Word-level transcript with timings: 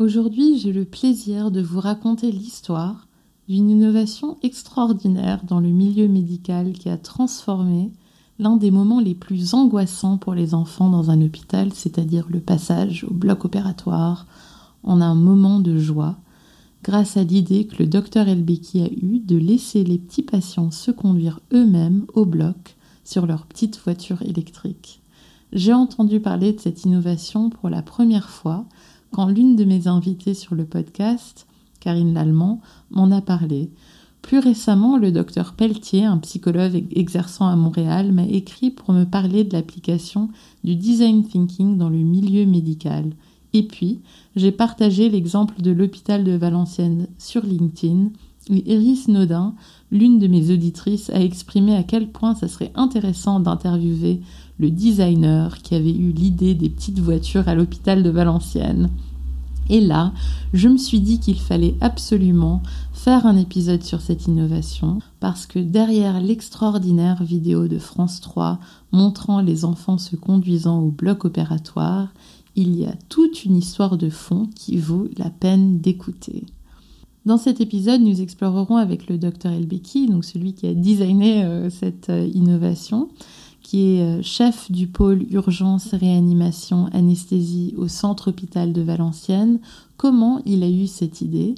Aujourd'hui, 0.00 0.58
j'ai 0.58 0.72
le 0.72 0.84
plaisir 0.84 1.52
de 1.52 1.60
vous 1.60 1.78
raconter 1.78 2.32
l'histoire 2.32 3.06
d'une 3.46 3.70
innovation 3.70 4.38
extraordinaire 4.42 5.44
dans 5.44 5.60
le 5.60 5.68
milieu 5.68 6.08
médical 6.08 6.72
qui 6.72 6.88
a 6.88 6.96
transformé 6.96 7.92
l'un 8.40 8.56
des 8.56 8.72
moments 8.72 8.98
les 8.98 9.14
plus 9.14 9.54
angoissants 9.54 10.18
pour 10.18 10.34
les 10.34 10.52
enfants 10.52 10.90
dans 10.90 11.12
un 11.12 11.22
hôpital, 11.22 11.72
c'est-à-dire 11.72 12.26
le 12.28 12.40
passage 12.40 13.06
au 13.08 13.14
bloc 13.14 13.44
opératoire, 13.44 14.26
en 14.82 15.00
un 15.00 15.14
moment 15.14 15.60
de 15.60 15.78
joie, 15.78 16.16
grâce 16.82 17.16
à 17.16 17.22
l'idée 17.22 17.68
que 17.68 17.80
le 17.80 17.86
docteur 17.86 18.26
Elbeki 18.26 18.82
a 18.82 18.88
eue 18.88 19.20
de 19.20 19.36
laisser 19.36 19.84
les 19.84 19.98
petits 19.98 20.24
patients 20.24 20.72
se 20.72 20.90
conduire 20.90 21.38
eux-mêmes 21.52 22.04
au 22.14 22.24
bloc 22.24 22.74
sur 23.04 23.26
leur 23.26 23.46
petite 23.46 23.78
voiture 23.78 24.22
électrique. 24.22 25.02
J'ai 25.52 25.72
entendu 25.72 26.18
parler 26.18 26.52
de 26.52 26.58
cette 26.58 26.84
innovation 26.84 27.48
pour 27.48 27.70
la 27.70 27.80
première 27.80 28.28
fois 28.28 28.66
quand 29.14 29.28
l'une 29.28 29.54
de 29.54 29.64
mes 29.64 29.86
invitées 29.86 30.34
sur 30.34 30.56
le 30.56 30.64
podcast, 30.64 31.46
Karine 31.78 32.14
Lallemand, 32.14 32.60
m'en 32.90 33.12
a 33.12 33.20
parlé. 33.20 33.70
Plus 34.22 34.40
récemment, 34.40 34.96
le 34.96 35.12
docteur 35.12 35.52
Pelletier, 35.52 36.04
un 36.04 36.18
psychologue 36.18 36.84
exerçant 36.90 37.46
à 37.46 37.54
Montréal, 37.54 38.10
m'a 38.10 38.24
écrit 38.24 38.72
pour 38.72 38.92
me 38.92 39.04
parler 39.04 39.44
de 39.44 39.52
l'application 39.52 40.30
du 40.64 40.74
design 40.74 41.24
thinking 41.24 41.78
dans 41.78 41.90
le 41.90 41.98
milieu 41.98 42.44
médical. 42.44 43.12
Et 43.52 43.62
puis, 43.62 44.00
j'ai 44.34 44.50
partagé 44.50 45.08
l'exemple 45.08 45.62
de 45.62 45.70
l'hôpital 45.70 46.24
de 46.24 46.32
Valenciennes 46.32 47.06
sur 47.16 47.46
LinkedIn, 47.46 48.10
où 48.50 48.54
Iris 48.66 49.06
Nodin, 49.06 49.54
l'une 49.92 50.18
de 50.18 50.26
mes 50.26 50.50
auditrices, 50.50 51.10
a 51.10 51.22
exprimé 51.22 51.76
à 51.76 51.84
quel 51.84 52.08
point 52.10 52.34
ça 52.34 52.48
serait 52.48 52.72
intéressant 52.74 53.38
d'interviewer 53.38 54.22
le 54.58 54.70
designer 54.70 55.62
qui 55.62 55.74
avait 55.74 55.94
eu 55.94 56.12
l'idée 56.12 56.54
des 56.54 56.68
petites 56.68 57.00
voitures 57.00 57.48
à 57.48 57.54
l'hôpital 57.54 58.02
de 58.02 58.10
Valenciennes. 58.10 58.90
Et 59.70 59.80
là, 59.80 60.12
je 60.52 60.68
me 60.68 60.76
suis 60.76 61.00
dit 61.00 61.20
qu'il 61.20 61.40
fallait 61.40 61.74
absolument 61.80 62.62
faire 62.92 63.26
un 63.26 63.36
épisode 63.36 63.82
sur 63.82 64.00
cette 64.00 64.26
innovation 64.26 64.98
parce 65.20 65.46
que 65.46 65.58
derrière 65.58 66.20
l'extraordinaire 66.20 67.22
vidéo 67.22 67.66
de 67.66 67.78
France 67.78 68.20
3 68.20 68.58
montrant 68.92 69.40
les 69.40 69.64
enfants 69.64 69.98
se 69.98 70.16
conduisant 70.16 70.80
au 70.80 70.90
bloc 70.90 71.24
opératoire, 71.24 72.12
il 72.56 72.76
y 72.76 72.84
a 72.84 72.94
toute 73.08 73.44
une 73.44 73.56
histoire 73.56 73.96
de 73.96 74.10
fond 74.10 74.48
qui 74.54 74.76
vaut 74.76 75.08
la 75.16 75.30
peine 75.30 75.80
d'écouter. 75.80 76.44
Dans 77.26 77.38
cet 77.38 77.62
épisode, 77.62 78.02
nous 78.02 78.20
explorerons 78.20 78.76
avec 78.76 79.08
le 79.08 79.16
docteur 79.16 79.52
Elbeki, 79.52 80.08
donc 80.08 80.26
celui 80.26 80.52
qui 80.52 80.66
a 80.66 80.74
designé 80.74 81.42
euh, 81.42 81.70
cette 81.70 82.10
euh, 82.10 82.28
innovation, 82.34 83.08
qui 83.64 83.96
est 83.96 84.02
euh, 84.02 84.22
chef 84.22 84.70
du 84.70 84.86
pôle 84.86 85.24
urgence, 85.30 85.94
réanimation, 85.94 86.86
anesthésie 86.92 87.74
au 87.76 87.88
centre 87.88 88.28
hôpital 88.28 88.72
de 88.72 88.82
Valenciennes, 88.82 89.58
comment 89.96 90.40
il 90.44 90.62
a 90.62 90.68
eu 90.68 90.86
cette 90.86 91.22
idée, 91.22 91.54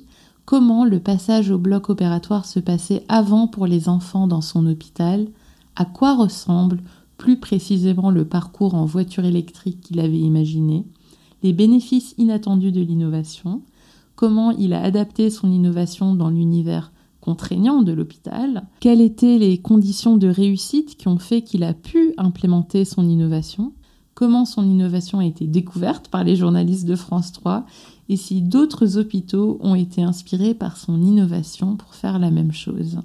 comment 0.47 0.85
le 0.85 1.01
passage 1.01 1.51
au 1.51 1.59
bloc 1.59 1.91
opératoire 1.91 2.47
se 2.47 2.61
passait 2.61 3.05
avant 3.09 3.49
pour 3.49 3.67
les 3.67 3.89
enfants 3.89 4.29
dans 4.29 4.41
son 4.41 4.67
hôpital, 4.67 5.27
à 5.75 5.85
quoi 5.85 6.15
ressemble 6.15 6.81
plus 7.19 7.41
précisément 7.41 8.11
le 8.11 8.25
parcours 8.25 8.75
en 8.75 8.85
voiture 8.85 9.25
électrique 9.25 9.81
qu'il 9.81 9.99
avait 9.99 10.17
imaginé, 10.17 10.85
les 11.43 11.53
bénéfices 11.53 12.15
inattendus 12.19 12.73
de 12.73 12.81
l'innovation, 12.81 13.63
comment 14.15 14.53
il 14.53 14.73
a 14.75 14.83
adapté 14.83 15.29
son 15.29 15.51
innovation 15.51 16.15
dans 16.15 16.31
l'univers 16.31 16.93
contraignant 17.27 17.83
de 17.83 17.91
l'hôpital, 17.91 18.69
quelles 18.79 19.01
étaient 19.01 19.37
les 19.37 19.59
conditions 19.59 20.17
de 20.17 20.29
réussite 20.29 20.97
qui 20.97 21.09
ont 21.09 21.19
fait 21.19 21.43
qu'il 21.43 21.65
a 21.65 21.75
pu 21.75 22.15
implémenter 22.19 22.85
son 22.85 23.09
innovation, 23.09 23.73
comment 24.15 24.45
son 24.45 24.63
innovation 24.63 25.19
a 25.19 25.25
été 25.25 25.49
découverte 25.49 26.07
par 26.07 26.23
les 26.23 26.37
journalistes 26.37 26.87
de 26.87 26.95
France 26.95 27.33
3 27.33 27.67
et 28.09 28.17
si 28.17 28.43
d'autres 28.43 28.97
hôpitaux 28.97 29.59
ont 29.61 29.75
été 29.75 30.05
inspirés 30.05 30.55
par 30.55 30.77
son 30.77 31.03
innovation 31.03 31.75
pour 31.75 31.97
faire 31.97 32.21
la 32.21 32.31
même 32.31 32.53
chose? 32.53 33.01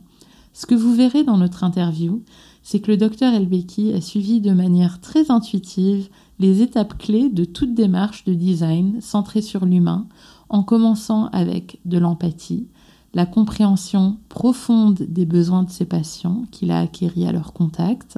Ce 0.54 0.68
que 0.68 0.76
vous 0.76 0.94
verrez 0.94 1.24
dans 1.24 1.38
notre 1.38 1.64
interview, 1.64 2.22
c'est 2.62 2.80
que 2.80 2.92
le 2.92 2.98
docteur 2.98 3.34
Elbeki 3.34 3.92
a 3.94 4.02
suivi 4.02 4.40
de 4.40 4.52
manière 4.52 5.02
très 5.02 5.32
intuitive 5.32 6.10
les 6.38 6.62
étapes 6.62 6.96
clés 7.00 7.30
de 7.30 7.46
toute 7.46 7.74
démarche 7.74 8.24
de 8.26 8.36
design 8.36 9.02
centrée 9.02 9.42
sur 9.42 9.66
l'humain, 9.66 10.06
en 10.50 10.62
commençant 10.62 11.26
avec 11.30 11.80
de 11.86 11.98
l'empathie, 11.98 12.68
la 13.14 13.26
compréhension 13.26 14.18
profonde 14.30 15.02
des 15.02 15.26
besoins 15.26 15.64
de 15.64 15.70
ses 15.70 15.86
patients 15.86 16.46
qu'il 16.52 16.72
a 16.72 16.80
acquéris 16.80 17.28
à 17.28 17.32
leur 17.32 17.54
contact, 17.54 18.18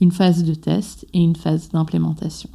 une 0.00 0.12
phase 0.12 0.44
de 0.44 0.54
test 0.54 1.06
et 1.12 1.18
une 1.18 1.36
phase 1.36 1.70
d'implémentation. 1.70 2.50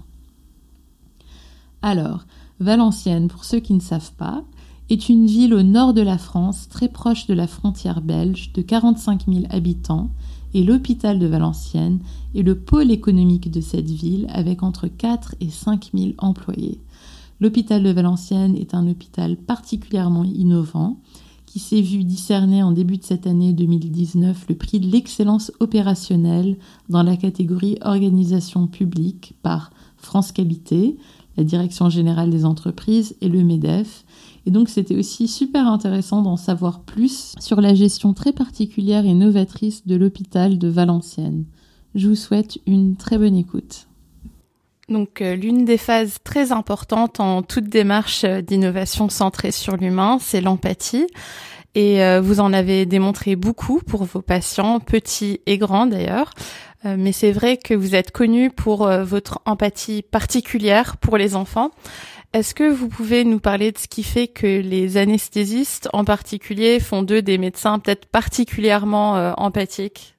Alors, 1.82 2.26
Valenciennes, 2.60 3.28
pour 3.28 3.44
ceux 3.44 3.60
qui 3.60 3.74
ne 3.74 3.82
savent 3.82 4.14
pas, 4.14 4.44
est 4.90 5.10
une 5.10 5.26
ville 5.26 5.54
au 5.54 5.64
nord 5.64 5.94
de 5.94 6.02
la 6.02 6.18
France, 6.18 6.70
très 6.70 6.88
proche 6.88 7.28
de 7.28 7.34
la 7.34 7.48
frontière 7.48 8.02
belge, 8.02 8.54
de 8.54 8.62
45 8.62 9.26
000 9.28 9.46
habitants, 9.50 10.10
et 10.54 10.64
l'hôpital 10.64 11.20
de 11.20 11.26
Valenciennes 11.26 12.00
est 12.36 12.44
le 12.44 12.58
pôle 12.58 12.92
économique 12.92 13.50
de 13.50 13.60
cette 13.60 13.90
ville 13.90 14.28
avec 14.30 14.62
entre 14.64 14.88
4 14.88 15.36
et 15.42 15.50
5 15.50 15.92
000 15.94 16.12
employés. 16.20 16.80
L'hôpital 17.40 17.84
de 17.84 17.90
Valenciennes 17.90 18.56
est 18.56 18.74
un 18.76 18.88
hôpital 18.88 19.36
particulièrement 19.36 20.24
innovant 20.24 20.98
qui 21.54 21.60
s'est 21.60 21.82
vu 21.82 22.04
discerner 22.04 22.64
en 22.64 22.72
début 22.72 22.98
de 22.98 23.04
cette 23.04 23.28
année 23.28 23.54
2019 23.54 24.46
le 24.50 24.56
prix 24.56 24.80
de 24.80 24.88
l'excellence 24.88 25.52
opérationnelle 25.60 26.58
dans 26.90 27.04
la 27.04 27.16
catégorie 27.16 27.78
organisation 27.84 28.66
publique 28.66 29.36
par 29.44 29.70
France 29.96 30.32
Qualité, 30.32 30.98
la 31.38 31.44
Direction 31.44 31.92
générale 31.92 32.32
des 32.32 32.44
entreprises 32.44 33.16
et 33.22 33.30
le 33.30 33.44
MEDEF. 33.44 34.04
Et 34.48 34.50
donc 34.50 34.68
c'était 34.68 34.98
aussi 34.98 35.28
super 35.28 35.68
intéressant 35.68 36.24
d'en 36.24 36.38
savoir 36.38 36.80
plus 36.80 37.36
sur 37.40 37.62
la 37.62 37.76
gestion 37.76 38.14
très 38.14 38.34
particulière 38.34 39.06
et 39.06 39.14
novatrice 39.14 39.86
de 39.86 39.96
l'hôpital 39.96 40.58
de 40.58 40.68
Valenciennes. 40.70 41.46
Je 41.94 42.10
vous 42.10 42.16
souhaite 42.16 42.58
une 42.66 42.96
très 42.96 43.20
bonne 43.20 43.36
écoute. 43.36 43.86
Donc 44.94 45.22
euh, 45.22 45.36
l'une 45.36 45.66
des 45.66 45.80
phases 45.80 46.20
très 46.24 46.52
importantes 46.52 47.20
en 47.20 47.42
toute 47.42 47.66
démarche 47.66 48.24
euh, 48.26 48.42
d'innovation 48.42 49.10
centrée 49.10 49.52
sur 49.52 49.76
l'humain, 49.76 50.20
c'est 50.22 50.40
l'empathie. 50.40 51.08
Et 51.74 52.04
euh, 52.04 52.22
vous 52.22 52.40
en 52.40 52.54
avez 52.54 52.86
démontré 52.86 53.36
beaucoup 53.36 53.80
pour 53.80 54.04
vos 54.04 54.22
patients, 54.22 54.80
petits 54.80 55.42
et 55.48 55.58
grands 55.58 55.88
d'ailleurs. 55.88 56.32
mais 56.86 57.14
c'est 57.14 57.32
vrai 57.32 57.58
que 57.58 57.74
vous 57.74 57.96
êtes 57.96 58.12
connu 58.12 58.52
pour 58.52 58.88
votre 59.04 59.40
empathie 59.46 60.04
particulière 60.04 60.98
pour 60.98 61.18
les 61.18 61.34
enfants. 61.36 61.72
Est-ce 62.34 62.54
que 62.54 62.70
vous 62.70 62.90
pouvez 62.90 63.24
nous 63.24 63.40
parler 63.40 63.72
de 63.72 63.78
ce 63.78 63.88
qui 63.88 64.04
fait 64.04 64.28
que 64.28 64.60
les 64.62 64.98
anesthésistes 64.98 65.88
en 65.94 66.04
particulier 66.04 66.82
font 66.82 67.02
d'eux 67.02 67.22
des 67.22 67.38
médecins 67.38 67.80
peut-être 67.80 68.06
particulièrement 68.06 69.34
empathiques? 69.38 70.14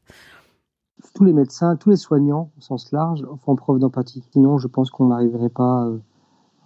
Tous 1.14 1.24
les 1.24 1.32
médecins, 1.32 1.76
tous 1.76 1.90
les 1.90 1.96
soignants 1.96 2.50
au 2.58 2.60
sens 2.60 2.90
large 2.92 3.24
font 3.44 3.54
preuve 3.54 3.78
d'empathie. 3.78 4.22
Sinon, 4.32 4.58
je 4.58 4.66
pense 4.66 4.90
qu'on 4.90 5.06
n'arriverait 5.06 5.48
pas, 5.48 5.86
euh, 5.86 5.98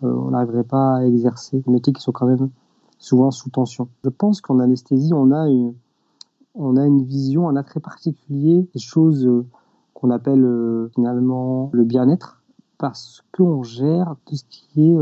euh, 0.02 0.12
on 0.12 0.30
n'arriverait 0.30 0.64
pas 0.64 0.96
à 0.96 1.04
exercer 1.04 1.60
des 1.60 1.70
métiers 1.70 1.92
qui 1.92 2.02
sont 2.02 2.12
quand 2.12 2.26
même 2.26 2.48
souvent 2.98 3.30
sous 3.30 3.50
tension. 3.50 3.88
Je 4.02 4.08
pense 4.08 4.40
qu'en 4.40 4.58
anesthésie, 4.58 5.12
on 5.12 5.30
a 5.30 5.48
une, 5.48 5.74
on 6.54 6.76
a 6.76 6.86
une 6.86 7.02
vision, 7.02 7.48
un 7.48 7.56
attrait 7.56 7.80
particulier 7.80 8.66
des 8.74 8.80
choses 8.80 9.26
euh, 9.26 9.44
qu'on 9.92 10.10
appelle 10.10 10.46
finalement 10.94 11.70
le 11.72 11.82
bien-être, 11.82 12.40
parce 12.78 13.24
qu'on 13.36 13.64
gère 13.64 14.14
tout 14.24 14.36
ce 14.36 14.44
qui 14.48 14.88
est 14.88 14.96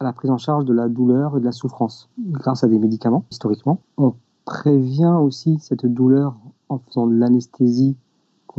la 0.00 0.14
prise 0.14 0.30
en 0.30 0.38
charge 0.38 0.64
de 0.64 0.72
la 0.72 0.88
douleur 0.88 1.36
et 1.36 1.40
de 1.40 1.44
la 1.44 1.52
souffrance 1.52 2.08
grâce 2.18 2.64
à 2.64 2.68
des 2.68 2.78
médicaments 2.78 3.26
historiquement. 3.30 3.80
On 3.98 4.14
prévient 4.46 5.14
aussi 5.20 5.58
cette 5.60 5.84
douleur 5.84 6.38
en 6.70 6.78
faisant 6.78 7.06
de 7.06 7.16
l'anesthésie 7.16 7.98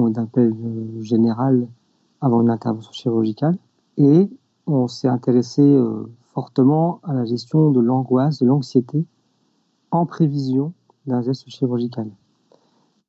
qu'on 0.02 0.14
appelle 0.16 0.54
euh, 0.54 1.02
général 1.02 1.68
avant 2.22 2.42
une 2.42 2.50
intervention 2.50 2.92
chirurgicale. 2.92 3.58
Et 3.98 4.30
on 4.68 4.88
s'est 4.88 5.08
intéressé 5.08 5.62
euh, 5.62 6.10
fortement 6.34 7.00
à 7.04 7.14
la 7.14 7.26
gestion 7.26 7.72
de 7.72 7.80
l'angoisse, 7.80 8.40
de 8.40 8.48
l'anxiété 8.48 9.06
en 9.92 10.06
prévision 10.06 10.74
d'un 11.06 11.22
geste 11.22 11.50
chirurgical. 11.50 12.10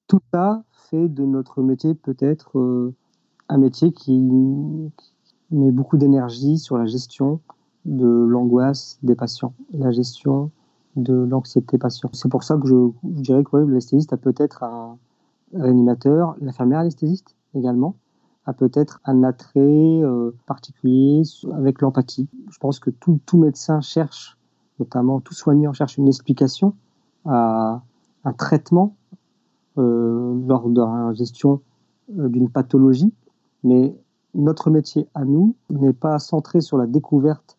Tout 0.07 0.21
ça 0.33 0.65
fait 0.91 1.09
de 1.09 1.25
notre 1.25 1.63
métier 1.63 1.95
peut-être 1.95 2.59
euh, 2.59 2.95
un 3.49 3.59
métier 3.59 3.93
qui 3.93 4.19
met 5.51 5.71
beaucoup 5.71 5.97
d'énergie 5.97 6.59
sur 6.59 6.79
la 6.79 6.87
gestion 6.87 7.41
de 7.85 8.07
l'angoisse 8.07 8.99
des 9.03 9.15
patients, 9.15 9.55
la 9.73 9.91
gestion 9.91 10.51
de 10.97 11.15
l'anxiété 11.15 11.79
patient. 11.79 12.11
C'est 12.13 12.31
pour 12.31 12.43
ça 12.43 12.57
que 12.57 12.67
je, 12.67 12.91
dirais 13.03 13.45
que 13.45 13.57
l'anesthésiste 13.57 14.13
a 14.13 14.17
peut-être 14.17 14.63
un 14.63 14.92
réanimateur, 15.55 16.37
l'infirmière 16.41 16.81
anesthésiste 16.81 17.37
également, 17.55 17.97
a 18.47 18.53
peut-être 18.53 19.01
un 19.05 19.23
attrait 19.23 19.61
euh, 19.61 20.35
particulier 20.47 21.23
avec 21.53 21.81
l'empathie. 21.81 22.29
Je 22.51 22.59
pense 22.59 22.81
que 22.81 22.91
tout, 22.91 23.21
tout, 23.25 23.39
médecin 23.39 23.81
cherche, 23.81 24.37
notamment 24.81 25.21
tout 25.21 25.35
soignant 25.35 25.73
cherche 25.73 25.97
une 25.97 26.09
explication 26.09 26.75
à 27.25 27.83
un 28.25 28.33
traitement 28.33 28.97
euh, 29.79 30.41
lors 30.47 30.69
de 30.69 30.81
la 30.81 31.13
gestion 31.15 31.61
euh, 32.19 32.29
d'une 32.29 32.51
pathologie, 32.51 33.13
mais 33.63 33.97
notre 34.35 34.71
métier 34.71 35.09
à 35.15 35.25
nous 35.25 35.55
n'est 35.71 35.93
pas 35.93 36.19
centré 36.19 36.61
sur 36.61 36.79
la 36.79 36.87
découverte 36.87 37.57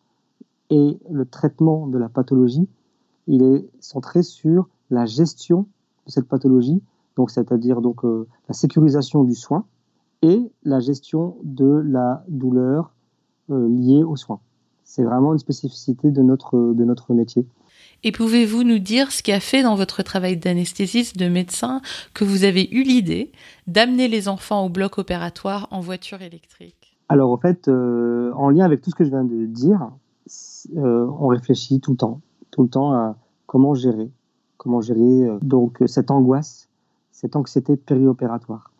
et 0.70 0.98
le 1.10 1.24
traitement 1.24 1.86
de 1.86 1.98
la 1.98 2.08
pathologie, 2.08 2.68
il 3.26 3.42
est 3.42 3.68
centré 3.80 4.22
sur 4.22 4.68
la 4.90 5.06
gestion 5.06 5.66
de 6.06 6.12
cette 6.12 6.28
pathologie, 6.28 6.82
donc 7.16 7.30
c'est-à-dire 7.30 7.80
donc 7.80 8.04
euh, 8.04 8.26
la 8.48 8.54
sécurisation 8.54 9.24
du 9.24 9.34
soin 9.34 9.64
et 10.22 10.50
la 10.62 10.80
gestion 10.80 11.36
de 11.42 11.82
la 11.84 12.24
douleur 12.28 12.92
euh, 13.50 13.68
liée 13.68 14.02
aux 14.02 14.16
soins. 14.16 14.40
C'est 14.84 15.04
vraiment 15.04 15.32
une 15.32 15.38
spécificité 15.38 16.10
de 16.10 16.22
notre 16.22 16.56
de 16.56 16.84
notre 16.84 17.14
métier. 17.14 17.46
Et 18.02 18.12
pouvez-vous 18.12 18.64
nous 18.64 18.78
dire 18.78 19.12
ce 19.12 19.22
qui 19.22 19.32
a 19.32 19.40
fait 19.40 19.62
dans 19.62 19.76
votre 19.76 20.02
travail 20.02 20.36
d'anesthésiste, 20.36 21.16
de 21.16 21.28
médecin, 21.28 21.80
que 22.12 22.24
vous 22.24 22.44
avez 22.44 22.68
eu 22.70 22.82
l'idée 22.82 23.32
d'amener 23.66 24.08
les 24.08 24.28
enfants 24.28 24.66
au 24.66 24.68
bloc 24.68 24.98
opératoire 24.98 25.68
en 25.70 25.80
voiture 25.80 26.20
électrique? 26.20 26.98
Alors 27.08 27.30
en 27.30 27.38
fait, 27.38 27.68
euh, 27.68 28.30
en 28.34 28.50
lien 28.50 28.64
avec 28.64 28.82
tout 28.82 28.90
ce 28.90 28.94
que 28.94 29.04
je 29.04 29.10
viens 29.10 29.24
de 29.24 29.46
dire, 29.46 29.90
on 30.76 31.26
réfléchit 31.28 31.80
tout 31.80 31.92
le 31.92 31.96
temps 31.96 32.20
tout 32.54 32.62
le 32.62 32.68
temps 32.68 32.92
à 32.92 33.16
comment 33.46 33.74
gérer, 33.74 34.10
comment 34.58 34.80
gérer 34.80 35.28
donc 35.42 35.82
cette 35.86 36.12
angoisse, 36.12 36.68
cette 37.24 37.36
anxiété 37.36 37.78
périopératoire. 37.78 38.70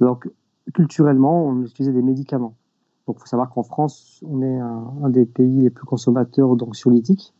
Donc 0.00 0.30
culturellement, 0.74 1.46
on 1.46 1.62
utilisait 1.62 1.94
des 1.94 2.02
médicaments. 2.02 2.54
Donc 3.06 3.16
il 3.16 3.20
faut 3.20 3.26
savoir 3.26 3.48
qu'en 3.48 3.62
France, 3.62 4.22
on 4.28 4.42
est 4.42 4.58
un, 4.58 5.08
des 5.08 5.24
pays 5.24 5.62
les 5.62 5.70
plus 5.70 5.86
consommateurs 5.86 6.56
d'anxiolytiques. 6.56 7.32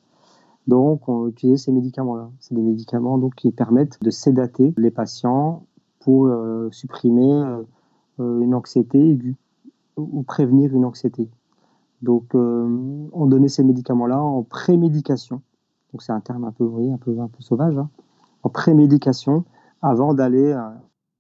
Donc 0.67 1.11
on 1.11 1.29
utilisait 1.29 1.59
ces 1.59 1.73
médicaments-là. 1.73 2.31
C'est 2.41 2.55
des 2.55 2.63
médicaments 2.63 3.19
donc 3.19 3.35
qui 3.35 3.51
permettent 3.51 4.03
de 4.03 4.09
sédater 4.09 4.73
les 4.79 4.91
patients 4.91 5.67
pour 6.01 6.29
euh, 6.29 6.71
supprimer 6.73 7.31
euh, 8.19 8.41
une 8.41 8.55
anxiété 8.55 9.11
aiguë 9.11 9.37
ou 9.99 10.23
prévenir 10.23 10.75
une 10.75 10.87
anxiété. 10.87 11.29
Donc 12.01 12.35
on 12.35 13.27
donnait 13.27 13.49
ces 13.49 13.65
médicaments-là 13.65 14.21
en 14.23 14.43
prémédication 14.43 15.43
donc 15.93 16.03
c'est 16.03 16.13
un 16.13 16.21
terme 16.21 16.45
un 16.45 16.53
peu, 16.53 16.65
un 16.65 16.99
peu, 16.99 17.19
un 17.19 17.29
peu 17.29 17.41
sauvage, 17.43 17.77
hein, 17.79 17.89
en 18.43 18.51
prémédication 18.51 19.45
avant 19.83 20.15
d'aller 20.15 20.53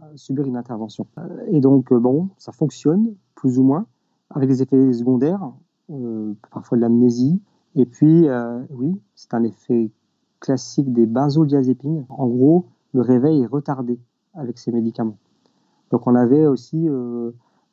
euh, 0.02 0.04
subir 0.14 0.46
une 0.46 0.56
intervention. 0.56 1.06
Et 1.48 1.60
donc, 1.60 1.90
euh, 1.90 1.98
bon, 1.98 2.28
ça 2.36 2.52
fonctionne, 2.52 3.14
plus 3.34 3.58
ou 3.58 3.62
moins, 3.62 3.86
avec 4.30 4.48
des 4.48 4.62
effets 4.62 4.92
secondaires, 4.92 5.52
euh, 5.90 6.34
parfois 6.50 6.76
de 6.76 6.82
l'amnésie. 6.82 7.40
Et 7.74 7.86
puis, 7.86 8.26
oui, 8.70 8.98
c'est 9.14 9.34
un 9.34 9.42
effet 9.42 9.90
classique 10.40 10.90
des 10.94 11.04
benzodiazépines. 11.04 12.06
En 12.08 12.26
gros, 12.26 12.66
le 12.94 13.02
réveil 13.02 13.42
est 13.42 13.46
retardé 13.46 13.98
avec 14.32 14.58
ces 14.58 14.72
médicaments. 14.72 15.18
Donc, 15.90 16.06
on 16.06 16.14
avait 16.14 16.46
aussi 16.46 16.88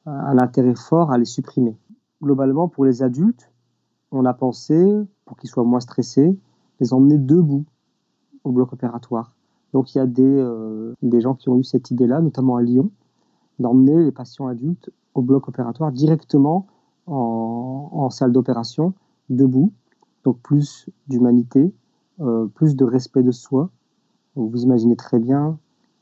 un 0.06 0.38
intérêt 0.38 0.76
fort 0.76 1.12
à 1.12 1.18
les 1.18 1.24
supprimer. 1.24 1.78
Globalement, 2.22 2.68
pour 2.68 2.84
les 2.84 3.02
adultes, 3.02 3.50
on 4.12 4.26
a 4.26 4.34
pensé, 4.34 4.94
pour 5.24 5.38
qu'ils 5.38 5.50
soient 5.50 5.64
moins 5.64 5.80
stressés, 5.80 6.38
les 6.82 6.94
emmener 6.94 7.18
debout 7.18 7.64
au 8.44 8.52
bloc 8.52 8.74
opératoire. 8.74 9.34
Donc 9.74 9.94
il 9.94 9.98
y 9.98 10.02
a 10.02 10.06
des, 10.06 10.24
euh, 10.24 10.94
des 11.02 11.22
gens 11.22 11.34
qui 11.34 11.50
ont 11.50 11.58
eu 11.58 11.64
cette 11.64 11.92
idée-là, 11.92 12.22
notamment 12.22 12.56
à 12.56 12.62
Lyon, 12.62 12.92
d'emmener 13.60 14.04
les 14.04 14.12
patients 14.12 14.48
adultes 14.48 14.92
au 15.14 15.22
bloc 15.22 15.48
opératoire 15.48 15.92
directement 15.92 16.68
en, 17.06 18.10
salle 18.10 18.32
d'opération, 18.32 18.94
debout. 19.30 19.72
Donc 20.24 20.40
plus 20.40 20.90
d'humanité, 21.08 21.74
euh, 22.22 22.46
plus 22.46 22.76
de 22.76 22.86
respect 22.86 23.24
de 23.24 23.32
soi. 23.32 23.70
vous 24.36 24.64
imaginez 24.64 24.96
très 24.96 25.20
bien, 25.20 25.58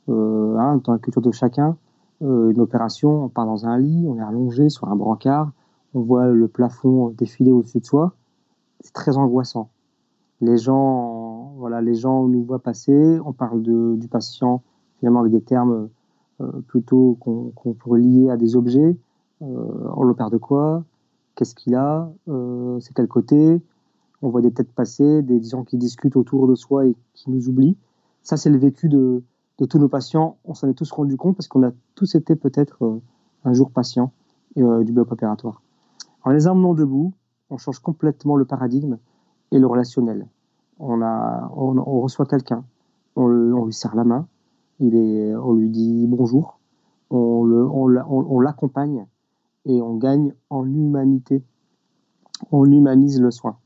euh, 0.08 0.56
hein, 0.58 0.80
dans 0.84 0.92
la 0.92 0.98
culture 0.98 1.22
de 1.22 1.32
chacun, 1.32 1.76
une 2.20 2.60
opération, 2.60 3.24
on 3.24 3.28
part 3.28 3.46
dans 3.46 3.66
un 3.66 3.76
lit, 3.78 4.04
on 4.06 4.16
est 4.16 4.22
allongé 4.22 4.68
sur 4.68 4.88
un 4.88 4.94
brancard, 4.94 5.50
on 5.92 6.02
voit 6.02 6.28
le 6.28 6.46
plafond 6.46 7.08
défiler 7.08 7.50
au-dessus 7.50 7.80
de 7.80 7.84
soi. 7.84 8.12
C'est 8.78 8.92
très 8.92 9.16
angoissant 9.18 9.70
les 10.42 10.58
gens, 10.58 11.21
voilà, 11.62 11.80
les 11.80 11.94
gens 11.94 12.26
nous 12.26 12.42
voient 12.42 12.58
passer, 12.58 13.20
on 13.24 13.32
parle 13.32 13.62
du 13.62 14.08
patient 14.08 14.62
finalement 14.98 15.20
avec 15.20 15.30
des 15.30 15.40
termes 15.40 15.88
euh, 16.40 16.50
plutôt 16.66 17.16
qu'on 17.20 17.72
pourrait 17.74 18.00
lier 18.00 18.30
à 18.30 18.36
des 18.36 18.56
objets. 18.56 18.96
Euh, 19.42 19.90
on 19.94 20.02
l'opère 20.02 20.28
de 20.28 20.38
quoi? 20.38 20.82
Qu'est-ce 21.36 21.54
qu'il 21.54 21.76
a? 21.76 22.10
Euh, 22.28 22.80
C'est 22.80 22.94
quel 22.94 23.06
côté? 23.06 23.62
On 24.22 24.28
voit 24.28 24.40
des 24.40 24.50
têtes 24.50 24.72
passer, 24.72 25.22
des 25.22 25.40
gens 25.40 25.62
qui 25.62 25.76
discutent 25.76 26.16
autour 26.16 26.48
de 26.48 26.56
soi 26.56 26.84
et 26.86 26.96
qui 27.14 27.30
nous 27.30 27.48
oublient. 27.48 27.76
Ça, 28.24 28.36
c'est 28.36 28.50
le 28.50 28.58
vécu 28.58 28.88
de, 28.88 29.22
tous 29.56 29.78
nos 29.78 29.88
patients. 29.88 30.38
On 30.44 30.54
s'en 30.54 30.68
est 30.68 30.74
tous 30.74 30.90
rendu 30.90 31.16
compte 31.16 31.36
parce 31.36 31.46
qu'on 31.46 31.62
a 31.62 31.70
tous 31.94 32.16
été 32.16 32.34
peut-être 32.34 33.00
un 33.44 33.52
jour 33.52 33.70
patients 33.70 34.10
du 34.56 34.90
bloc 34.90 35.12
opératoire. 35.12 35.62
En 36.24 36.30
les 36.30 36.48
emmenant 36.48 36.74
debout, 36.74 37.12
on 37.50 37.56
change 37.56 37.78
complètement 37.78 38.34
le 38.34 38.44
paradigme 38.44 38.98
et 39.52 39.60
le 39.60 39.66
relationnel. 39.68 40.26
On, 40.84 41.00
a, 41.00 41.48
on, 41.54 42.00
reçoit 42.00 42.26
quelqu'un, 42.26 42.64
on, 43.14 43.28
lui 43.28 43.72
serre 43.72 43.94
la 43.94 44.02
main, 44.02 44.26
il 44.80 44.96
est, 44.96 45.32
on 45.36 45.52
lui 45.52 45.68
dit 45.68 46.06
bonjour, 46.08 46.58
on, 47.08 47.46
on, 47.48 48.40
l'accompagne 48.40 49.06
et 49.64 49.80
on 49.80 49.94
gagne 49.94 50.34
en 50.50 50.66
humanité. 50.66 51.44
On 52.50 52.64
humanise 52.64 53.20
le 53.20 53.30
soin. 53.30 53.58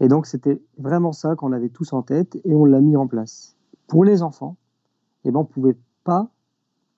Et 0.00 0.08
donc 0.08 0.26
c'était 0.26 0.60
vraiment 0.76 1.12
ça 1.12 1.34
qu'on 1.34 1.52
avait 1.52 1.70
tous 1.70 1.94
en 1.94 2.02
tête 2.02 2.36
et 2.44 2.54
on 2.54 2.66
l'a 2.66 2.82
mis 2.82 2.96
en 2.96 3.06
place. 3.06 3.56
Pour 3.86 4.04
les 4.04 4.22
enfants, 4.22 4.56
eh 5.24 5.30
ben, 5.30 5.38
on 5.38 5.42
ne 5.44 5.48
pouvait 5.48 5.76
pas, 6.04 6.28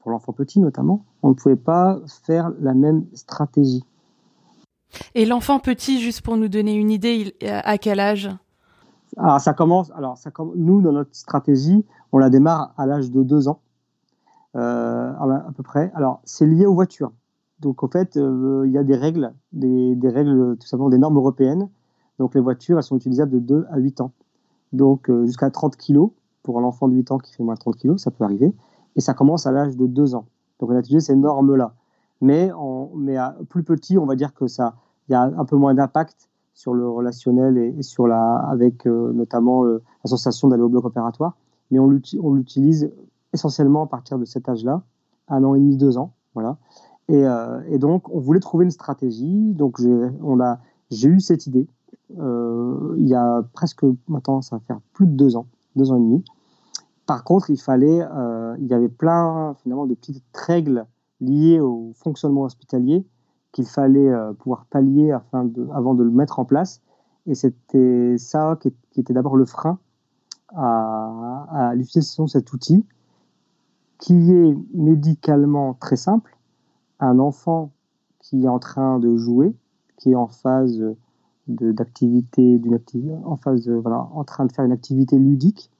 pour 0.00 0.10
l'enfant 0.10 0.32
petit 0.32 0.58
notamment, 0.58 1.04
on 1.22 1.28
ne 1.28 1.34
pouvait 1.34 1.54
pas 1.54 2.00
faire 2.24 2.50
la 2.58 2.74
même 2.74 3.06
stratégie. 3.12 3.84
Et 5.14 5.24
l'enfant 5.24 5.60
petit, 5.60 6.00
juste 6.00 6.22
pour 6.22 6.36
nous 6.36 6.48
donner 6.48 6.74
une 6.74 6.90
idée, 6.90 7.36
à 7.42 7.78
quel 7.78 8.00
âge? 8.00 8.28
Alors 9.16 9.40
ça 9.40 9.52
commence. 9.54 9.90
Alors 9.92 10.18
ça, 10.18 10.30
nous 10.56 10.80
dans 10.80 10.92
notre 10.92 11.14
stratégie, 11.14 11.84
on 12.12 12.18
la 12.18 12.30
démarre 12.30 12.72
à 12.76 12.86
l'âge 12.86 13.10
de 13.10 13.22
2 13.22 13.48
ans, 13.48 13.60
euh, 14.56 15.12
à 15.12 15.52
peu 15.56 15.62
près. 15.62 15.92
Alors 15.94 16.20
c'est 16.24 16.46
lié 16.46 16.66
aux 16.66 16.74
voitures. 16.74 17.12
Donc 17.60 17.82
en 17.82 17.88
fait, 17.88 18.16
euh, 18.16 18.64
il 18.66 18.72
y 18.72 18.78
a 18.78 18.84
des 18.84 18.96
règles, 18.96 19.32
des, 19.52 19.96
règles 20.08 20.56
tout 20.58 20.66
simplement 20.66 20.90
des 20.90 20.98
normes 20.98 21.16
européennes. 21.16 21.68
Donc 22.18 22.34
les 22.34 22.40
voitures, 22.40 22.76
elles 22.76 22.84
sont 22.84 22.96
utilisables 22.96 23.30
de 23.30 23.38
2 23.38 23.66
à 23.70 23.78
8 23.78 24.00
ans. 24.00 24.12
Donc 24.72 25.08
euh, 25.08 25.24
jusqu'à 25.26 25.50
30 25.50 25.76
kg 25.76 26.08
pour 26.42 26.58
un 26.58 26.64
enfant 26.64 26.88
de 26.88 26.94
8 26.94 27.12
ans 27.12 27.18
qui 27.18 27.32
fait 27.32 27.42
moins 27.42 27.54
de 27.54 27.60
30 27.60 27.76
kg, 27.76 27.96
ça 27.96 28.10
peut 28.10 28.24
arriver. 28.24 28.54
Et 28.96 29.00
ça 29.00 29.14
commence 29.14 29.46
à 29.46 29.52
l'âge 29.52 29.76
de 29.76 29.86
2 29.86 30.14
ans. 30.14 30.26
Donc 30.60 30.70
on 30.70 30.76
a 30.76 30.80
utilisé 30.80 31.00
ces 31.00 31.16
normes-là. 31.16 31.74
Mais, 32.20 32.50
mais 32.96 33.16
à 33.16 33.36
plus 33.48 33.64
petit, 33.64 33.98
on 33.98 34.06
va 34.06 34.14
dire 34.14 34.34
que 34.34 34.46
ça, 34.46 34.76
il 35.08 35.12
y 35.12 35.14
a 35.14 35.22
un 35.22 35.44
peu 35.44 35.56
moins 35.56 35.74
d'impact 35.74 36.28
sur 36.54 36.72
le 36.72 36.88
relationnel 36.88 37.58
et, 37.58 37.82
sur 37.82 38.06
la, 38.06 38.36
avec 38.36 38.86
euh, 38.86 39.12
notamment 39.12 39.64
euh, 39.64 39.82
la 40.04 40.08
sensation 40.08 40.48
d'aller 40.48 40.62
au 40.62 40.68
bloc 40.68 40.84
opératoire. 40.84 41.36
Mais 41.70 41.78
on 41.78 41.88
l'utilise 41.88 42.92
essentiellement 43.32 43.84
à 43.84 43.86
partir 43.86 44.18
de 44.18 44.24
cet 44.24 44.48
âge-là, 44.48 44.82
un 45.28 45.42
an 45.42 45.56
et 45.56 45.58
demi, 45.58 45.76
deux 45.76 45.98
ans, 45.98 46.12
voilà. 46.34 46.56
Et, 47.08 47.26
euh, 47.26 47.78
donc, 47.78 48.08
on 48.14 48.20
voulait 48.20 48.40
trouver 48.40 48.64
une 48.64 48.70
stratégie. 48.70 49.52
Donc, 49.54 49.80
j'ai 50.90 51.08
eu 51.08 51.20
cette 51.20 51.46
idée. 51.46 51.66
il 52.10 53.06
y 53.08 53.14
a 53.14 53.42
presque 53.52 53.84
maintenant, 54.06 54.40
ça 54.40 54.56
va 54.56 54.60
faire 54.60 54.80
plus 54.92 55.06
de 55.06 55.12
deux 55.12 55.36
ans, 55.36 55.46
deux 55.74 55.90
ans 55.90 55.96
et 55.96 56.00
demi. 56.00 56.24
Par 57.06 57.24
contre, 57.24 57.50
il 57.50 57.60
fallait, 57.60 58.06
il 58.60 58.66
y 58.66 58.74
avait 58.74 58.88
plein 58.88 59.54
finalement 59.62 59.86
de 59.86 59.94
petites 59.94 60.22
règles 60.34 60.86
liées 61.20 61.60
au 61.60 61.92
fonctionnement 61.94 62.42
hospitalier 62.42 63.04
qu'il 63.54 63.66
fallait 63.66 64.10
euh, 64.10 64.32
pouvoir 64.32 64.66
pallier 64.66 65.12
avant 65.12 65.94
de 65.94 66.02
le 66.02 66.10
mettre 66.10 66.40
en 66.40 66.44
place. 66.44 66.82
Et 67.26 67.36
c'était 67.36 68.16
ça 68.18 68.58
qui, 68.60 68.74
était 68.96 69.14
d'abord 69.14 69.36
le 69.36 69.46
frein 69.46 69.78
à, 70.56 71.72
l'utilisation 71.74 72.24
de 72.24 72.30
cet 72.30 72.52
outil, 72.52 72.84
qui 73.98 74.32
est 74.32 74.56
médicalement 74.74 75.74
très 75.74 75.96
simple. 75.96 76.36
Un 76.98 77.18
enfant 77.20 77.70
qui 78.18 78.44
est 78.44 78.48
en 78.48 78.58
train 78.58 78.98
de 78.98 79.16
jouer, 79.16 79.54
qui 79.98 80.10
est 80.10 80.16
en 80.16 80.26
phase 80.26 80.82
d'activité, 81.46 82.58
d'une 82.58 82.80
en 83.24 83.36
phase, 83.36 83.68
voilà, 83.68 84.08
en 84.12 84.24
train 84.24 84.46
de 84.46 84.52
faire 84.52 84.64
une 84.64 84.72
activité 84.72 85.16
ludique, 85.16 85.70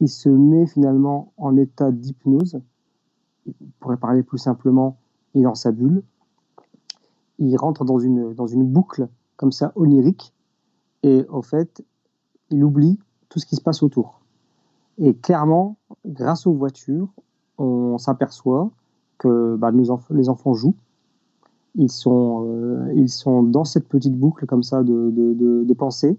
il 0.00 0.08
se 0.08 0.28
met 0.28 0.66
finalement 0.66 1.32
en 1.38 1.56
état 1.56 1.90
d'hypnose. 1.90 2.60
On 3.46 3.52
pourrait 3.80 3.96
parler 3.96 4.22
plus 4.22 4.38
simplement, 4.38 4.98
il 5.34 5.40
est 5.40 5.44
dans 5.44 5.54
sa 5.54 5.72
bulle, 5.72 6.02
il 7.38 7.56
rentre 7.56 7.84
dans 7.84 7.98
une, 7.98 8.34
dans 8.34 8.46
une 8.46 8.64
boucle 8.64 9.08
comme 9.36 9.52
ça 9.52 9.72
onirique 9.76 10.34
et 11.02 11.24
au 11.28 11.42
fait, 11.42 11.84
il 12.50 12.64
oublie 12.64 12.98
tout 13.28 13.38
ce 13.38 13.46
qui 13.46 13.56
se 13.56 13.60
passe 13.60 13.82
autour. 13.82 14.20
Et 14.98 15.14
clairement, 15.14 15.76
grâce 16.04 16.46
aux 16.46 16.52
voitures, 16.52 17.08
on 17.56 17.98
s'aperçoit 17.98 18.70
que 19.18 19.56
bah, 19.56 19.70
les 19.70 20.28
enfants 20.28 20.54
jouent. 20.54 20.76
Ils 21.74 21.90
sont, 21.90 22.46
euh, 22.48 22.92
ils 22.94 23.10
sont 23.10 23.42
dans 23.42 23.64
cette 23.64 23.86
petite 23.88 24.16
boucle 24.16 24.46
comme 24.46 24.62
ça 24.62 24.82
de, 24.82 25.10
de, 25.10 25.74
pensée 25.74 26.18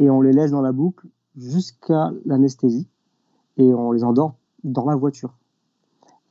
et 0.00 0.10
on 0.10 0.20
les 0.20 0.32
laisse 0.32 0.50
dans 0.50 0.62
la 0.62 0.72
boucle 0.72 1.06
jusqu'à 1.36 2.10
l'anesthésie 2.24 2.88
et 3.58 3.72
on 3.74 3.92
les 3.92 4.02
endort 4.02 4.34
dans 4.64 4.86
la 4.86 4.96
voiture. 4.96 5.34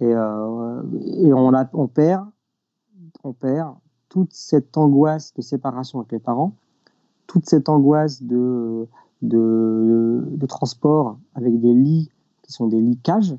Et, 0.01 0.13
euh, 0.13 0.82
et 1.06 1.32
on, 1.32 1.53
a, 1.53 1.70
on, 1.74 1.88
perd, 1.88 2.27
on 3.24 3.32
perd 3.32 3.75
toute 4.12 4.34
cette 4.34 4.77
angoisse 4.77 5.34
de 5.36 5.41
séparation 5.41 6.00
avec 6.00 6.12
les 6.12 6.20
parents, 6.20 6.53
toute 7.27 7.50
cette 7.50 7.70
angoisse 7.70 8.22
de, 8.22 8.86
de, 9.22 10.22
de 10.30 10.46
transport 10.46 11.18
avec 11.34 11.62
des 11.62 11.74
lits 11.74 12.12
qui 12.41 12.51
sont 12.51 12.68
des 12.68 12.82
lits 12.82 12.98
cages 12.98 13.38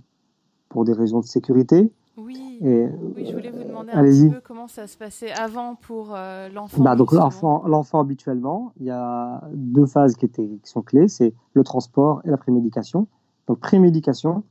pour 0.70 0.86
des 0.86 0.94
raisons 0.94 1.20
de 1.20 1.26
sécurité. 1.26 1.92
Oui, 2.16 2.58
oui 2.62 3.26
je 3.26 3.32
voulais 3.34 3.50
vous 3.50 3.64
demander 3.64 3.92
un 3.92 4.02
petit 4.02 4.30
peu 4.30 4.40
comment 4.42 4.66
ça 4.66 4.86
se 4.86 4.96
passait 4.96 5.30
avant 5.30 5.74
pour 5.74 6.14
euh, 6.14 6.48
l'enfant. 6.48 6.82
Bah, 6.82 6.96
donc 6.96 7.12
l'enfant, 7.12 7.64
l'enfant 7.66 8.00
habituellement, 8.00 8.72
il 8.80 8.86
y 8.86 8.90
a 8.90 9.42
deux 9.52 9.84
phases 9.84 10.16
qui, 10.16 10.24
étaient, 10.24 10.58
qui 10.62 10.70
sont 10.70 10.80
clés, 10.80 11.08
c'est 11.08 11.34
le 11.52 11.64
transport 11.64 12.22
et 12.24 12.30
la 12.30 12.38
prémédication. 12.38 13.08
Donc 13.46 13.58
prémédication, 13.58 14.42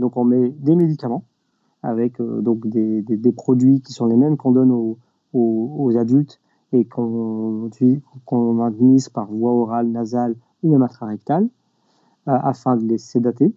donc 0.00 0.16
on 0.16 0.24
met 0.24 0.48
des 0.48 0.74
médicaments 0.74 1.22
avec 1.84 2.20
euh, 2.20 2.40
donc 2.40 2.66
des, 2.66 3.02
des, 3.02 3.16
des, 3.16 3.32
produits 3.32 3.80
qui 3.80 3.92
sont 3.92 4.06
les 4.06 4.16
mêmes 4.16 4.36
qu'on 4.36 4.50
donne 4.50 4.72
aux, 4.72 4.98
aux, 5.32 5.96
adultes 5.96 6.40
et 6.72 6.84
qu'on 6.84 7.70
administre 8.62 9.12
par 9.12 9.30
voie 9.30 9.52
orale, 9.52 9.88
nasale 9.88 10.36
ou 10.62 10.72
même 10.72 10.82
intrarectale 10.82 11.48
euh, 12.28 12.38
afin 12.42 12.76
de 12.76 12.84
les 12.84 12.98
sédater. 12.98 13.54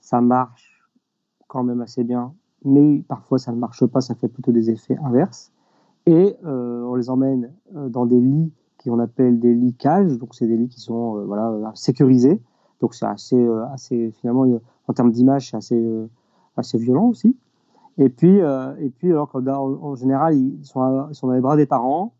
Ça 0.00 0.20
marche 0.20 0.82
quand 1.48 1.64
même 1.64 1.80
assez 1.80 2.04
bien, 2.04 2.32
mais 2.64 3.02
parfois 3.08 3.38
ça 3.38 3.52
ne 3.52 3.58
marche 3.58 3.84
pas, 3.86 4.00
ça 4.00 4.14
fait 4.14 4.28
plutôt 4.28 4.52
des 4.52 4.70
effets 4.70 4.96
inverses. 5.04 5.52
Et 6.06 6.36
euh, 6.44 6.82
on 6.84 6.94
les 6.94 7.10
emmène 7.10 7.52
euh, 7.76 7.88
dans 7.88 8.06
des 8.06 8.20
lits 8.20 8.52
qu'on 8.82 8.98
appelle 8.98 9.38
des 9.38 9.54
lits 9.54 9.74
cages, 9.74 10.18
donc 10.18 10.34
c'est 10.34 10.46
des 10.46 10.56
lits 10.56 10.68
qui 10.68 10.80
sont 10.80 11.18
euh, 11.18 11.24
voilà 11.24 11.70
sécurisés. 11.74 12.40
Donc 12.80 12.94
c'est 12.94 13.06
assez, 13.06 13.40
assez 13.72 14.10
finalement 14.10 14.60
en 14.88 14.92
termes 14.92 15.12
d'image, 15.12 15.54
assez, 15.54 15.80
assez 16.56 16.78
violent 16.78 17.06
aussi. 17.06 17.36
Et 17.98 18.08
puis, 18.08 18.38
et 18.38 18.90
puis 18.90 19.10
alors 19.10 19.30
en, 19.34 19.40
en 19.82 19.94
général, 19.94 20.36
ils 20.36 20.64
sont, 20.64 20.80
dans 20.80 21.32
les 21.32 21.40
bras 21.40 21.56
des 21.56 21.66
parents. 21.66 22.14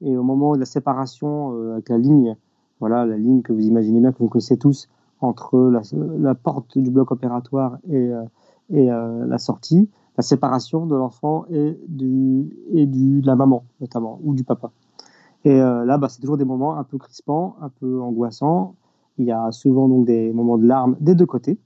Et 0.00 0.16
au 0.16 0.22
moment 0.22 0.54
de 0.54 0.60
la 0.60 0.66
séparation 0.66 1.72
avec 1.72 1.88
la 1.88 1.98
ligne 1.98 2.36
voilà 2.80 3.06
la 3.06 3.16
ligne 3.16 3.42
que 3.42 3.52
vous 3.52 3.66
imaginez 3.66 4.00
bien, 4.00 4.12
que 4.12 4.18
vous 4.18 4.28
connaissez 4.28 4.58
tous, 4.58 4.88
entre 5.20 5.58
la, 5.70 5.80
la 6.18 6.34
porte 6.34 6.76
du 6.76 6.90
bloc 6.90 7.10
opératoire 7.12 7.78
et, 7.88 7.96
euh, 7.96 8.22
et 8.70 8.90
euh, 8.90 9.26
la 9.26 9.38
sortie, 9.38 9.88
la 10.16 10.22
séparation 10.22 10.86
de 10.86 10.94
l'enfant 10.94 11.46
et, 11.50 11.78
du, 11.88 12.54
et 12.72 12.86
du, 12.86 13.20
de 13.20 13.26
la 13.26 13.36
maman, 13.36 13.64
notamment, 13.80 14.20
ou 14.22 14.34
du 14.34 14.44
papa. 14.44 14.70
Et 15.44 15.60
euh, 15.60 15.84
là, 15.84 15.98
bah, 15.98 16.08
c'est 16.08 16.20
toujours 16.20 16.36
des 16.36 16.44
moments 16.44 16.76
un 16.76 16.84
peu 16.84 16.98
crispants, 16.98 17.56
un 17.60 17.68
peu 17.68 18.00
angoissants. 18.00 18.74
Il 19.18 19.26
y 19.26 19.32
a 19.32 19.52
souvent 19.52 19.88
donc 19.88 20.06
des 20.06 20.32
moments 20.32 20.58
de 20.58 20.66
larmes 20.66 20.96
des 21.00 21.14
deux 21.14 21.26
côtés. 21.26 21.58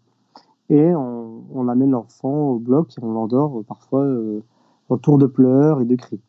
Et 0.71 0.95
on, 0.95 1.69
amène 1.69 1.91
l'enfant 1.91 2.51
au 2.51 2.59
bloc 2.59 2.95
et 2.97 3.05
on 3.05 3.13
l'endort 3.13 3.63
parfois 3.67 4.03
euh, 4.03 4.43
autour 4.89 5.19
de 5.19 5.27
pleurs 5.27 5.81
et 5.81 5.85
de 5.85 5.95
cris. 5.97 6.21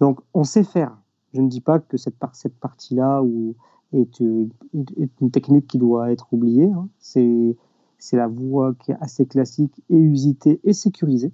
Donc 0.00 0.20
on 0.34 0.44
sait 0.44 0.64
faire. 0.64 0.96
Je 1.34 1.40
ne 1.40 1.48
dis 1.48 1.60
pas 1.60 1.78
que 1.78 1.96
cette, 1.96 2.14
cette 2.32 2.56
partie-là 2.58 3.22
où 3.22 3.54
est, 3.92 4.20
une 4.20 5.30
technique 5.32 5.66
qui 5.66 5.78
doit 5.78 6.12
être 6.12 6.32
oubliée. 6.32 6.70
Hein. 6.70 6.88
C'est 6.98 8.16
la 8.16 8.28
voie 8.28 8.74
qui 8.74 8.92
est 8.92 8.96
assez 9.00 9.26
classique 9.26 9.82
et 9.90 9.96
usitée 9.96 10.60
et 10.64 10.72
sécurisée. 10.72 11.32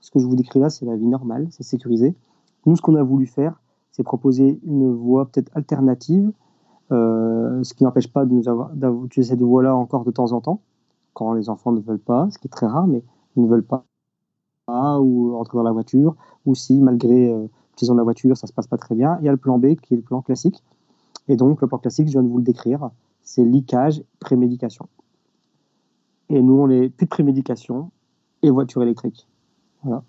Ce 0.00 0.10
que 0.10 0.18
je 0.18 0.26
vous 0.26 0.36
décris 0.36 0.60
là, 0.60 0.68
c'est 0.68 0.84
la 0.84 0.96
vie 0.96 1.06
normale, 1.06 1.46
c'est 1.50 1.62
sécurisé. 1.62 2.14
Nous, 2.66 2.76
ce 2.76 2.82
qu'on 2.82 2.94
a 2.96 3.02
voulu 3.02 3.26
faire, 3.26 3.60
c'est 3.90 4.02
proposer 4.02 4.60
une 4.66 4.92
voie 4.92 5.26
peut-être 5.26 5.50
alternative, 5.54 6.30
euh, 6.92 7.62
ce 7.62 7.72
qui 7.72 7.84
n'empêche 7.84 8.12
pas 8.12 8.26
de 8.26 8.32
nous 8.32 8.48
avoir 8.48 8.70
d'utiliser 8.74 9.30
cette 9.30 9.42
voie-là 9.42 9.74
encore 9.74 10.04
de 10.04 10.10
temps 10.10 10.32
en 10.32 10.40
temps, 10.40 10.60
quand 11.14 11.32
les 11.32 11.48
enfants 11.48 11.72
ne 11.72 11.80
veulent 11.80 11.98
pas, 11.98 12.28
ce 12.30 12.38
qui 12.38 12.48
est 12.48 12.50
très 12.50 12.66
rare, 12.66 12.86
mais 12.86 13.02
ils 13.36 13.42
ne 13.42 13.48
veulent 13.48 13.64
pas 13.64 13.84
ou 14.68 15.36
entrer 15.36 15.58
dans 15.58 15.62
la 15.62 15.72
voiture, 15.72 16.16
ou 16.46 16.54
si 16.54 16.80
malgré 16.80 17.30
euh, 17.30 17.42
l'utilisation 17.42 17.94
de 17.94 17.98
la 17.98 18.04
voiture, 18.04 18.36
ça 18.36 18.46
se 18.46 18.52
passe 18.52 18.66
pas 18.66 18.78
très 18.78 18.94
bien, 18.94 19.18
il 19.20 19.26
y 19.26 19.28
a 19.28 19.32
le 19.32 19.38
plan 19.38 19.58
B 19.58 19.74
qui 19.74 19.94
est 19.94 19.96
le 19.96 20.02
plan 20.02 20.22
classique, 20.22 20.62
et 21.28 21.36
donc, 21.36 21.60
le 21.60 21.66
plan 21.66 21.78
classique, 21.78 22.06
je 22.06 22.12
viens 22.12 22.22
de 22.22 22.28
vous 22.28 22.38
le 22.38 22.44
décrire, 22.44 22.90
c'est 23.22 23.44
liquage, 23.44 24.02
prémédication. 24.20 24.88
Et 26.28 26.42
nous, 26.42 26.54
on 26.54 26.68
est 26.68 26.88
plus 26.88 27.06
de 27.06 27.10
prémédication 27.10 27.90
et 28.42 28.50
voiture 28.50 28.82
électrique. 28.82 29.26
Voilà. 29.82 30.02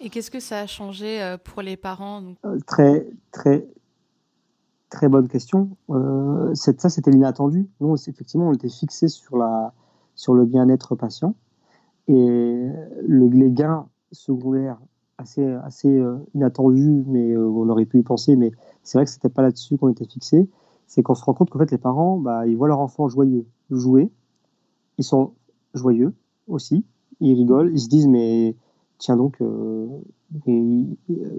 Et 0.00 0.10
qu'est-ce 0.10 0.30
que 0.30 0.40
ça 0.40 0.60
a 0.60 0.66
changé 0.66 1.20
euh, 1.22 1.36
pour 1.38 1.62
les 1.62 1.76
parents 1.76 2.22
euh, 2.44 2.58
Très, 2.66 3.08
très, 3.32 3.66
très 4.90 5.08
bonne 5.08 5.28
question. 5.28 5.70
Euh, 5.90 6.54
ça, 6.54 6.88
c'était 6.88 7.10
l'inattendu. 7.10 7.68
Nous, 7.80 7.96
effectivement, 8.08 8.48
on 8.48 8.52
était 8.52 8.68
fixé 8.68 9.08
sur, 9.08 9.36
la, 9.36 9.72
sur 10.18 10.34
le 10.34 10.44
bien-être 10.44 10.96
patient. 10.96 11.34
Et 12.08 12.12
le, 13.06 13.28
les 13.28 13.50
gains 13.50 13.86
secondaires 14.12 14.78
assez, 15.16 15.46
assez 15.64 15.88
euh, 15.88 16.16
inattendu, 16.34 17.04
mais 17.06 17.32
euh, 17.32 17.46
on 17.46 17.68
aurait 17.68 17.86
pu 17.86 18.00
y 18.00 18.02
penser, 18.02 18.34
mais 18.36 18.50
c'est 18.82 18.98
vrai 18.98 19.04
que 19.04 19.10
c'était 19.10 19.28
pas 19.28 19.42
là-dessus 19.42 19.78
qu'on 19.78 19.88
était 19.88 20.04
fixé. 20.04 20.48
C'est 20.86 21.02
qu'on 21.02 21.14
se 21.14 21.24
rend 21.24 21.34
compte 21.34 21.50
qu'en 21.50 21.58
fait, 21.60 21.70
les 21.70 21.78
parents, 21.78 22.18
bah, 22.18 22.46
ils 22.46 22.56
voient 22.56 22.68
leur 22.68 22.80
enfant 22.80 23.08
joyeux 23.08 23.46
jouer, 23.70 24.10
ils 24.96 25.04
sont 25.04 25.32
joyeux 25.74 26.14
aussi, 26.48 26.84
ils 27.20 27.34
rigolent, 27.34 27.70
ils 27.72 27.80
se 27.80 27.88
disent, 27.88 28.08
mais 28.08 28.56
tiens 28.96 29.16
donc, 29.16 29.40
euh, 29.40 29.86
et, 30.46 30.84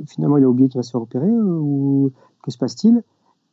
finalement, 0.08 0.38
il 0.38 0.44
a 0.46 0.50
oublié 0.50 0.70
qu'il 0.70 0.78
va 0.78 0.84
se 0.84 0.92
faire 0.92 1.02
opérer, 1.02 1.30
ou 1.30 2.12
que 2.44 2.52
se 2.52 2.58
passe-t-il? 2.58 3.04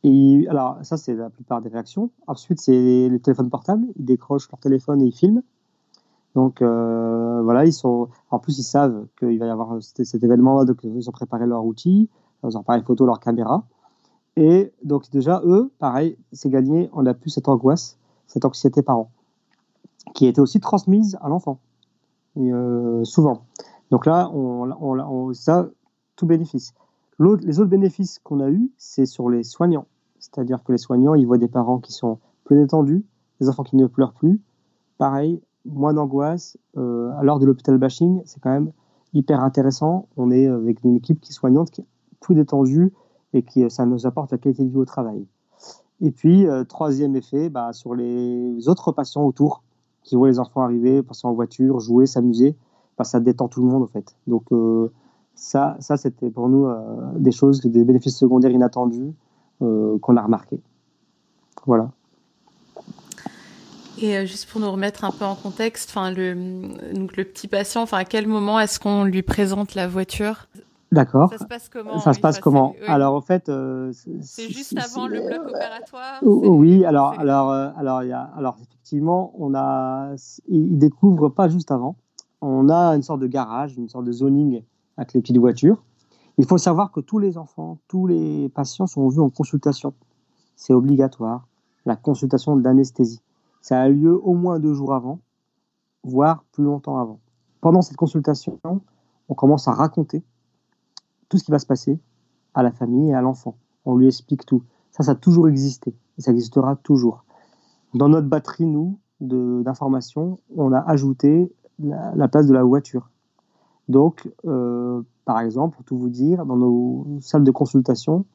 Et 0.03 0.47
alors, 0.49 0.77
ça, 0.83 0.97
c'est 0.97 1.15
la 1.15 1.29
plupart 1.29 1.61
des 1.61 1.69
réactions. 1.69 2.11
Ensuite, 2.27 2.59
c'est 2.59 3.09
les 3.09 3.19
téléphones 3.19 3.49
portables. 3.49 3.85
Ils 3.97 4.05
décrochent 4.05 4.49
leur 4.51 4.59
téléphone 4.59 5.01
et 5.01 5.05
ils 5.05 5.15
filment. 5.15 5.41
Donc 6.35 6.61
euh, 6.61 7.41
voilà, 7.41 7.65
ils 7.65 7.73
sont. 7.73 8.09
En 8.29 8.37
plus, 8.37 8.59
ils 8.59 8.63
savent 8.63 9.07
qu'il 9.17 9.39
va 9.39 9.47
y 9.47 9.49
avoir 9.49 9.81
cet, 9.81 10.23
événement-là, 10.23 10.65
donc 10.65 10.77
ils 10.83 11.09
ont 11.09 11.11
préparé 11.11 11.47
leur 11.47 11.65
outil, 11.65 12.09
ont 12.43 12.51
préparé 12.51 12.83
photo, 12.83 13.07
leur 13.07 13.19
caméra. 13.19 13.63
Et 14.35 14.71
donc 14.83 15.09
déjà, 15.09 15.41
eux, 15.45 15.71
pareil, 15.79 16.15
c'est 16.31 16.51
gagné. 16.51 16.91
On 16.93 17.07
a 17.07 17.15
plus 17.15 17.31
cette 17.31 17.47
angoisse, 17.47 17.97
cette 18.27 18.45
anxiété 18.45 18.83
parent, 18.83 19.09
qui 20.13 20.27
a 20.27 20.29
été 20.29 20.39
aussi 20.39 20.59
transmise 20.59 21.17
à 21.21 21.29
l'enfant, 21.29 21.57
euh, 22.37 23.03
souvent. 23.03 23.41
Donc 23.89 24.05
là, 24.05 24.29
on, 24.31 24.69
on, 24.79 24.99
on, 24.99 25.33
ça, 25.33 25.67
tout 26.15 26.27
bénéfice. 26.27 26.75
Les 27.19 27.59
autres 27.59 27.69
bénéfices 27.69 28.19
qu'on 28.19 28.39
a 28.39 28.49
eu, 28.49 28.71
c'est 28.77 29.05
sur 29.05 29.29
les 29.29 29.43
soignants. 29.43 29.87
C'est-à-dire 30.19 30.63
que 30.63 30.71
les 30.71 30.77
soignants, 30.77 31.15
ils 31.15 31.25
voient 31.25 31.37
des 31.37 31.47
parents 31.47 31.79
qui 31.79 31.93
sont 31.93 32.19
plus 32.43 32.57
détendus, 32.57 33.03
des 33.39 33.49
enfants 33.49 33.63
qui 33.63 33.75
ne 33.75 33.87
pleurent 33.87 34.13
plus. 34.13 34.41
Pareil, 34.97 35.41
moins 35.65 35.93
d'angoisse. 35.93 36.57
Euh, 36.77 37.11
à 37.17 37.23
l'heure 37.23 37.39
de 37.39 37.45
l'hôpital 37.45 37.77
bashing, 37.77 38.21
c'est 38.25 38.39
quand 38.39 38.51
même 38.51 38.71
hyper 39.13 39.41
intéressant. 39.41 40.07
On 40.17 40.31
est 40.31 40.47
avec 40.47 40.83
une 40.83 40.95
équipe 40.95 41.21
qui 41.21 41.31
est 41.31 41.33
soignante, 41.33 41.71
qui 41.71 41.81
est 41.81 41.87
plus 42.19 42.35
détendue 42.35 42.93
et 43.33 43.43
qui 43.43 43.69
ça 43.69 43.85
nous 43.85 44.05
apporte 44.05 44.31
la 44.31 44.37
qualité 44.37 44.63
de 44.63 44.69
vie 44.69 44.77
au 44.77 44.85
travail. 44.85 45.25
Et 46.01 46.11
puis, 46.11 46.47
euh, 46.47 46.63
troisième 46.63 47.15
effet, 47.15 47.49
bah, 47.49 47.73
sur 47.73 47.95
les 47.95 48.69
autres 48.69 48.91
patients 48.91 49.25
autour 49.25 49.63
qui 50.03 50.15
voient 50.15 50.27
les 50.27 50.39
enfants 50.39 50.61
arriver, 50.61 51.03
passer 51.03 51.27
en 51.27 51.33
voiture, 51.33 51.79
jouer, 51.79 52.05
s'amuser, 52.05 52.55
bah, 52.97 53.03
ça 53.03 53.19
détend 53.19 53.47
tout 53.47 53.61
le 53.61 53.67
monde 53.67 53.83
en 53.83 53.87
fait. 53.87 54.15
Donc 54.25 54.43
euh, 54.51 54.91
ça, 55.37 55.77
ça 55.79 55.95
c'était 55.95 56.29
pour 56.29 56.49
nous 56.49 56.65
euh, 56.65 56.75
des 57.15 57.31
choses, 57.31 57.61
des 57.61 57.83
bénéfices 57.83 58.17
secondaires 58.17 58.51
inattendus 58.51 59.13
euh, 59.61 59.97
qu'on 59.99 60.17
a 60.17 60.21
remarqué. 60.21 60.59
Voilà. 61.65 61.91
Et 63.99 64.15
euh, 64.15 64.25
juste 64.25 64.49
pour 64.49 64.61
nous 64.61 64.71
remettre 64.71 65.05
un 65.05 65.11
peu 65.11 65.25
en 65.25 65.35
contexte, 65.35 65.89
enfin 65.89 66.11
le 66.11 66.35
donc 66.93 67.17
le 67.17 67.23
petit 67.23 67.47
patient, 67.47 67.81
enfin 67.81 67.97
à 67.97 68.05
quel 68.05 68.27
moment 68.27 68.59
est-ce 68.59 68.79
qu'on 68.79 69.03
lui 69.03 69.23
présente 69.23 69.73
la 69.75 69.87
voiture? 69.87 70.47
D'accord. 70.91 71.29
Ça 71.31 71.39
se 71.39 71.45
passe 71.45 71.69
comment? 71.69 71.99
Ça 71.99 72.13
se 72.13 72.19
passe 72.19 72.39
comment? 72.39 72.75
oui. 72.79 72.87
Alors 72.87 73.15
en 73.15 73.21
fait, 73.21 73.49
euh, 73.49 73.91
c'est 74.21 74.49
juste 74.49 74.77
avant 74.77 75.07
le 75.07 75.21
bloc 75.21 75.47
opératoire. 75.47 76.19
Oui, 76.21 76.85
alors 76.85 77.19
alors 77.19 77.51
euh, 77.51 77.69
alors 77.77 78.03
il 78.03 78.09
y 78.09 78.13
a 78.13 78.29
alors 78.37 78.57
effectivement 78.61 79.33
on 79.37 79.55
a 79.55 80.13
il 80.47 80.77
découvre 80.77 81.29
pas 81.29 81.49
juste 81.49 81.71
avant. 81.71 81.95
On 82.41 82.69
a 82.69 82.95
une 82.95 83.01
sorte 83.01 83.19
de 83.19 83.27
garage, 83.27 83.75
une 83.77 83.89
sorte 83.89 84.05
de 84.05 84.11
zoning 84.11 84.61
avec 84.97 85.13
les 85.13 85.21
petites 85.21 85.37
voitures. 85.37 85.83
Il 86.37 86.45
faut 86.45 86.57
savoir 86.57 86.91
que 86.91 86.99
tous 86.99 87.19
les 87.19 87.37
enfants, 87.37 87.79
tous 87.87 88.07
les 88.07 88.49
patients 88.49 88.87
sont 88.87 89.07
vus 89.09 89.21
en 89.21 89.29
consultation. 89.29 89.93
C'est 90.55 90.73
obligatoire, 90.73 91.47
la 91.85 91.95
consultation 91.95 92.55
d'anesthésie. 92.55 93.21
Ça 93.61 93.81
a 93.81 93.89
lieu 93.89 94.19
au 94.23 94.33
moins 94.33 94.59
deux 94.59 94.73
jours 94.73 94.93
avant, 94.93 95.19
voire 96.03 96.43
plus 96.51 96.63
longtemps 96.63 96.97
avant. 96.99 97.19
Pendant 97.61 97.81
cette 97.81 97.97
consultation, 97.97 98.59
on 99.29 99.33
commence 99.33 99.67
à 99.67 99.71
raconter 99.71 100.23
tout 101.29 101.37
ce 101.37 101.43
qui 101.43 101.51
va 101.51 101.59
se 101.59 101.65
passer 101.65 101.99
à 102.53 102.63
la 102.63 102.71
famille 102.71 103.09
et 103.09 103.13
à 103.13 103.21
l'enfant. 103.21 103.57
On 103.85 103.95
lui 103.95 104.07
explique 104.07 104.45
tout. 104.45 104.63
Ça, 104.91 105.03
ça 105.03 105.11
a 105.11 105.15
toujours 105.15 105.47
existé. 105.47 105.95
Et 106.17 106.21
ça 106.21 106.31
existera 106.31 106.75
toujours. 106.75 107.23
Dans 107.93 108.09
notre 108.09 108.27
batterie, 108.27 108.65
nous, 108.65 108.99
d'informations, 109.19 110.39
on 110.55 110.71
a 110.71 110.79
ajouté 110.79 111.51
la, 111.79 112.27
place 112.27 112.47
de 112.47 112.53
la 112.53 112.63
voiture. 112.63 113.09
Donc, 113.89 114.29
euh, 114.45 115.01
par 115.25 115.39
exemple, 115.39 115.75
pour 115.75 115.85
tout 115.85 115.97
vous 115.97 116.09
dire, 116.09 116.45
dans 116.45 116.57
nos 116.57 117.07
salles 117.21 117.43
de 117.43 117.51
consultation, 117.51 118.25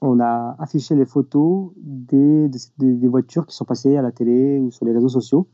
on 0.00 0.20
a 0.20 0.56
affiché 0.58 0.94
les 0.94 1.06
photos 1.06 1.70
des, 1.76 2.48
des, 2.78 3.08
voitures 3.08 3.46
qui 3.46 3.56
sont 3.56 3.64
passées 3.64 3.96
à 3.96 4.02
la 4.02 4.12
télé 4.12 4.58
ou 4.58 4.70
sur 4.70 4.84
les 4.84 4.92
réseaux 4.92 5.08
sociaux 5.08 5.46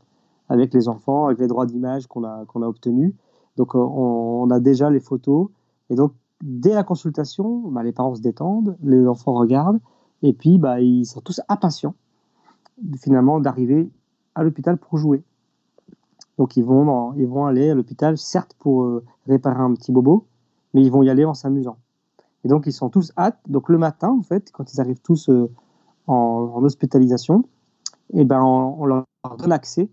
avec 0.49 0.73
les 0.73 0.87
enfants, 0.87 1.25
avec 1.27 1.39
les 1.39 1.47
droits 1.47 1.65
d'image 1.65 2.07
qu'on 2.07 2.23
a, 2.23 2.43
a 2.53 2.67
obtenus. 2.67 3.13
Donc, 3.57 3.75
euh, 3.75 3.79
on, 3.79 4.49
a 4.51 4.59
déjà 4.59 4.89
les 4.89 4.99
photos. 4.99 5.47
Et 5.89 5.95
donc, 5.95 6.13
dès 6.41 6.73
la 6.73 6.83
consultation, 6.83 7.59
bah, 7.69 7.83
les 7.83 7.91
parents 7.91 8.15
se 8.15 8.21
détendent, 8.21 8.77
les 8.83 9.07
enfants 9.07 9.33
regardent, 9.33 9.79
et 10.21 10.33
puis 10.33 10.57
bah, 10.57 10.81
ils 10.81 11.05
sont 11.05 11.21
tous 11.21 11.41
impatients 11.49 11.95
finalement 12.99 13.39
d'arriver 13.39 13.89
à 14.35 14.43
l'hôpital 14.43 14.77
pour 14.77 14.97
jouer. 14.97 15.23
Donc 16.37 16.57
ils 16.57 16.63
vont, 16.63 17.13
ils 17.13 17.27
vont 17.27 17.45
aller 17.45 17.69
à 17.69 17.75
l'hôpital, 17.75 18.17
certes 18.17 18.55
pour 18.59 18.83
euh, 18.83 19.03
réparer 19.27 19.61
un 19.61 19.73
petit 19.73 19.91
bobo, 19.91 20.25
mais 20.73 20.81
ils 20.81 20.91
vont 20.91 21.03
y 21.03 21.09
aller 21.09 21.25
en 21.25 21.33
s'amusant. 21.33 21.77
Et 22.43 22.47
donc 22.47 22.63
ils 22.65 22.73
sont 22.73 22.89
tous 22.89 23.11
hâte. 23.17 23.37
Donc 23.47 23.69
le 23.69 23.77
matin, 23.77 24.09
en 24.09 24.23
fait, 24.23 24.51
quand 24.51 24.73
ils 24.73 24.81
arrivent 24.81 25.01
tous 25.01 25.29
euh, 25.29 25.49
en, 26.07 26.61
hospitalisation, 26.63 27.45
eh 28.13 28.25
ben 28.25 28.41
on, 28.41 28.85
leur 28.85 29.05
donne 29.37 29.51
accès 29.51 29.89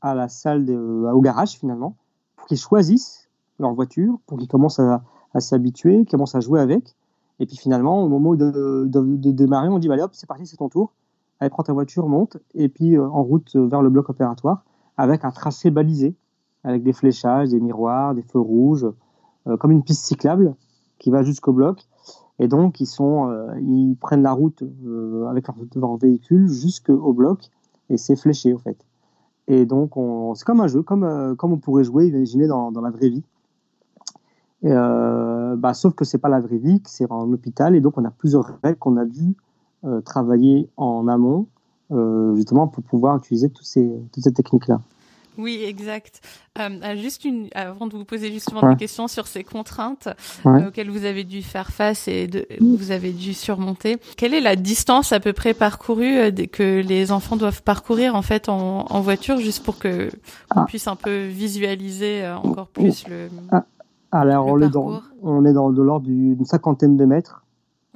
à 0.00 0.14
la 0.14 0.28
salle, 0.28 0.64
de, 0.64 0.74
au 0.74 1.20
garage 1.20 1.52
finalement, 1.52 1.96
pour 2.36 2.46
qu'ils 2.46 2.58
choisissent 2.58 3.28
leur 3.58 3.72
voiture, 3.74 4.18
pour 4.26 4.38
qu'ils 4.38 4.48
commencent 4.48 4.80
à, 4.80 5.02
à 5.34 5.40
s'habituer, 5.40 6.04
commencent 6.06 6.34
à 6.34 6.40
jouer 6.40 6.60
avec. 6.60 6.96
Et 7.38 7.46
puis 7.46 7.56
finalement, 7.56 8.02
au 8.02 8.08
moment 8.08 8.34
de, 8.34 8.84
de, 8.86 9.30
démarrer, 9.30 9.68
on 9.68 9.78
dit 9.78 9.88
bah, 9.88 9.94
allez 9.94 10.02
hop, 10.02 10.14
c'est 10.14 10.26
parti, 10.26 10.46
c'est 10.46 10.56
ton 10.56 10.68
tour. 10.68 10.92
Allez, 11.40 11.50
prends 11.50 11.62
ta 11.62 11.72
voiture, 11.72 12.08
monte, 12.08 12.38
et 12.54 12.68
puis 12.68 12.96
euh, 12.96 13.08
en 13.08 13.22
route 13.22 13.56
vers 13.56 13.82
le 13.82 13.90
bloc 13.90 14.08
opératoire 14.08 14.64
avec 15.02 15.24
un 15.24 15.32
tracé 15.32 15.72
balisé, 15.72 16.14
avec 16.62 16.84
des 16.84 16.92
fléchages, 16.92 17.48
des 17.48 17.58
miroirs, 17.58 18.14
des 18.14 18.22
feux 18.22 18.38
rouges, 18.38 18.86
euh, 19.48 19.56
comme 19.56 19.72
une 19.72 19.82
piste 19.82 20.04
cyclable 20.04 20.54
qui 21.00 21.10
va 21.10 21.24
jusqu'au 21.24 21.52
bloc. 21.52 21.80
Et 22.38 22.46
donc, 22.46 22.80
euh, 22.80 23.60
ils 23.60 23.96
prennent 24.00 24.22
la 24.22 24.32
route 24.32 24.62
euh, 24.62 25.26
avec 25.26 25.46
leur, 25.74 25.96
véhicule 25.96 26.48
jusqu'au 26.48 27.12
bloc 27.12 27.50
et 27.90 27.96
c'est 27.96 28.14
fléché, 28.14 28.54
en 28.54 28.58
fait. 28.58 28.76
Et 29.48 29.66
donc, 29.66 29.94
c'est 30.36 30.44
comme 30.44 30.60
un 30.60 30.68
jeu, 30.68 30.82
comme, 30.82 31.34
comme 31.36 31.52
on 31.52 31.58
pourrait 31.58 31.82
jouer, 31.82 32.06
imaginez, 32.06 32.46
dans, 32.46 32.70
la 32.70 32.90
vraie 32.90 33.08
vie. 33.08 33.24
Bah, 34.62 35.74
sauf 35.74 35.94
que 35.94 36.04
c'est 36.04 36.18
pas 36.18 36.28
la 36.28 36.40
vraie 36.40 36.58
vie, 36.58 36.80
c'est 36.86 37.10
en 37.10 37.30
hôpital. 37.32 37.74
Et 37.74 37.80
donc, 37.80 37.98
on 37.98 38.04
a 38.04 38.12
plusieurs 38.12 38.60
règles 38.62 38.78
qu'on 38.78 38.96
a 38.98 39.04
dû 39.04 39.34
travailler 40.04 40.70
en 40.76 41.08
amont 41.08 41.48
euh, 41.48 41.51
justement 42.34 42.68
pour 42.68 42.82
pouvoir 42.84 43.16
utiliser 43.18 43.50
tous 43.50 43.64
ces, 43.64 43.90
toutes 44.12 44.24
ces 44.24 44.32
techniques-là. 44.32 44.80
Oui, 45.38 45.62
exact. 45.66 46.20
Euh, 46.58 46.68
euh, 46.82 46.96
juste 46.96 47.24
une, 47.24 47.48
avant 47.54 47.86
de 47.86 47.96
vous 47.96 48.04
poser 48.04 48.30
justement 48.30 48.68
des 48.68 48.76
questions 48.76 49.08
sur 49.08 49.26
ces 49.26 49.44
contraintes 49.44 50.08
auxquelles 50.44 50.90
vous 50.90 51.04
avez 51.04 51.24
dû 51.24 51.42
faire 51.42 51.70
face 51.70 52.06
et 52.06 52.26
de, 52.26 52.46
vous 52.60 52.90
avez 52.90 53.12
dû 53.12 53.32
surmonter, 53.32 53.96
quelle 54.16 54.34
est 54.34 54.40
la 54.40 54.56
distance 54.56 55.12
à 55.12 55.20
peu 55.20 55.32
près 55.32 55.54
parcourue 55.54 56.30
que 56.52 56.82
les 56.82 57.12
enfants 57.12 57.36
doivent 57.36 57.62
parcourir 57.62 58.14
en 58.14 58.22
fait 58.22 58.48
en, 58.48 58.86
en 58.90 59.00
voiture, 59.00 59.38
juste 59.38 59.64
pour 59.64 59.78
que 59.78 60.10
qu'on 60.50 60.60
ah. 60.60 60.64
puisse 60.66 60.86
un 60.86 60.96
peu 60.96 61.26
visualiser 61.26 62.28
encore 62.44 62.66
plus 62.68 63.08
le. 63.08 63.28
Ah. 63.50 63.64
Alors 64.14 64.46
on, 64.46 64.60
est 64.60 64.68
dans, 64.68 65.00
on 65.22 65.46
est 65.46 65.54
dans 65.54 65.70
de 65.70 65.82
l'ordre 65.82 66.06
d'une 66.06 66.44
cinquantaine 66.44 66.98
de 66.98 67.06
mètres, 67.06 67.46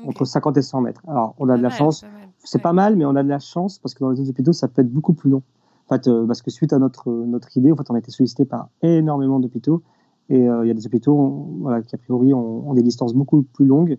entre 0.06 0.24
50 0.24 0.56
et 0.56 0.62
100 0.62 0.80
mètres. 0.80 1.02
Alors 1.06 1.34
on 1.38 1.50
a 1.50 1.58
de 1.58 1.62
la 1.62 1.68
chance 1.68 2.06
c'est 2.46 2.62
pas 2.62 2.72
mal, 2.72 2.96
mais 2.96 3.04
on 3.04 3.16
a 3.16 3.22
de 3.22 3.28
la 3.28 3.40
chance 3.40 3.78
parce 3.78 3.94
que 3.94 4.00
dans 4.00 4.10
les 4.10 4.20
autres 4.20 4.30
hôpitaux, 4.30 4.52
ça 4.52 4.68
peut 4.68 4.82
être 4.82 4.92
beaucoup 4.92 5.12
plus 5.12 5.30
long. 5.30 5.42
En 5.88 5.94
fait, 5.94 6.08
euh, 6.08 6.26
parce 6.26 6.42
que 6.42 6.50
suite 6.50 6.72
à 6.72 6.78
notre, 6.78 7.10
notre 7.10 7.56
idée, 7.56 7.72
en 7.72 7.76
fait, 7.76 7.90
on 7.90 7.94
a 7.94 7.98
été 7.98 8.10
sollicité 8.10 8.44
par 8.44 8.68
énormément 8.82 9.40
d'hôpitaux. 9.40 9.82
Et 10.28 10.48
euh, 10.48 10.64
il 10.64 10.68
y 10.68 10.70
a 10.70 10.74
des 10.74 10.86
hôpitaux 10.86 11.48
voilà, 11.60 11.82
qui, 11.82 11.94
a 11.94 11.98
priori, 11.98 12.32
ont, 12.34 12.72
des 12.74 12.82
distances 12.82 13.14
beaucoup 13.14 13.42
plus 13.42 13.66
longues. 13.66 13.98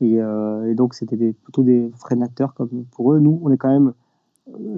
Et, 0.00 0.20
euh, 0.20 0.74
donc, 0.74 0.94
c'était 0.94 1.32
plutôt 1.32 1.62
des 1.62 1.90
freinateurs 1.96 2.54
comme 2.54 2.84
pour 2.92 3.12
eux. 3.12 3.18
Nous, 3.18 3.40
on 3.42 3.50
est 3.50 3.56
quand 3.56 3.68
même 3.68 3.92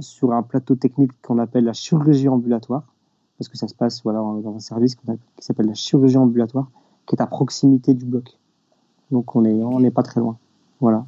sur 0.00 0.33
un 0.33 0.42
plateau 0.42 0.74
technique 0.74 1.12
qu'on 1.22 1.38
appelle 1.38 1.64
la 1.64 1.72
chirurgie 1.72 2.28
ambulatoire, 2.28 2.83
parce 3.38 3.48
que 3.48 3.56
ça 3.56 3.68
se 3.68 3.74
passe 3.74 4.02
voilà, 4.02 4.18
dans 4.18 4.54
un 4.56 4.59
service 4.59 4.96
qui 4.96 5.06
s'appelle 5.38 5.66
la 5.66 5.74
chirurgie 5.74 6.16
ambulatoire, 6.16 6.68
qui 7.06 7.14
est 7.14 7.22
à 7.22 7.26
proximité 7.26 7.94
du 7.94 8.04
bloc. 8.04 8.37
Donc, 9.11 9.37
on 9.37 9.42
n'est 9.42 9.62
on 9.62 9.90
pas 9.90 10.02
très 10.02 10.20
loin. 10.20 10.38
Voilà 10.80 11.04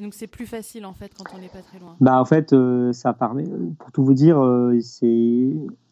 donc 0.00 0.14
c'est 0.14 0.26
plus 0.26 0.46
facile 0.46 0.86
en 0.86 0.92
fait 0.92 1.12
quand 1.16 1.24
on 1.34 1.40
n'est 1.40 1.48
pas 1.48 1.62
très 1.62 1.78
loin. 1.78 1.96
Bah 2.00 2.20
en 2.20 2.24
fait 2.24 2.52
euh, 2.52 2.92
ça 2.92 3.12
permet, 3.12 3.44
pour 3.78 3.92
tout 3.92 4.04
vous 4.04 4.14
dire, 4.14 4.42
euh, 4.42 4.78
c'est, 4.80 5.50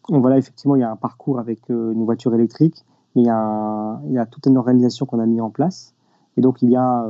voilà 0.09 0.37
effectivement 0.37 0.75
il 0.75 0.79
y 0.79 0.83
a 0.83 0.91
un 0.91 0.95
parcours 0.95 1.39
avec 1.39 1.69
euh, 1.69 1.91
une 1.91 2.03
voiture 2.03 2.33
électrique, 2.33 2.85
mais 3.15 3.23
il 3.23 3.25
y 3.25 3.29
a, 3.29 4.25
toute 4.29 4.45
une 4.45 4.57
organisation 4.57 5.05
qu'on 5.05 5.19
a 5.19 5.25
mis 5.25 5.41
en 5.41 5.49
place, 5.49 5.93
et 6.37 6.41
donc 6.41 6.61
il 6.61 6.69
y 6.69 6.75
a 6.75 7.07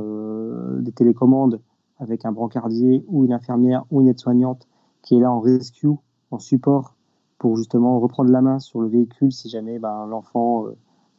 des 0.80 0.92
télécommandes 0.92 1.60
avec 1.98 2.24
un 2.24 2.32
brancardier 2.32 3.04
ou 3.08 3.24
une 3.24 3.32
infirmière 3.32 3.84
ou 3.90 4.00
une 4.00 4.08
aide-soignante 4.08 4.66
qui 5.02 5.16
est 5.16 5.20
là 5.20 5.30
en 5.30 5.40
rescue, 5.40 5.88
en 6.30 6.38
support 6.38 6.94
pour 7.38 7.56
justement 7.56 8.00
reprendre 8.00 8.30
la 8.30 8.40
main 8.40 8.58
sur 8.58 8.80
le 8.80 8.88
véhicule 8.88 9.32
si 9.32 9.48
jamais 9.48 9.78
ben, 9.78 10.06
l'enfant 10.06 10.64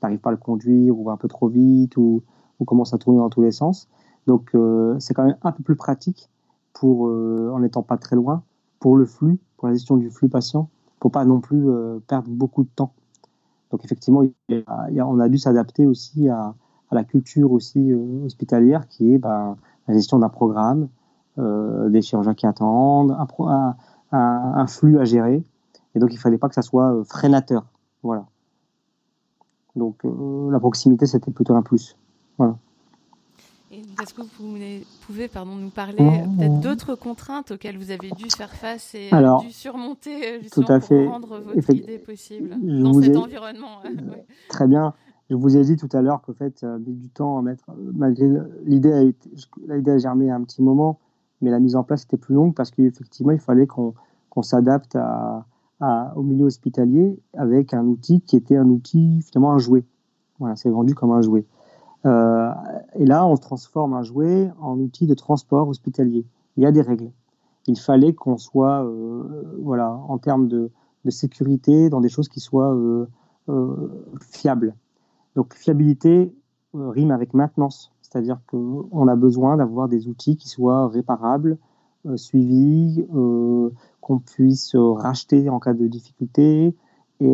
n'arrive 0.01 0.19
pas 0.19 0.29
à 0.29 0.33
le 0.33 0.37
conduire 0.37 0.97
ou 0.97 1.03
va 1.03 1.11
un 1.11 1.17
peu 1.17 1.27
trop 1.27 1.47
vite 1.47 1.95
ou 1.97 2.23
commence 2.65 2.93
à 2.93 2.97
tourner 2.97 3.19
dans 3.19 3.29
tous 3.29 3.41
les 3.41 3.51
sens. 3.51 3.87
Donc 4.27 4.51
euh, 4.55 4.99
c'est 4.99 5.13
quand 5.13 5.25
même 5.25 5.37
un 5.41 5.51
peu 5.51 5.63
plus 5.63 5.75
pratique 5.75 6.29
pour, 6.73 7.07
euh, 7.07 7.51
en 7.53 7.59
n'étant 7.59 7.83
pas 7.83 7.97
très 7.97 8.15
loin, 8.15 8.43
pour 8.79 8.95
le 8.95 9.05
flux, 9.05 9.39
pour 9.57 9.67
la 9.67 9.73
gestion 9.73 9.97
du 9.97 10.09
flux 10.09 10.29
patient, 10.29 10.69
pour 10.99 11.11
pas 11.11 11.25
non 11.25 11.39
plus 11.39 11.69
euh, 11.69 11.99
perdre 12.07 12.29
beaucoup 12.29 12.63
de 12.63 12.69
temps. 12.75 12.93
Donc 13.71 13.85
effectivement, 13.85 14.23
on 14.49 15.19
a 15.19 15.29
dû 15.29 15.37
s'adapter 15.37 15.85
aussi 15.85 16.27
à, 16.27 16.53
la 16.91 17.05
culture 17.05 17.53
aussi 17.53 17.93
hospitalière 18.25 18.89
qui 18.89 19.13
est 19.13 19.17
ben, 19.17 19.55
la 19.87 19.93
gestion 19.93 20.19
d'un 20.19 20.27
programme, 20.27 20.89
des 21.37 22.01
chirurgiens 22.01 22.33
qui 22.33 22.45
attendent, 22.45 23.15
un, 24.11 24.67
flux 24.67 24.99
à 24.99 25.05
gérer. 25.05 25.41
Et 25.95 25.99
donc 25.99 26.13
il 26.13 26.17
fallait 26.17 26.37
pas 26.37 26.49
que 26.49 26.55
ça 26.55 26.61
soit 26.61 27.01
freinateur. 27.05 27.63
Voilà. 28.03 28.25
Donc 29.77 30.03
la 30.03 30.59
proximité, 30.59 31.05
c'était 31.05 31.31
plutôt 31.31 31.55
un 31.55 31.61
plus. 31.61 31.95
Voilà. 32.37 32.57
Est-ce 33.71 34.13
que 34.13 34.21
vous 34.21 34.83
pouvez 35.05 35.27
pardon, 35.27 35.55
nous 35.55 35.69
parler 35.69 35.95
peut-être 36.37 36.59
d'autres 36.59 36.95
contraintes 36.95 37.51
auxquelles 37.51 37.77
vous 37.77 37.91
avez 37.91 38.09
dû 38.11 38.29
faire 38.29 38.53
face 38.53 38.95
et 38.95 39.09
dû 39.41 39.51
surmonter 39.51 40.27
euh, 40.27 40.41
justement 40.41 40.79
pour 40.79 41.09
rendre 41.09 41.39
votre 41.39 41.73
idée 41.73 41.97
possible 41.97 42.55
dans 42.61 43.01
cet 43.01 43.15
environnement 43.15 43.79
euh, 43.85 43.89
Très 44.49 44.67
bien. 44.67 44.93
Je 45.29 45.35
vous 45.35 45.55
ai 45.55 45.63
dit 45.63 45.77
tout 45.77 45.87
à 45.93 46.01
l'heure 46.01 46.21
qu'en 46.21 46.33
fait, 46.33 46.61
a 46.63 46.77
mis 46.77 46.93
du 46.93 47.07
temps 47.07 47.39
à 47.39 47.41
mettre, 47.41 47.63
malgré 47.93 48.27
l'idée 48.65 48.91
a, 48.91 49.01
été, 49.01 49.29
l'idée 49.69 49.91
a 49.91 49.97
germé 49.97 50.29
un 50.29 50.43
petit 50.43 50.61
moment, 50.61 50.99
mais 51.39 51.51
la 51.51 51.59
mise 51.59 51.77
en 51.77 51.83
place 51.83 52.03
était 52.03 52.17
plus 52.17 52.35
longue 52.35 52.53
parce 52.53 52.71
qu'effectivement, 52.71 53.31
il 53.31 53.39
fallait 53.39 53.67
qu'on, 53.67 53.93
s'adapte 54.41 54.97
à, 54.97 55.45
au 56.17 56.23
milieu 56.23 56.45
hospitalier 56.45 57.17
avec 57.33 57.73
un 57.73 57.85
outil 57.85 58.19
qui 58.19 58.35
était 58.35 58.57
un 58.57 58.67
outil 58.67 59.21
finalement 59.21 59.53
un 59.53 59.57
jouet. 59.57 59.85
Voilà, 60.39 60.57
c'est 60.57 60.69
vendu 60.69 60.95
comme 60.95 61.11
un 61.11 61.21
jouet. 61.21 61.45
Euh, 62.05 62.51
et 62.95 63.05
là, 63.05 63.25
on 63.25 63.37
transforme 63.37 63.93
un 63.93 64.03
jouet 64.03 64.51
en 64.59 64.77
outil 64.79 65.07
de 65.07 65.13
transport 65.13 65.67
hospitalier. 65.67 66.25
Il 66.57 66.63
y 66.63 66.65
a 66.65 66.71
des 66.71 66.81
règles. 66.81 67.11
Il 67.67 67.79
fallait 67.79 68.13
qu'on 68.13 68.37
soit, 68.37 68.83
euh, 68.83 69.55
voilà, 69.61 69.93
en 70.07 70.17
termes 70.17 70.47
de, 70.47 70.71
de, 71.05 71.09
sécurité, 71.11 71.89
dans 71.89 72.01
des 72.01 72.09
choses 72.09 72.27
qui 72.27 72.39
soient 72.39 72.73
euh, 72.73 73.07
fiables. 74.19 74.75
Donc, 75.35 75.53
fiabilité 75.53 76.33
rime 76.73 77.11
avec 77.11 77.33
maintenance, 77.33 77.91
c'est-à-dire 78.01 78.39
qu'on 78.47 79.07
a 79.07 79.15
besoin 79.15 79.57
d'avoir 79.57 79.89
des 79.89 80.07
outils 80.07 80.37
qui 80.37 80.47
soient 80.47 80.87
réparables, 80.87 81.57
suivis, 82.15 83.05
qu'on 83.99 84.19
puisse 84.19 84.75
racheter 84.75 85.49
en 85.49 85.59
cas 85.59 85.73
de 85.73 85.87
difficulté 85.87 86.73
et 87.19 87.33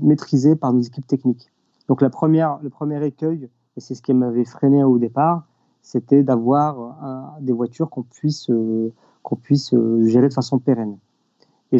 maîtrisés 0.00 0.54
par 0.54 0.72
nos 0.72 0.82
équipes 0.82 1.06
techniques. 1.06 1.50
Donc, 1.88 2.00
la 2.00 2.10
première, 2.10 2.60
le 2.62 2.70
premier 2.70 3.04
écueil 3.04 3.48
et 3.80 3.82
c'est 3.82 3.94
ce 3.94 4.02
qui 4.02 4.12
m'avait 4.12 4.44
freiné 4.44 4.84
au 4.84 4.98
départ, 4.98 5.46
c'était 5.80 6.22
d'avoir 6.22 7.38
des 7.40 7.54
voitures 7.54 7.88
qu'on 7.88 8.02
puisse, 8.02 8.50
euh, 8.50 8.92
puisse 9.40 9.72
euh, 9.72 10.04
gérer 10.04 10.28
de 10.28 10.34
façon 10.34 10.58
pérenne. 10.58 10.98
Et, 11.72 11.78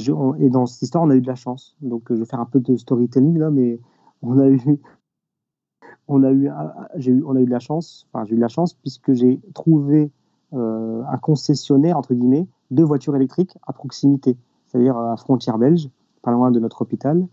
dans 0.49 0.65
cette 0.65 0.81
histoire, 0.81 1.05
on 1.05 1.11
a 1.11 1.15
eu 1.15 1.21
de 1.21 1.27
la 1.27 1.35
chance. 1.35 1.77
Donc, 1.83 2.11
euh, 2.11 2.15
je 2.15 2.21
vais 2.21 2.27
faire 2.27 2.41
un 2.41 2.47
peu 2.47 2.59
de 2.59 2.75
storytelling 2.77 3.37
là, 3.37 3.51
mais 3.51 3.79
on 4.23 4.39
a 4.39 4.49
eu, 4.49 4.63
on 6.09 6.23
a 6.23 6.33
eu, 6.33 6.49
j'ai 6.97 7.13
eu, 7.13 7.23
on 7.27 7.37
a 7.37 7.41
eu 7.43 7.45
de 7.45 7.51
la 7.51 7.59
chance. 7.59 8.09
J'ai 8.25 8.33
eu 8.33 8.37
de 8.37 8.41
la 8.41 8.49
chance 8.49 8.73
puisque 8.73 9.13
j'ai 9.13 9.39
trouvé 9.53 10.11
un 10.53 11.19
concessionnaire 11.19 11.97
entre 11.97 12.15
guillemets 12.15 12.49
de 12.73 12.83
voitures 12.83 13.15
électriques 13.15 13.57
à 13.69 13.75
proximité, 13.75 14.37
c'est-à-dire 14.67 14.97
à 14.97 15.17
frontière 15.17 15.59
belge, 15.59 15.91
pas 16.23 16.33
loin 16.33 16.51
de 16.51 16.59
notre 16.59 16.83
hôpital, 16.83 17.25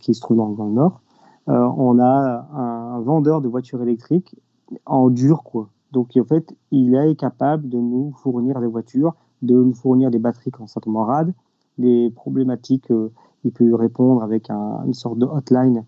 qui 0.00 0.14
se 0.14 0.20
trouve 0.20 0.36
dans, 0.38 0.64
le 0.64 0.72
nord. 0.72 1.02
On 1.46 1.98
a 1.98 2.48
un 2.52 3.00
vendeur 3.00 3.40
de 3.40 3.48
voitures 3.48 3.82
électriques 3.82 4.34
en 4.84 5.10
dur, 5.10 5.42
quoi. 5.42 5.68
Donc 5.92 6.10
en 6.18 6.24
fait, 6.24 6.54
il 6.70 6.94
est 6.94 7.14
capable 7.14 7.68
de 7.68 7.78
nous 7.78 8.12
fournir 8.22 8.60
des 8.60 8.66
voitures, 8.66 9.14
de 9.42 9.54
nous 9.54 9.74
fournir 9.74 10.10
des 10.10 10.18
batteries 10.18 10.50
quand 10.50 10.66
ça 10.66 10.80
tombe 10.80 10.96
en 10.96 11.04
rade, 11.04 11.32
des 11.78 12.10
problématiques, 12.14 12.90
euh, 12.90 13.12
il 13.44 13.52
peut 13.52 13.74
répondre 13.74 14.22
avec 14.22 14.50
une 14.50 14.94
sorte 14.94 15.18
de 15.18 15.26
hotline, 15.26 15.84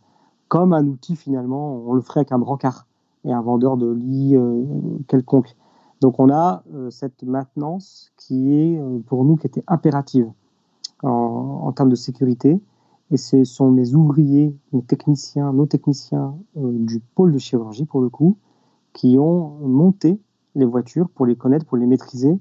comme 0.48 0.72
un 0.72 0.86
outil 0.86 1.16
finalement, 1.16 1.82
on 1.86 1.92
le 1.94 2.00
ferait 2.00 2.20
avec 2.20 2.32
un 2.32 2.38
brancard 2.38 2.86
et 3.24 3.32
un 3.32 3.42
vendeur 3.42 3.76
de 3.76 3.90
lit 3.90 4.36
euh, 4.36 4.64
quelconque. 5.08 5.56
Donc 6.00 6.20
on 6.20 6.30
a 6.30 6.62
euh, 6.72 6.90
cette 6.90 7.22
maintenance 7.24 8.12
qui 8.16 8.54
est 8.54 8.80
pour 9.06 9.24
nous 9.24 9.36
qui 9.36 9.46
était 9.46 9.64
impérative 9.66 10.30
en, 11.02 11.70
termes 11.72 11.90
de 11.90 11.96
sécurité. 11.96 12.60
Et 13.10 13.16
ce 13.16 13.44
sont 13.44 13.70
mes 13.70 13.94
ouvriers, 13.94 14.54
mes 14.72 14.82
techniciens, 14.82 15.52
nos 15.52 15.66
techniciens 15.66 16.36
du 16.54 17.00
pôle 17.00 17.32
de 17.32 17.38
chirurgie 17.38 17.86
pour 17.86 18.02
le 18.02 18.10
coup, 18.10 18.36
qui 18.92 19.16
ont 19.18 19.58
monté 19.60 20.20
les 20.54 20.66
voitures 20.66 21.08
pour 21.08 21.24
les 21.24 21.36
connaître, 21.36 21.64
pour 21.64 21.78
les 21.78 21.86
maîtriser, 21.86 22.38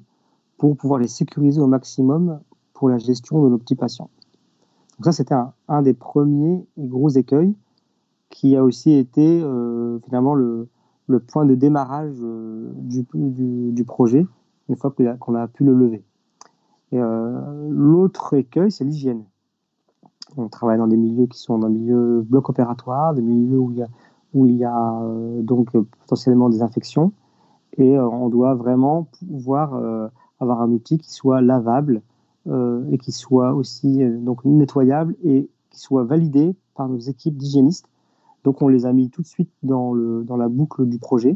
pour 0.58 0.76
pouvoir 0.76 1.00
les 1.00 1.08
sécuriser 1.08 1.62
au 1.62 1.68
maximum 1.68 2.40
pour 2.74 2.90
la 2.90 2.98
gestion 2.98 3.44
de 3.44 3.50
nos 3.50 3.58
petits 3.58 3.76
patients. 3.76 4.10
Donc 4.98 5.06
ça, 5.06 5.12
c'était 5.12 5.36
un, 5.68 5.82
des 5.82 5.94
premiers 5.94 6.66
gros 6.78 7.10
écueils 7.10 7.54
qui 8.30 8.56
a 8.56 8.64
aussi 8.64 8.94
été 8.94 9.42
euh, 9.42 10.00
finalement 10.06 10.34
le, 10.34 10.68
point 11.28 11.46
de 11.46 11.56
démarrage 11.56 12.16
euh, 12.22 12.72
du, 12.76 13.06
du, 13.14 13.86
projet 13.86 14.26
une 14.70 14.76
fois 14.76 14.94
qu'on 15.20 15.36
a, 15.36 15.48
pu 15.48 15.64
le 15.64 15.74
lever. 15.74 16.04
Euh, 16.94 17.70
l'autre 17.70 18.34
écueil, 18.34 18.72
c'est 18.72 18.84
l'hygiène. 18.84 19.24
On 20.38 20.48
travaille 20.48 20.78
dans 20.78 20.88
des 20.88 20.98
milieux 20.98 21.26
qui 21.26 21.40
sont 21.40 21.58
dans 21.58 21.70
des 21.70 21.80
milieux 21.80 22.22
bloc 22.22 22.50
opératoire, 22.50 23.14
des 23.14 23.22
milieux 23.22 23.60
où 23.60 24.46
il 24.46 24.56
y 24.56 24.64
a, 24.64 24.72
a 24.72 25.02
donc 25.42 25.72
potentiellement 25.72 26.50
des 26.50 26.62
infections, 26.62 27.12
et 27.78 28.00
on 28.00 28.30
doit 28.30 28.56
vraiment 28.56 29.08
pouvoir 29.20 29.74
avoir 30.40 30.62
un 30.62 30.72
outil 30.72 30.98
qui 30.98 31.12
soit 31.12 31.42
lavable, 31.42 32.02
euh, 32.48 32.90
et 32.92 32.98
qui 32.98 33.12
soit 33.12 33.54
aussi 33.54 34.02
euh, 34.02 34.18
donc 34.20 34.46
nettoyable 34.46 35.18
et 35.22 35.50
qui 35.70 35.80
soit 35.82 36.06
validé 36.06 36.56
par 36.76 36.88
nos 36.88 36.98
équipes 36.98 37.36
d'hygiénistes. 37.36 37.90
Donc 38.46 38.62
on 38.62 38.70
les 38.70 38.86
a 38.86 38.94
mis 38.94 39.10
tout 39.10 39.22
de 39.22 39.28
suite 39.28 39.50
dans, 39.64 39.92
le, 39.94 40.24
dans 40.24 40.38
la 40.38 40.48
boucle 40.48 40.86
du 40.86 40.98
projet. 40.98 41.36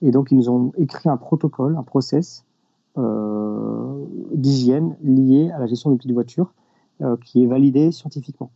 Et 0.00 0.10
donc 0.10 0.30
ils 0.30 0.38
nous 0.38 0.48
ont 0.48 0.72
écrit 0.78 1.10
un 1.10 1.18
protocole, 1.18 1.76
un 1.76 1.82
process 1.82 2.46
euh, 2.96 4.06
d'hygiène 4.32 4.96
lié 5.02 5.50
à 5.50 5.58
la 5.58 5.66
gestion 5.66 5.90
des 5.90 5.98
petites 5.98 6.12
voitures 6.12 6.54
qui 7.24 7.44
est 7.44 7.46
validé 7.46 7.92
scientifiquement. 7.92 8.50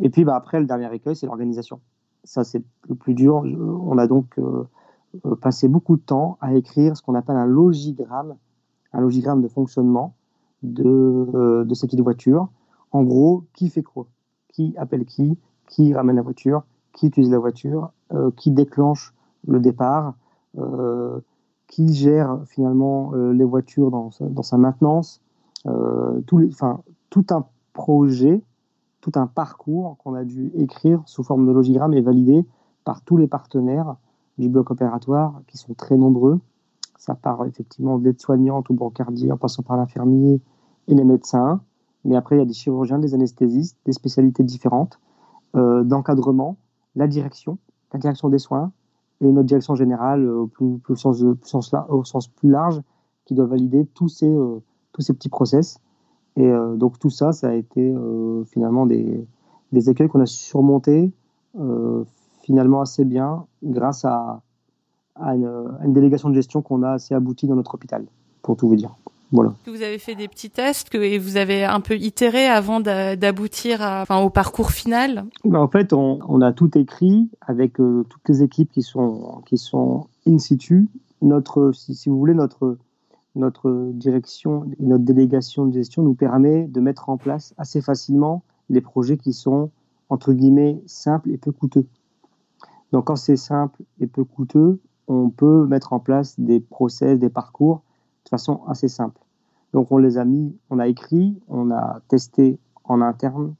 Et 0.00 0.10
puis 0.10 0.24
bah, 0.24 0.34
après, 0.34 0.60
le 0.60 0.66
dernier 0.66 0.92
écueil, 0.94 1.14
c'est 1.14 1.26
l'organisation. 1.26 1.80
Ça, 2.24 2.42
c'est 2.42 2.62
le 2.88 2.94
plus 2.94 3.14
dur. 3.14 3.44
On 3.44 3.98
a 3.98 4.06
donc 4.06 4.38
passé 5.40 5.68
beaucoup 5.68 5.96
de 5.96 6.02
temps 6.02 6.38
à 6.40 6.54
écrire 6.54 6.96
ce 6.96 7.02
qu'on 7.02 7.14
appelle 7.14 7.36
un 7.36 7.46
logigramme, 7.46 8.36
un 8.92 9.00
logigramme 9.00 9.42
de 9.42 9.48
fonctionnement 9.48 10.14
de, 10.62 11.28
euh, 11.34 11.64
de 11.64 11.74
ces 11.74 11.86
petites 11.86 12.00
voitures. 12.00 12.48
En 12.90 13.02
gros, 13.02 13.44
qui 13.52 13.68
fait 13.68 13.82
quoi? 13.82 14.06
Qui 14.48 14.74
appelle 14.76 15.04
qui? 15.04 15.38
Qui 15.68 15.94
ramène 15.94 16.16
la 16.16 16.22
voiture? 16.22 16.62
Qui 16.92 17.06
utilise 17.06 17.30
la 17.30 17.38
voiture? 17.38 17.90
Euh, 18.12 18.30
Qui 18.36 18.50
déclenche 18.50 19.14
le 19.46 19.60
départ? 19.60 20.14
Euh, 20.58 21.20
Qui 21.66 21.92
gère 21.92 22.40
finalement 22.46 23.12
les 23.14 23.44
voitures 23.44 23.90
dans, 23.90 24.10
sa 24.42 24.58
maintenance? 24.58 25.20
Tout 27.14 27.26
un 27.30 27.46
projet, 27.74 28.42
tout 29.00 29.12
un 29.14 29.28
parcours 29.28 29.96
qu'on 29.98 30.14
a 30.14 30.24
dû 30.24 30.50
écrire 30.56 31.00
sous 31.06 31.22
forme 31.22 31.46
de 31.46 31.52
logigramme 31.52 31.94
et 31.94 32.00
valider 32.00 32.44
par 32.82 33.02
tous 33.02 33.16
les 33.16 33.28
partenaires 33.28 33.94
du 34.36 34.48
bloc 34.48 34.72
opératoire, 34.72 35.40
qui 35.46 35.56
sont 35.56 35.74
très 35.74 35.96
nombreux. 35.96 36.40
Ça 36.98 37.14
part 37.14 37.46
effectivement 37.46 37.98
de 37.98 38.04
l'aide-soignante 38.04 38.68
ou 38.68 38.74
brancardier, 38.74 39.30
en 39.30 39.36
passant 39.36 39.62
par 39.62 39.76
l'infirmier, 39.76 40.40
et 40.88 40.94
les 40.96 41.04
médecins. 41.04 41.60
Mais 42.04 42.16
après, 42.16 42.34
il 42.34 42.40
y 42.40 42.42
a 42.42 42.46
des 42.46 42.52
chirurgiens, 42.52 42.98
des 42.98 43.14
anesthésistes, 43.14 43.78
des 43.86 43.92
spécialités 43.92 44.42
différentes, 44.42 44.98
euh, 45.54 45.84
d'encadrement, 45.84 46.56
la 46.96 47.06
direction, 47.06 47.58
la 47.92 48.00
direction 48.00 48.28
des 48.28 48.40
soins 48.40 48.72
et 49.20 49.30
notre 49.30 49.46
direction 49.46 49.76
générale 49.76 50.28
au, 50.28 50.50
au 50.88 52.04
sens 52.04 52.26
plus 52.26 52.50
large 52.50 52.82
qui 53.24 53.34
doit 53.34 53.46
valider 53.46 53.86
tous 53.94 54.08
ces, 54.08 54.28
euh, 54.28 54.60
tous 54.92 55.02
ces 55.02 55.14
petits 55.14 55.28
process. 55.28 55.78
Et 56.36 56.46
euh, 56.46 56.74
donc 56.76 56.98
tout 56.98 57.10
ça, 57.10 57.32
ça 57.32 57.48
a 57.48 57.54
été 57.54 57.94
finalement 58.46 58.86
des, 58.86 59.26
des 59.72 59.90
écueils 59.90 60.08
qu'on 60.08 60.20
a 60.20 60.26
surmontés 60.26 61.12
finalement 62.42 62.80
assez 62.82 63.04
bien 63.04 63.46
grâce 63.62 64.04
à, 64.04 64.42
à, 65.14 65.34
une, 65.34 65.46
à 65.46 65.84
une 65.84 65.94
délégation 65.94 66.28
de 66.28 66.34
gestion 66.34 66.60
qu'on 66.60 66.82
a 66.82 66.92
assez 66.92 67.14
aboutie 67.14 67.46
dans 67.46 67.54
notre 67.54 67.74
hôpital, 67.74 68.04
pour 68.42 68.56
tout 68.56 68.68
vous 68.68 68.76
dire. 68.76 68.94
Vous 69.66 69.82
avez 69.82 69.98
fait 69.98 70.14
des 70.14 70.28
petits 70.28 70.50
tests 70.50 70.90
que, 70.90 70.98
et 70.98 71.18
vous 71.18 71.36
avez 71.36 71.64
un 71.64 71.80
peu 71.80 71.96
itéré 71.96 72.46
avant 72.46 72.80
d'aboutir 72.80 73.80
enfin, 73.80 74.20
au 74.20 74.30
parcours 74.30 74.70
final? 74.70 75.24
Ben, 75.44 75.58
En 75.58 75.68
fait, 75.68 75.92
on, 75.92 76.40
a 76.40 76.52
tout 76.52 76.76
écrit 76.78 77.28
avec 77.40 77.80
euh, 77.80 78.04
toutes 78.08 78.28
les 78.28 78.42
équipes 78.42 78.70
qui 78.70 78.82
sont, 78.82 79.42
qui 79.46 79.58
sont 79.58 80.06
in 80.26 80.38
situ. 80.38 80.88
Notre, 81.20 81.72
si, 81.72 81.94
si, 81.94 82.08
vous 82.08 82.18
voulez, 82.18 82.34
notre, 82.34 82.76
notre 83.34 83.90
direction 83.92 84.64
et 84.78 84.84
notre 84.84 85.04
délégation 85.04 85.66
de 85.66 85.72
gestion 85.72 86.02
nous 86.02 86.14
permet 86.14 86.66
de 86.66 86.80
mettre 86.80 87.08
en 87.08 87.16
place 87.16 87.54
assez 87.58 87.80
facilement 87.80 88.42
les 88.70 88.80
projets 88.80 89.16
qui 89.16 89.32
sont, 89.32 89.70
entre 90.08 90.32
guillemets, 90.32 90.80
simples 90.86 91.30
et 91.30 91.36
peu 91.36 91.52
coûteux. 91.52 91.86
Donc 92.92 93.06
quand 93.06 93.16
c'est 93.16 93.36
simple 93.36 93.82
et 94.00 94.06
peu 94.06 94.24
coûteux, 94.24 94.80
on 95.08 95.30
peut 95.30 95.66
mettre 95.66 95.92
en 95.92 95.98
place 95.98 96.38
des 96.38 96.60
process, 96.60 97.18
des 97.18 97.28
parcours 97.28 97.82
de 98.24 98.28
façon 98.30 98.60
assez 98.68 98.88
simple. 98.88 99.20
Donc 99.72 99.90
on 99.90 99.98
les 99.98 100.16
a 100.16 100.24
mis, 100.24 100.56
on 100.70 100.78
a 100.78 100.86
écrit, 100.86 101.36
on 101.48 101.70
a 101.70 102.00
testé 102.08 102.58
en 102.84 103.00
interne, 103.00 103.54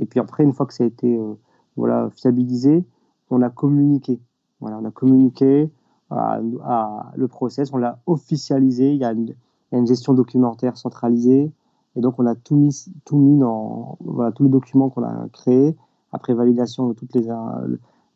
et 0.00 0.06
puis 0.06 0.18
après, 0.18 0.42
une 0.42 0.52
fois 0.52 0.66
que 0.66 0.74
ça 0.74 0.82
a 0.82 0.86
été 0.86 1.16
euh, 1.16 1.34
voilà, 1.76 2.10
fiabilisé, 2.16 2.84
on 3.28 3.42
a 3.42 3.50
communiqué. 3.50 4.18
Voilà, 4.60 4.78
on 4.78 4.84
a 4.84 4.90
communiqué 4.90 5.70
le 6.10 7.26
process, 7.26 7.72
on 7.72 7.76
l'a 7.76 7.98
officialisé, 8.06 8.92
il 8.92 8.98
y, 8.98 9.04
a 9.04 9.12
une, 9.12 9.86
gestion 9.86 10.14
documentaire 10.14 10.76
centralisée, 10.76 11.50
et 11.96 12.00
donc 12.00 12.18
on 12.18 12.26
a 12.26 12.34
tout 12.34 12.56
mis, 12.56 12.86
tout 13.04 13.16
mis 13.16 13.38
dans 13.38 13.98
tous 14.34 14.42
les 14.42 14.48
documents 14.48 14.90
qu'on 14.90 15.04
a 15.04 15.28
créés, 15.32 15.76
après 16.12 16.34
validation 16.34 16.88
de 16.88 16.92
toutes 16.94 17.14
les, 17.14 17.28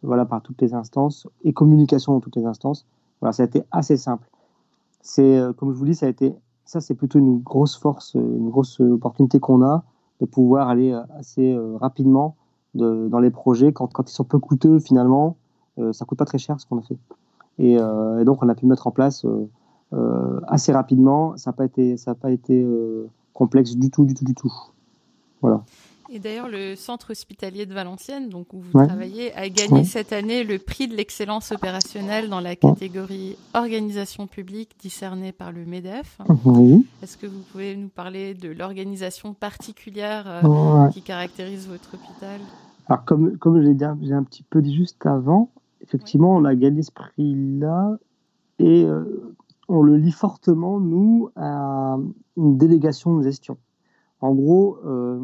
voilà, 0.03 0.25
par 0.25 0.43
toutes 0.43 0.61
les 0.63 0.75
instances, 0.75 1.29
et 1.45 1.53
communication 1.53 2.13
dans 2.13 2.21
toutes 2.21 2.37
les 2.37 2.47
instances. 2.47 2.87
Voilà, 3.21 3.33
ça 3.33 3.45
a 3.45 3.47
été 3.47 3.63
assez 3.71 3.97
simple. 3.97 4.29
Euh, 5.19 5.53
comme 5.53 5.73
je 5.73 5.79
vous 5.79 5.85
dis, 5.85 5.95
ça 5.95 6.07
a 6.07 6.09
été 6.09 6.35
ça, 6.65 6.81
c'est 6.81 6.95
plutôt 6.95 7.19
une 7.19 7.41
grosse 7.41 7.77
force, 7.77 8.15
une 8.15 8.49
grosse 8.51 8.81
opportunité 8.81 9.39
qu'on 9.39 9.63
a 9.63 9.85
de 10.21 10.27
pouvoir 10.27 10.69
aller 10.69 10.93
euh, 10.93 11.03
assez 11.19 11.53
euh, 11.53 11.77
rapidement 11.77 12.37
de, 12.75 13.09
dans 13.09 13.19
les 13.19 13.31
projets. 13.31 13.73
Quand, 13.73 13.93
quand, 13.93 14.09
ils 14.09 14.15
sont 14.15 14.25
peu 14.25 14.39
coûteux, 14.39 14.79
finalement, 14.79 15.37
euh, 15.79 15.93
ça 15.93 16.05
coûte 16.05 16.19
pas 16.19 16.25
très 16.25 16.39
cher 16.39 16.59
ce 16.61 16.67
qu'on 16.67 16.79
a 16.79 16.83
fait. 16.83 16.97
Et, 17.59 17.75
et, 17.75 18.25
donc, 18.25 18.43
on 18.43 18.49
a 18.49 18.55
pu 18.55 18.67
mettre 18.67 18.87
en 18.87 18.91
place 18.91 19.25
assez 20.49 20.73
rapidement. 20.73 21.37
Ça 21.37 21.51
n'a 21.51 21.57
pas 21.57 21.65
été, 21.65 21.97
ça 21.97 22.15
pas 22.15 22.31
été 22.31 22.67
complexe 23.33 23.77
du 23.77 23.91
tout, 23.91 24.05
du 24.05 24.15
tout, 24.15 24.25
du 24.25 24.35
tout. 24.35 24.53
Voilà. 25.41 25.63
Et 26.11 26.19
d'ailleurs, 26.19 26.49
le 26.49 26.77
centre 26.77 27.11
hospitalier 27.11 27.67
de 27.67 27.75
Valenciennes, 27.75 28.29
donc 28.29 28.53
où 28.53 28.61
vous 28.61 28.87
travaillez, 28.87 29.35
a 29.35 29.49
gagné 29.49 29.85
cette 29.85 30.13
année 30.13 30.45
le 30.45 30.59
prix 30.59 30.87
de 30.87 30.95
l'excellence 30.95 31.51
opérationnelle 31.51 32.29
dans 32.29 32.41
la 32.41 32.57
catégorie 32.57 33.37
organisation 33.55 34.27
publique 34.27 34.77
discernée 34.79 35.33
par 35.33 35.51
le 35.51 35.65
MEDEF. 35.65 36.19
Oui. 36.45 36.87
Est-ce 37.03 37.17
que 37.17 37.27
vous 37.27 37.41
pouvez 37.51 37.75
nous 37.75 37.89
parler 37.89 38.35
de 38.35 38.51
l'organisation 38.51 39.35
particulière 39.35 40.25
euh, 40.27 40.89
qui 40.91 41.01
caractérise 41.03 41.67
votre 41.69 41.95
hôpital? 41.95 42.41
Alors, 42.87 43.05
comme, 43.05 43.39
comme 43.39 43.61
je 43.61 43.69
l'ai 43.69 44.13
un 44.13 44.25
petit 44.25 44.45
peu 44.45 44.61
dit 44.61 44.77
juste 44.77 45.05
avant, 45.07 45.49
effectivement, 45.85 46.35
on 46.35 46.45
a 46.45 46.55
gagné 46.55 46.83
ce 46.83 46.91
prix-là 46.91 47.99
et 48.59 48.85
euh, 48.85 49.35
on 49.69 49.83
le 49.83 49.97
lit 49.97 50.13
fortement, 50.13 50.81
nous, 50.81 51.31
à 51.37 51.97
une 52.37 52.57
délégation 52.57 53.17
de 53.17 53.23
gestion. 53.23 53.59
En 54.21 54.35
gros, 54.35 54.79
euh, 54.85 55.21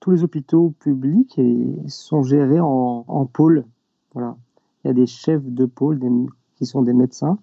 tous 0.00 0.10
les 0.10 0.24
hôpitaux 0.24 0.74
publics 0.78 1.40
sont 1.86 2.22
gérés 2.22 2.60
en, 2.60 3.04
en 3.06 3.26
pôle. 3.26 3.64
Il 4.16 4.22
y 4.84 4.88
a 4.88 4.92
des 4.92 5.06
chefs 5.06 5.44
de 5.44 5.66
pôle 5.66 6.00
qui 6.56 6.66
sont 6.66 6.82
des 6.82 6.92
médecins 6.92 7.38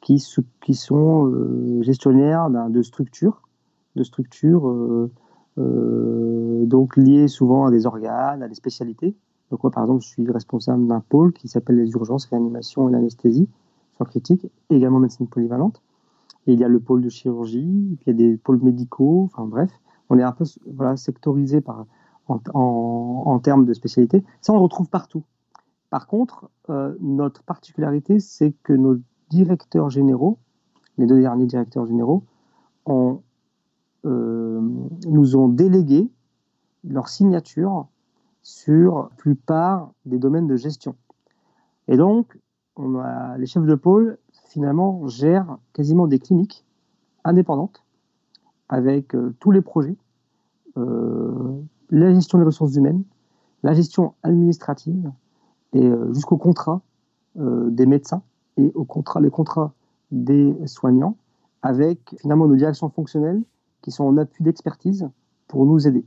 qui, 0.00 0.20
sont 0.20 1.26
euh, 1.26 1.82
gestionnaires 1.82 2.48
de 2.48 2.82
structures, 2.82 3.42
de 3.96 4.04
structures 4.04 5.10
donc 5.56 6.96
liées 6.96 7.26
souvent 7.26 7.66
à 7.66 7.70
des 7.72 7.86
organes, 7.86 8.42
à 8.42 8.48
des 8.48 8.54
spécialités. 8.54 9.16
Donc 9.50 9.62
moi, 9.62 9.70
par 9.70 9.84
exemple, 9.84 10.02
je 10.02 10.08
suis 10.08 10.30
responsable 10.30 10.86
d'un 10.86 11.00
pôle 11.00 11.32
qui 11.32 11.48
s'appelle 11.48 11.76
les 11.76 11.90
urgences, 11.92 12.26
réanimation 12.26 12.88
et 12.88 12.92
l'anesthésie, 12.92 13.48
sans 13.98 14.04
critique, 14.04 14.46
également 14.70 14.98
médecine 14.98 15.28
polyvalente. 15.28 15.82
Et 16.46 16.52
il 16.52 16.60
y 16.60 16.64
a 16.64 16.68
le 16.68 16.80
pôle 16.80 17.02
de 17.02 17.08
chirurgie, 17.08 17.96
puis 18.00 18.04
il 18.06 18.20
y 18.20 18.24
a 18.24 18.28
des 18.30 18.36
pôles 18.36 18.60
médicaux, 18.62 19.24
enfin 19.24 19.44
bref 19.44 19.70
on 20.08 20.18
est 20.18 20.22
un 20.22 20.32
peu 20.32 20.44
voilà, 20.72 20.96
sectorisé 20.96 21.60
par, 21.60 21.86
en, 22.28 23.40
termes 23.42 23.64
de 23.64 23.74
spécialité. 23.74 24.24
Ça, 24.40 24.52
on 24.52 24.56
le 24.56 24.62
retrouve 24.62 24.88
partout. 24.88 25.24
Par 25.90 26.06
contre, 26.06 26.50
euh, 26.70 26.94
notre 27.00 27.42
particularité, 27.42 28.20
c'est 28.20 28.52
que 28.62 28.72
nos 28.72 28.96
directeurs 29.30 29.90
généraux, 29.90 30.38
les 30.98 31.06
deux 31.06 31.20
derniers 31.20 31.46
directeurs 31.46 31.86
généraux, 31.86 32.24
ont, 32.86 33.22
euh, 34.04 34.60
nous 35.06 35.36
ont 35.36 35.48
délégué 35.48 36.10
leur 36.84 37.08
signature 37.08 37.86
sur 38.46 38.96
la 38.96 39.10
plupart 39.16 39.92
des 40.04 40.18
domaines 40.18 40.46
de 40.46 40.54
gestion. 40.54 40.94
Et 41.88 41.96
donc, 41.96 42.38
les 42.78 43.46
chefs 43.46 43.66
de 43.66 43.74
pôle, 43.74 44.18
finalement, 44.50 45.08
gèrent 45.08 45.58
quasiment 45.72 46.06
des 46.06 46.20
cliniques 46.20 46.64
indépendantes 47.24 47.82
avec 48.68 49.16
euh, 49.16 49.34
tous 49.40 49.50
les 49.50 49.62
projets, 49.62 49.96
euh, 50.76 51.60
la 51.90 52.14
gestion 52.14 52.38
des 52.38 52.44
ressources 52.44 52.76
humaines, 52.76 53.02
la 53.64 53.74
gestion 53.74 54.14
administrative 54.22 55.10
et 55.72 55.84
euh, 55.84 56.12
jusqu'au 56.14 56.36
contrat 56.36 56.80
des 57.34 57.84
médecins 57.84 58.22
et 58.56 58.72
au 58.74 58.84
contrat, 58.84 59.20
les 59.20 59.28
contrats 59.28 59.74
des 60.10 60.56
soignants 60.66 61.18
avec 61.60 62.16
finalement 62.18 62.46
nos 62.46 62.56
directions 62.56 62.88
fonctionnelles 62.88 63.42
qui 63.82 63.90
sont 63.90 64.04
en 64.04 64.16
appui 64.16 64.42
d'expertise 64.42 65.10
pour 65.46 65.66
nous 65.66 65.86
aider. 65.86 66.06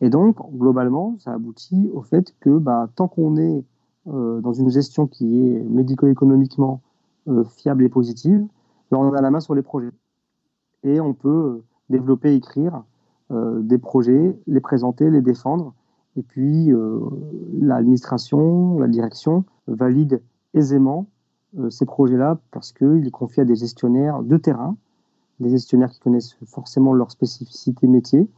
Et 0.00 0.10
donc, 0.10 0.36
globalement, 0.56 1.16
ça 1.18 1.32
aboutit 1.32 1.90
au 1.92 2.02
fait 2.02 2.34
que 2.40 2.58
bah, 2.58 2.88
tant 2.94 3.08
qu'on 3.08 3.36
est 3.36 3.64
dans 4.06 4.54
une 4.54 4.70
gestion 4.70 5.06
qui 5.06 5.40
est 5.40 5.60
médico-économiquement 5.64 6.80
fiable 7.50 7.84
et 7.84 7.90
positive, 7.90 8.46
bah, 8.90 8.98
on 8.98 9.12
a 9.12 9.20
la 9.20 9.30
main 9.30 9.40
sur 9.40 9.54
les 9.54 9.62
projets. 9.62 9.90
Et 10.84 11.00
on 11.00 11.12
peut 11.12 11.62
développer, 11.90 12.34
écrire 12.34 12.84
euh, 13.30 13.60
des 13.60 13.78
projets, 13.78 14.38
les 14.46 14.60
présenter, 14.60 15.10
les 15.10 15.20
défendre. 15.20 15.74
Et 16.16 16.22
puis, 16.22 16.72
euh, 16.72 16.98
l'administration, 17.60 18.78
la 18.78 18.88
direction 18.88 19.44
valide 19.66 20.22
aisément 20.54 21.06
euh, 21.58 21.70
ces 21.70 21.84
projets-là 21.84 22.38
parce 22.50 22.72
qu'il 22.72 23.06
est 23.06 23.10
confié 23.10 23.42
à 23.42 23.44
des 23.44 23.56
gestionnaires 23.56 24.22
de 24.22 24.36
terrain, 24.36 24.76
des 25.40 25.50
gestionnaires 25.50 25.90
qui 25.90 26.00
connaissent 26.00 26.36
forcément 26.46 26.94
leur 26.94 27.10
spécificité 27.10 27.86
métier 27.86 28.28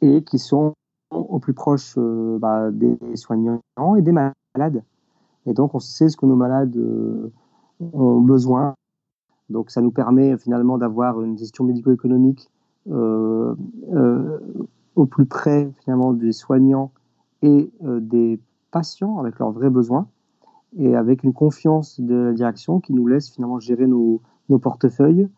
et 0.00 0.22
qui 0.24 0.38
sont 0.38 0.74
au 1.14 1.38
plus 1.38 1.54
proche 1.54 1.98
bah, 1.98 2.70
des 2.70 2.98
soignants 3.14 3.60
et 3.96 4.02
des 4.02 4.12
malades. 4.12 4.82
Et 5.46 5.54
donc, 5.54 5.74
on 5.74 5.80
sait 5.80 6.08
ce 6.08 6.16
que 6.16 6.26
nos 6.26 6.36
malades 6.36 6.76
ont 7.92 8.20
besoin. 8.20 8.74
Donc, 9.50 9.70
ça 9.70 9.80
nous 9.80 9.90
permet 9.90 10.36
finalement 10.38 10.78
d'avoir 10.78 11.20
une 11.20 11.36
gestion 11.36 11.64
médico-économique 11.64 12.50
euh, 12.90 13.54
euh, 13.92 14.38
au 14.96 15.06
plus 15.06 15.24
près 15.24 15.70
finalement 15.80 16.12
des 16.12 16.32
soignants 16.32 16.90
et 17.40 17.70
euh, 17.84 18.00
des 18.00 18.40
patients 18.72 19.18
avec 19.18 19.38
leurs 19.38 19.52
vrais 19.52 19.70
besoins 19.70 20.08
et 20.76 20.96
avec 20.96 21.22
une 21.22 21.32
confiance 21.32 22.00
de 22.00 22.14
la 22.14 22.32
direction 22.32 22.80
qui 22.80 22.92
nous 22.92 23.06
laisse 23.06 23.30
finalement 23.30 23.60
gérer 23.60 23.86
nos, 23.86 24.20
nos 24.48 24.58
portefeuilles. 24.58 25.28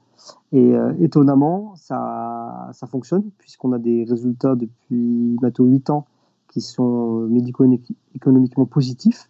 Et 0.53 0.75
étonnamment, 1.01 1.75
ça, 1.77 2.71
fonctionne 2.89 3.25
puisqu'on 3.39 3.73
a 3.73 3.79
des 3.79 4.05
résultats 4.05 4.55
depuis 4.55 5.37
bientôt 5.41 5.65
8 5.65 5.91
ans 5.91 6.07
qui 6.49 6.61
sont 6.61 7.27
médico-économiquement 7.29 8.67
positifs. 8.67 9.29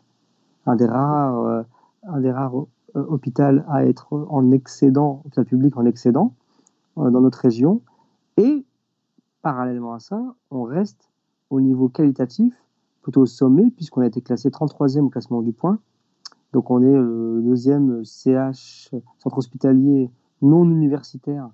Un 0.67 0.77
des 0.77 0.87
rares, 0.87 1.65
un 2.03 2.21
des 2.21 2.31
rares 2.31 2.55
hôpitaux 2.95 3.43
à 3.69 3.85
être 3.85 4.13
en 4.13 4.51
excédent, 4.53 5.23
hôpital 5.25 5.45
public 5.47 5.77
en 5.77 5.87
excédent 5.87 6.35
dans 6.97 7.21
notre 7.21 7.39
région. 7.39 7.81
Et 8.37 8.65
parallèlement 9.43 9.95
à 9.95 10.01
ça, 10.01 10.35
on 10.51 10.63
reste 10.65 11.09
au 11.51 11.61
niveau 11.61 11.89
qualitatif 11.89 12.55
plutôt 13.03 13.23
au 13.23 13.27
sommet, 13.27 13.71
puisqu'on 13.71 14.01
a 14.01 14.07
été 14.07 14.21
classé 14.21 14.49
33e 14.49 15.01
au 15.01 15.09
classement 15.09 15.43
du 15.43 15.53
point. 15.53 15.79
Donc 16.53 16.71
on 16.71 16.83
est 16.83 16.97
le 16.97 17.43
deuxième 17.43 18.05
CH, 18.05 18.91
centre 19.19 19.39
hospitalier 19.39 20.11
non 20.45 20.65
universitaire 20.65 21.51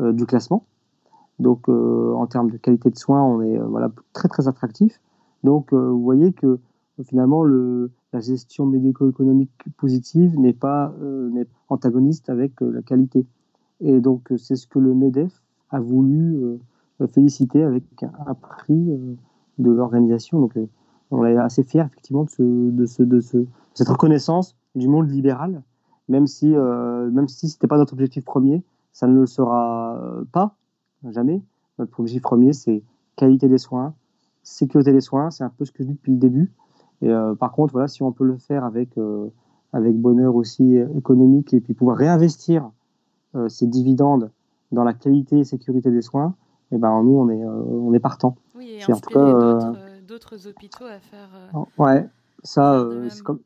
euh, 0.00 0.12
du 0.12 0.26
classement. 0.26 0.64
Donc 1.38 1.68
euh, 1.68 2.14
en 2.14 2.26
termes 2.26 2.50
de 2.50 2.56
qualité 2.56 2.90
de 2.90 2.96
soins, 2.96 3.22
on 3.22 3.42
est 3.42 3.58
euh, 3.58 3.64
voilà, 3.64 3.90
très 4.12 4.28
très 4.28 4.48
attractif. 4.48 5.00
Donc 5.44 5.72
vous 5.72 6.02
voyez 6.02 6.32
que 6.32 6.60
finalement 7.04 7.42
le, 7.42 7.90
la 8.12 8.20
gestion 8.20 8.64
médico-économique 8.64 9.50
positive 9.76 10.38
n'est 10.38 10.52
pas 10.52 10.94
antagoniste 11.68 12.30
avec 12.30 12.60
la 12.60 12.80
qualité. 12.80 13.26
Et 13.80 14.00
donc 14.00 14.32
c'est 14.36 14.54
ce 14.54 14.68
que 14.68 14.78
le 14.78 14.94
MEDEF 14.94 15.42
a 15.70 15.80
voulu 15.80 16.60
féliciter 17.12 17.64
avec 17.64 17.82
un, 18.04 18.34
prix 18.34 18.96
de 19.58 19.70
l'organisation. 19.72 20.38
Donc, 20.38 20.56
on 21.10 21.26
est 21.26 21.36
assez 21.36 21.64
fiers 21.64 21.86
effectivement 21.86 22.22
de, 22.22 22.30
ce, 22.30 22.42
de, 22.42 22.86
ce, 22.86 23.02
de, 23.02 23.18
ce, 23.18 23.38
cette 23.74 23.88
reconnaissance 23.88 24.54
du 24.76 24.86
monde 24.86 25.10
libéral, 25.10 25.62
même 26.08 26.26
si, 26.26 26.48
même 26.48 27.28
si 27.28 27.48
ce 27.48 27.56
n'était 27.56 27.68
pas 27.68 27.78
notre 27.78 27.92
objectif 27.92 28.24
premier, 28.24 28.62
ça 28.92 29.06
ne 29.06 29.18
le 29.18 29.26
sera 29.26 29.98
pas, 30.32 30.56
jamais. 31.10 31.40
Notre 31.78 32.00
objectif 32.00 32.22
premier, 32.22 32.52
c'est 32.52 32.82
qualité 33.16 33.48
des 33.48 33.58
soins, 33.58 33.94
sécurité 34.42 34.92
des 34.92 35.00
soins, 35.00 35.30
c'est 35.30 35.44
un 35.44 35.50
peu 35.50 35.64
ce 35.64 35.72
que 35.72 35.82
je 35.82 35.88
dis 35.88 35.94
depuis 35.94 36.12
le 36.12 36.18
début. 36.18 36.52
Et 37.00 37.10
par 37.38 37.52
contre, 37.52 37.72
voilà, 37.72 37.88
si 37.88 38.02
on 38.02 38.12
peut 38.12 38.24
le 38.24 38.36
faire 38.36 38.64
avec, 38.64 38.90
avec 39.72 39.96
bonheur 39.96 40.34
aussi 40.34 40.76
économique 40.96 41.54
et 41.54 41.60
puis 41.60 41.74
pouvoir 41.74 41.96
réinvestir 41.96 42.70
ces 43.48 43.66
dividendes 43.66 44.30
dans 44.72 44.84
la 44.84 44.94
qualité 44.94 45.38
et 45.38 45.44
sécurité 45.44 45.90
des 45.90 46.02
soins, 46.02 46.34
et 46.70 46.76
eh 46.76 46.78
ben 46.78 47.02
nous 47.02 47.18
on 47.18 47.28
est 47.28 47.44
euh, 47.44 47.62
on 47.68 47.92
est 47.92 48.00
partant. 48.00 48.36
Oui, 48.56 48.78
et 48.78 48.90
inspirer 48.90 49.20
euh, 49.20 49.60
euh, 49.60 50.00
d'autres 50.08 50.48
hopitaux 50.48 50.86
à 50.86 50.98
faire. 50.98 51.28
ouais, 51.78 52.08
ça, 52.42 52.88
comme, 53.24 53.40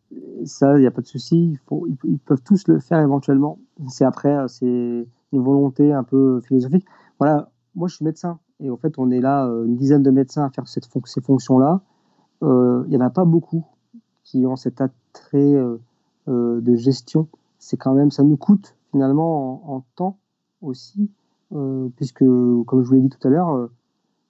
ça, 0.44 0.76
il 0.76 0.80
n'y 0.80 0.86
a 0.86 0.90
pas 0.90 1.02
de 1.02 1.06
souci. 1.06 1.50
Il 1.52 1.58
faut, 1.66 1.86
ils, 2.04 2.18
peuvent 2.18 2.42
tous 2.42 2.66
le 2.68 2.78
faire 2.80 3.00
éventuellement. 3.00 3.58
C'est 3.88 4.04
après, 4.04 4.36
c'est 4.48 5.06
une 5.32 5.42
volonté 5.42 5.92
un 5.92 6.02
peu 6.02 6.40
philosophique. 6.40 6.86
Voilà, 7.18 7.50
moi 7.74 7.88
je 7.88 7.96
suis 7.96 8.04
médecin 8.04 8.38
et 8.60 8.70
en 8.70 8.76
fait 8.76 8.98
on 8.98 9.10
est 9.10 9.20
là 9.20 9.44
une 9.66 9.76
dizaine 9.76 10.02
de 10.02 10.10
médecins 10.10 10.44
à 10.44 10.50
faire 10.50 10.66
cette 10.66 10.88
ces 11.04 11.20
fonctions-là. 11.20 11.82
Il 12.42 12.88
n'y 12.88 12.96
en 12.96 13.00
a 13.00 13.10
pas 13.10 13.24
beaucoup 13.24 13.64
qui 14.22 14.46
ont 14.46 14.56
cet 14.56 14.80
attrait 14.80 15.56
de 16.26 16.74
gestion. 16.74 17.28
C'est 17.58 17.76
quand 17.76 17.94
même, 17.94 18.10
ça 18.10 18.22
nous 18.22 18.36
coûte 18.36 18.76
finalement 18.92 19.74
en 19.74 19.84
temps 19.94 20.18
aussi, 20.62 21.10
euh, 21.54 21.88
puisque, 21.96 22.20
comme 22.20 22.82
je 22.82 22.88
vous 22.88 22.94
l'ai 22.94 23.00
dit 23.00 23.08
tout 23.08 23.26
à 23.26 23.30
l'heure, 23.30 23.54
euh, 23.54 23.70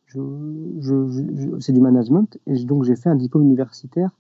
je, 0.09 1.59
c'est 1.61 1.73
du 1.73 1.81
management, 1.81 2.39
et 2.47 2.65
donc 2.65 2.85
j'ai 2.85 2.97
fait 2.97 3.09
un 3.09 3.17
diplôme 3.17 3.45
universitaire 3.45 4.11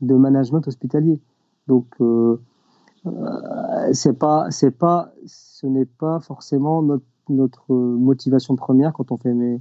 de 0.00 0.14
management 0.14 0.66
hospitalier. 0.66 1.20
Donc, 1.68 1.86
euh, 2.00 2.38
c'est 3.92 4.18
pas, 4.18 4.50
c'est 4.50 4.70
pas, 4.70 5.12
ce 5.26 5.66
n'est 5.66 5.86
pas 5.86 6.20
forcément 6.20 6.82
notre, 6.82 7.04
notre, 7.28 7.72
motivation 7.74 8.56
première 8.56 8.92
quand 8.92 9.12
on 9.12 9.16
fait 9.16 9.34
mes, 9.34 9.60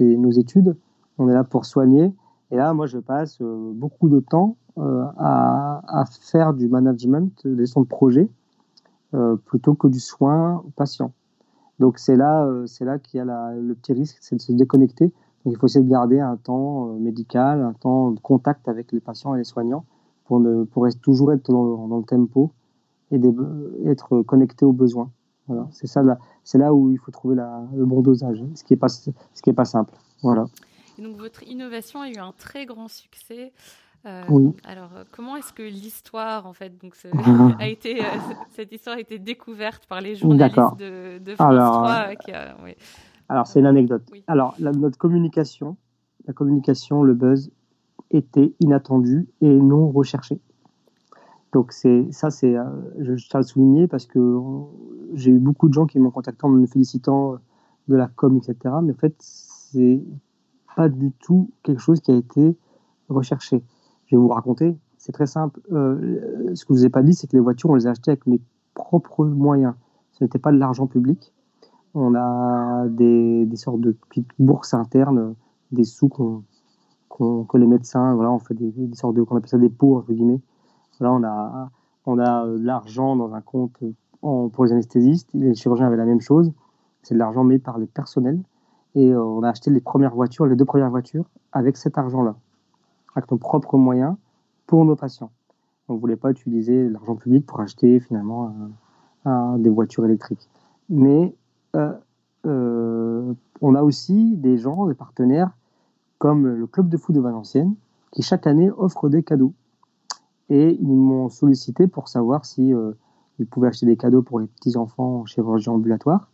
nos 0.00 0.30
études. 0.30 0.76
On 1.18 1.28
est 1.28 1.34
là 1.34 1.44
pour 1.44 1.64
soigner. 1.64 2.12
Et 2.50 2.56
là, 2.56 2.74
moi, 2.74 2.86
je 2.86 2.98
passe 2.98 3.40
beaucoup 3.40 4.08
de 4.08 4.20
temps 4.20 4.56
à, 4.76 5.82
à, 5.88 6.04
faire 6.04 6.52
du 6.52 6.68
management, 6.68 7.32
des 7.44 7.56
gestion 7.56 7.80
de 7.80 7.86
projet, 7.86 8.28
plutôt 9.46 9.74
que 9.74 9.88
du 9.88 9.98
soin 9.98 10.62
aux 10.66 10.70
patients. 10.70 11.12
Donc 11.78 11.98
c'est 11.98 12.16
là, 12.16 12.44
euh, 12.44 12.66
c'est 12.66 12.84
là 12.84 12.98
qu'il 12.98 13.18
y 13.18 13.20
a 13.20 13.52
le 13.54 13.74
petit 13.74 13.92
risque, 13.92 14.16
c'est 14.20 14.36
de 14.36 14.40
se 14.40 14.52
déconnecter. 14.52 15.12
Il 15.46 15.56
faut 15.56 15.66
essayer 15.66 15.84
de 15.84 15.90
garder 15.90 16.20
un 16.20 16.36
temps 16.36 16.88
euh, 16.88 16.98
médical, 16.98 17.62
un 17.62 17.72
temps 17.72 18.10
de 18.10 18.20
contact 18.20 18.68
avec 18.68 18.92
les 18.92 19.00
patients 19.00 19.34
et 19.34 19.38
les 19.38 19.44
soignants 19.44 19.84
pour, 20.24 20.40
ne, 20.40 20.64
pour 20.64 20.86
toujours 21.00 21.32
être 21.32 21.50
dans, 21.50 21.98
le 21.98 22.04
tempo 22.04 22.52
et 23.12 23.20
être 23.88 24.22
connecté 24.22 24.64
aux 24.64 24.72
besoins. 24.72 25.10
Voilà, 25.46 25.68
c'est 25.70 25.86
ça, 25.86 26.02
c'est 26.42 26.58
là 26.58 26.74
où 26.74 26.90
il 26.90 26.98
faut 26.98 27.12
trouver 27.12 27.36
le 27.36 27.86
bon 27.86 28.02
dosage, 28.02 28.42
ce 28.54 28.64
qui 28.64 28.74
est 28.74 28.76
pas, 28.76 28.88
ce 28.88 29.10
qui 29.42 29.50
est 29.50 29.52
pas 29.52 29.64
simple. 29.64 29.94
Voilà. 30.22 30.46
Et 30.98 31.02
donc 31.02 31.16
votre 31.16 31.42
innovation 31.44 32.00
a 32.00 32.10
eu 32.10 32.16
un 32.16 32.32
très 32.36 32.66
grand 32.66 32.88
succès. 32.88 33.52
Euh, 34.06 34.50
alors, 34.64 34.90
euh, 34.96 35.04
comment 35.10 35.36
est-ce 35.36 35.52
que 35.52 35.62
l'histoire, 35.62 36.46
en 36.46 36.52
fait, 36.52 36.80
donc, 36.80 36.94
a 37.60 37.66
été, 37.66 38.04
euh, 38.04 38.08
cette 38.50 38.72
histoire 38.72 38.96
a 38.96 39.00
été 39.00 39.18
découverte 39.18 39.86
par 39.86 40.00
les 40.00 40.14
journalistes 40.14 40.78
de, 40.78 41.18
de, 41.18 41.34
France 41.34 41.52
alors, 41.52 41.82
3 41.82 42.12
Alors, 43.28 43.46
c'est 43.46 43.60
une 43.60 43.66
anecdote. 43.66 44.02
Alors, 44.26 44.54
notre 44.60 44.98
communication, 44.98 45.76
la 46.26 46.32
communication, 46.32 47.02
le 47.02 47.14
buzz, 47.14 47.50
était 48.10 48.54
inattendu 48.60 49.28
et 49.40 49.52
non 49.54 49.90
recherché. 49.90 50.40
Donc, 51.52 51.72
c'est 51.72 52.06
ça, 52.12 52.30
c'est, 52.30 52.54
je 52.98 53.14
tiens 53.14 53.38
à 53.38 53.42
le 53.42 53.46
souligner 53.46 53.88
parce 53.88 54.06
que 54.06 54.38
j'ai 55.14 55.30
eu 55.30 55.38
beaucoup 55.38 55.68
de 55.68 55.74
gens 55.74 55.86
qui 55.86 55.98
m'ont 55.98 56.10
contacté 56.10 56.44
en 56.44 56.50
me 56.50 56.66
félicitant 56.66 57.36
de 57.88 57.96
la 57.96 58.08
com, 58.08 58.36
etc. 58.36 58.74
Mais 58.82 58.92
en 58.92 58.96
fait, 58.96 59.14
c'est 59.18 60.02
pas 60.76 60.88
du 60.88 61.12
tout 61.12 61.50
quelque 61.62 61.80
chose 61.80 62.00
qui 62.00 62.12
a 62.12 62.16
été 62.16 62.56
recherché. 63.08 63.62
Je 64.06 64.16
vais 64.16 64.20
vous 64.20 64.28
raconter. 64.28 64.76
C'est 64.98 65.12
très 65.12 65.26
simple. 65.26 65.60
Euh, 65.72 66.54
ce 66.54 66.64
que 66.64 66.74
je 66.74 66.80
vous 66.80 66.86
ai 66.86 66.90
pas 66.90 67.02
dit, 67.02 67.14
c'est 67.14 67.26
que 67.26 67.36
les 67.36 67.42
voitures, 67.42 67.70
on 67.70 67.74
les 67.74 67.86
a 67.86 67.90
achetées 67.90 68.10
avec 68.10 68.26
mes 68.26 68.40
propres 68.74 69.24
moyens. 69.24 69.74
Ce 70.12 70.24
n'était 70.24 70.38
pas 70.38 70.52
de 70.52 70.58
l'argent 70.58 70.86
public. 70.86 71.32
On 71.98 72.14
a 72.14 72.86
des, 72.88 73.46
des, 73.46 73.56
sortes 73.56 73.80
de 73.80 73.92
petites 73.92 74.28
bourses 74.38 74.74
internes, 74.74 75.34
des 75.72 75.84
sous 75.84 76.08
qu'on, 76.08 76.42
qu'on, 77.08 77.44
que 77.44 77.56
les 77.56 77.66
médecins, 77.66 78.14
voilà, 78.14 78.30
on 78.30 78.38
fait 78.38 78.52
des, 78.52 78.70
des 78.70 78.94
sortes 78.94 79.14
de, 79.16 79.22
qu'on 79.22 79.36
appelle 79.36 79.48
ça 79.48 79.56
des 79.56 79.70
pots, 79.70 79.96
entre 79.96 80.12
guillemets. 80.12 80.42
Là, 81.00 81.10
on 81.10 81.24
a, 81.24 81.70
On 82.04 82.18
a 82.18 82.46
de 82.46 82.62
l'argent 82.62 83.16
dans 83.16 83.32
un 83.32 83.40
compte 83.40 83.82
pour 84.20 84.64
les 84.64 84.72
anesthésistes. 84.72 85.30
Les 85.32 85.54
chirurgiens 85.54 85.86
avaient 85.86 85.96
la 85.96 86.04
même 86.04 86.20
chose. 86.20 86.52
C'est 87.02 87.14
de 87.14 87.18
l'argent 87.18 87.44
mis 87.44 87.58
par 87.58 87.78
les 87.78 87.86
personnels. 87.86 88.40
Et 88.94 89.14
on 89.14 89.42
a 89.42 89.48
acheté 89.48 89.70
les 89.70 89.80
premières 89.80 90.14
voitures, 90.14 90.46
les 90.46 90.56
deux 90.56 90.64
premières 90.66 90.90
voitures, 90.90 91.24
avec 91.52 91.78
cet 91.78 91.96
argent-là, 91.96 92.36
avec 93.14 93.30
nos 93.30 93.38
propres 93.38 93.78
moyens 93.78 94.16
pour 94.66 94.84
nos 94.84 94.96
patients. 94.96 95.30
On 95.88 95.94
ne 95.94 95.98
voulait 95.98 96.16
pas 96.16 96.30
utiliser 96.30 96.88
l'argent 96.88 97.16
public 97.16 97.46
pour 97.46 97.60
acheter 97.60 98.00
finalement 98.00 98.52
des 99.58 99.70
voitures 99.70 100.04
électriques. 100.04 100.48
Mais 100.88 101.24
euh, 101.24 101.28
euh, 101.28 101.45
on 102.44 103.74
a 103.74 103.82
aussi 103.82 104.36
des 104.36 104.58
gens, 104.58 104.86
des 104.86 104.94
partenaires, 104.94 105.50
comme 106.18 106.46
le 106.46 106.66
club 106.66 106.88
de 106.88 106.96
foot 106.96 107.14
de 107.14 107.20
Valenciennes, 107.20 107.74
qui 108.12 108.22
chaque 108.22 108.46
année 108.46 108.70
offre 108.70 109.08
des 109.08 109.22
cadeaux. 109.22 109.52
Et 110.48 110.78
ils 110.80 110.96
m'ont 110.96 111.28
sollicité 111.28 111.86
pour 111.88 112.08
savoir 112.08 112.44
si 112.44 112.72
euh, 112.72 112.92
ils 113.38 113.46
pouvaient 113.46 113.68
acheter 113.68 113.86
des 113.86 113.96
cadeaux 113.96 114.22
pour 114.22 114.38
les 114.38 114.46
petits 114.46 114.76
enfants 114.76 115.20
en 115.20 115.26
chirurgie 115.26 115.68
ambulatoire. 115.68 116.30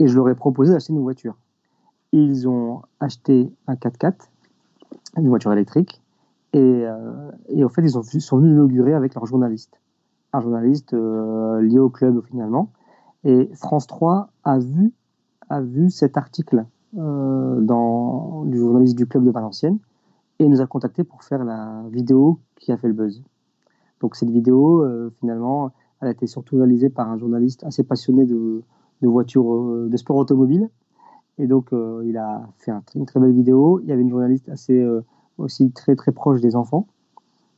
Et 0.00 0.08
je 0.08 0.16
leur 0.16 0.28
ai 0.28 0.34
proposé 0.34 0.72
d'acheter 0.72 0.92
une 0.92 1.00
voiture. 1.00 1.36
Ils 2.12 2.48
ont 2.48 2.82
acheté 3.00 3.52
un 3.68 3.74
4x4, 3.74 4.28
une 5.16 5.28
voiture 5.28 5.52
électrique, 5.52 6.00
et, 6.52 6.86
en 6.86 7.68
fait, 7.68 7.82
ils 7.82 7.90
sont, 7.90 8.02
sont 8.04 8.36
venus 8.38 8.50
l'inaugurer 8.52 8.94
avec 8.94 9.14
leur 9.16 9.26
journaliste 9.26 9.80
un 10.34 10.40
journaliste 10.40 10.94
euh, 10.94 11.62
lié 11.62 11.78
au 11.78 11.88
club 11.88 12.22
finalement. 12.28 12.70
Et 13.24 13.48
France 13.54 13.86
3 13.86 14.28
a 14.44 14.58
vu, 14.58 14.92
a 15.48 15.60
vu 15.60 15.90
cet 15.90 16.16
article 16.16 16.66
euh, 16.96 17.60
dans, 17.60 18.44
du 18.44 18.58
journaliste 18.58 18.96
du 18.96 19.06
club 19.06 19.24
de 19.24 19.30
Valenciennes 19.30 19.78
et 20.38 20.48
nous 20.48 20.60
a 20.60 20.66
contacté 20.66 21.04
pour 21.04 21.22
faire 21.24 21.44
la 21.44 21.82
vidéo 21.90 22.38
qui 22.56 22.72
a 22.72 22.76
fait 22.76 22.88
le 22.88 22.94
buzz. 22.94 23.22
Donc 24.00 24.16
cette 24.16 24.30
vidéo, 24.30 24.82
euh, 24.82 25.12
finalement, 25.20 25.72
elle 26.00 26.08
a 26.08 26.10
été 26.10 26.26
surtout 26.26 26.56
réalisée 26.56 26.90
par 26.90 27.10
un 27.10 27.18
journaliste 27.18 27.64
assez 27.64 27.82
passionné 27.82 28.26
de, 28.26 28.62
de 29.02 29.08
voitures, 29.08 29.88
de 29.88 29.96
sport 29.96 30.16
automobile. 30.16 30.68
Et 31.38 31.46
donc 31.46 31.70
il 31.72 32.16
a 32.16 32.46
fait 32.58 32.72
une 32.94 33.06
très 33.06 33.18
belle 33.18 33.32
vidéo. 33.32 33.80
Il 33.82 33.88
y 33.88 33.92
avait 33.92 34.02
une 34.02 34.10
journaliste 34.10 34.48
assez 34.48 34.86
aussi 35.38 35.72
très 35.72 35.96
très 35.96 36.12
proche 36.12 36.40
des 36.40 36.54
enfants 36.54 36.86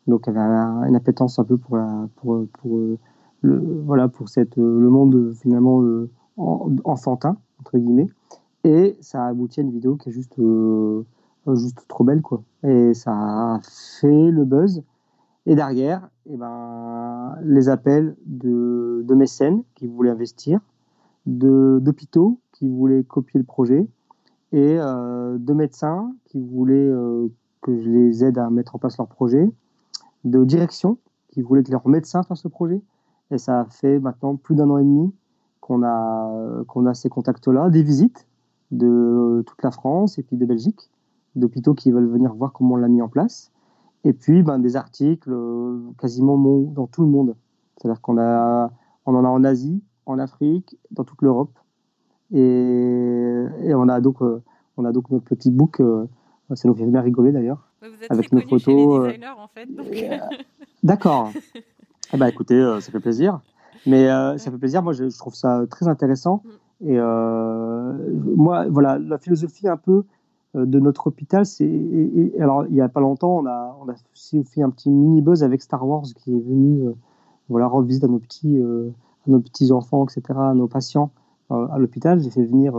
donc 0.06 0.28
elle 0.28 0.38
avait 0.38 0.88
une 0.88 0.96
appétence 0.96 1.38
un 1.38 1.44
peu 1.44 1.56
pour, 1.56 1.78
pour 2.16 2.46
voilà 3.84 4.08
pour 4.08 4.28
cette 4.28 4.56
le 4.56 4.88
monde 4.88 5.34
finalement 5.40 5.82
euh, 5.82 6.10
enfantin 6.36 7.36
entre 7.60 7.78
guillemets. 7.78 8.08
Et 8.64 8.96
ça 9.00 9.24
a 9.24 9.28
abouti 9.28 9.60
à 9.60 9.62
une 9.62 9.70
vidéo 9.70 9.96
qui 9.96 10.08
est 10.08 10.12
juste 10.12 10.38
euh, 10.38 11.04
juste 11.54 11.84
trop 11.88 12.04
belle 12.04 12.22
quoi. 12.22 12.42
Et 12.64 12.94
ça 12.94 13.12
a 13.12 13.60
fait 14.00 14.30
le 14.30 14.44
buzz. 14.44 14.82
Et 15.46 15.54
derrière 15.54 16.08
eh 16.28 16.36
ben 16.36 17.36
les 17.42 17.68
appels 17.68 18.16
de, 18.26 19.04
de 19.06 19.14
mécènes 19.14 19.62
qui 19.74 19.86
voulaient 19.86 20.10
investir 20.10 20.60
d'hôpitaux 21.26 22.38
qui 22.52 22.68
voulaient 22.68 23.02
copier 23.02 23.38
le 23.38 23.44
projet 23.44 23.86
et 24.52 24.76
euh, 24.78 25.38
de 25.38 25.52
médecins 25.52 26.12
qui 26.26 26.40
voulaient 26.40 26.90
que 27.62 27.76
je 27.76 27.88
les 27.88 28.24
aide 28.24 28.38
à 28.38 28.48
mettre 28.50 28.76
en 28.76 28.78
place 28.78 28.96
leur 28.98 29.08
projet 29.08 29.48
de 30.24 30.44
direction 30.44 30.98
qui 31.30 31.42
voulaient 31.42 31.62
que 31.62 31.70
leurs 31.70 31.88
médecins 31.88 32.22
fassent 32.22 32.44
le 32.44 32.50
projet. 32.50 32.80
Et 33.30 33.38
ça 33.38 33.66
fait 33.70 33.98
maintenant 33.98 34.36
plus 34.36 34.54
d'un 34.54 34.70
an 34.70 34.78
et 34.78 34.84
demi 34.84 35.12
qu'on 35.60 35.82
a, 35.82 36.64
qu'on 36.68 36.86
a 36.86 36.94
ces 36.94 37.08
contacts-là, 37.08 37.70
des 37.70 37.82
visites 37.82 38.26
de 38.70 39.42
toute 39.46 39.62
la 39.62 39.70
France 39.70 40.18
et 40.18 40.22
puis 40.22 40.36
de 40.36 40.46
Belgique, 40.46 40.90
d'hôpitaux 41.34 41.74
qui 41.74 41.90
veulent 41.90 42.08
venir 42.08 42.34
voir 42.34 42.52
comment 42.52 42.74
on 42.74 42.76
l'a 42.76 42.88
mis 42.88 43.02
en 43.02 43.08
place. 43.08 43.50
Et 44.04 44.12
puis 44.12 44.42
ben, 44.42 44.58
des 44.58 44.76
articles 44.76 45.32
euh, 45.32 45.78
quasiment 45.98 46.38
dans 46.38 46.86
tout 46.86 47.02
le 47.02 47.08
monde. 47.08 47.34
C'est-à-dire 47.76 48.00
qu'on 48.00 48.18
a, 48.18 48.70
on 49.04 49.14
en 49.14 49.24
a 49.24 49.28
en 49.28 49.42
Asie, 49.42 49.82
en 50.06 50.18
Afrique, 50.18 50.78
dans 50.92 51.04
toute 51.04 51.22
l'Europe. 51.22 51.58
Et, 52.32 52.38
et, 52.38 53.74
on 53.74 53.88
a 53.88 54.00
donc, 54.00 54.22
euh, 54.22 54.42
on 54.76 54.84
a 54.84 54.92
donc 54.92 55.10
notre 55.10 55.24
petit 55.24 55.50
book, 55.50 55.80
euh, 55.80 56.06
ça 56.54 56.68
nous 56.68 56.74
fait 56.74 56.86
bien 56.86 57.00
rigoler 57.00 57.32
d'ailleurs, 57.32 57.68
avec 58.08 58.32
nos 58.32 58.40
photos. 58.40 58.62
Chez 58.62 58.74
les 58.74 58.86
designers, 58.86 59.34
en 59.38 59.48
fait, 59.48 59.68
D'accord. 60.82 61.30
eh 62.12 62.16
ben, 62.16 62.26
écoutez, 62.26 62.54
euh, 62.54 62.80
ça 62.80 62.92
fait 62.92 63.00
plaisir. 63.00 63.40
Mais 63.86 64.08
ça 64.08 64.50
fait 64.50 64.58
plaisir. 64.58 64.82
Moi, 64.82 64.92
je, 64.92 65.16
trouve 65.16 65.34
ça 65.34 65.64
très 65.70 65.86
intéressant. 65.86 66.42
Mm. 66.80 66.88
Et 66.88 66.98
moi, 68.36 68.66
voilà, 68.68 68.98
la 68.98 69.18
philosophie 69.18 69.68
un 69.68 69.76
peu 69.76 70.04
de 70.54 70.80
notre 70.80 71.06
hôpital, 71.06 71.46
c'est. 71.46 71.70
Alors, 72.40 72.66
il 72.66 72.72
n'y 72.72 72.80
a 72.80 72.88
pas 72.88 73.00
longtemps, 73.00 73.38
on 73.38 73.46
a, 73.46 73.78
on 73.80 73.88
a 73.88 73.94
aussi 74.12 74.42
fait 74.42 74.62
un 74.62 74.70
petit 74.70 74.90
mini 74.90 75.22
buzz 75.22 75.44
avec 75.44 75.62
Star 75.62 75.86
Wars 75.86 76.02
qui 76.16 76.32
est 76.32 76.40
venu 76.40 76.90
voilà, 77.48 77.68
rendre 77.68 77.86
visite 77.86 78.02
à 78.02 78.08
nos 78.08 78.18
petits, 78.18 78.58
à 78.58 79.30
nos 79.30 79.38
petits 79.38 79.70
enfants, 79.70 80.04
etc., 80.04 80.36
à 80.36 80.54
nos 80.54 80.66
patients 80.66 81.12
à 81.50 81.78
l'hôpital. 81.78 82.20
J'ai 82.20 82.30
fait 82.30 82.44
venir, 82.44 82.74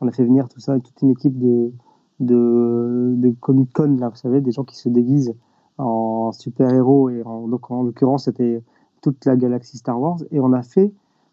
on 0.00 0.06
a 0.06 0.12
fait 0.12 0.24
venir 0.24 0.48
tout 0.48 0.60
ça, 0.60 0.78
toute 0.78 1.02
une 1.02 1.10
équipe 1.10 1.36
de, 1.36 1.72
de, 2.20 3.14
de 3.16 3.34
Comic 3.40 3.72
Con, 3.72 3.96
là, 3.98 4.08
vous 4.08 4.16
savez, 4.16 4.40
des 4.40 4.52
gens 4.52 4.64
qui 4.64 4.76
se 4.76 4.88
déguisent 4.88 5.34
en 5.78 6.32
super-héros, 6.32 7.10
et 7.10 7.22
en, 7.24 7.48
en 7.50 7.82
l'occurrence, 7.82 8.24
c'était 8.24 8.62
toute 9.00 9.24
la 9.24 9.36
galaxie 9.36 9.78
Star 9.78 10.00
Wars, 10.00 10.18
et 10.30 10.40
on 10.40 10.52
a 10.52 10.62
fait, 10.62 10.92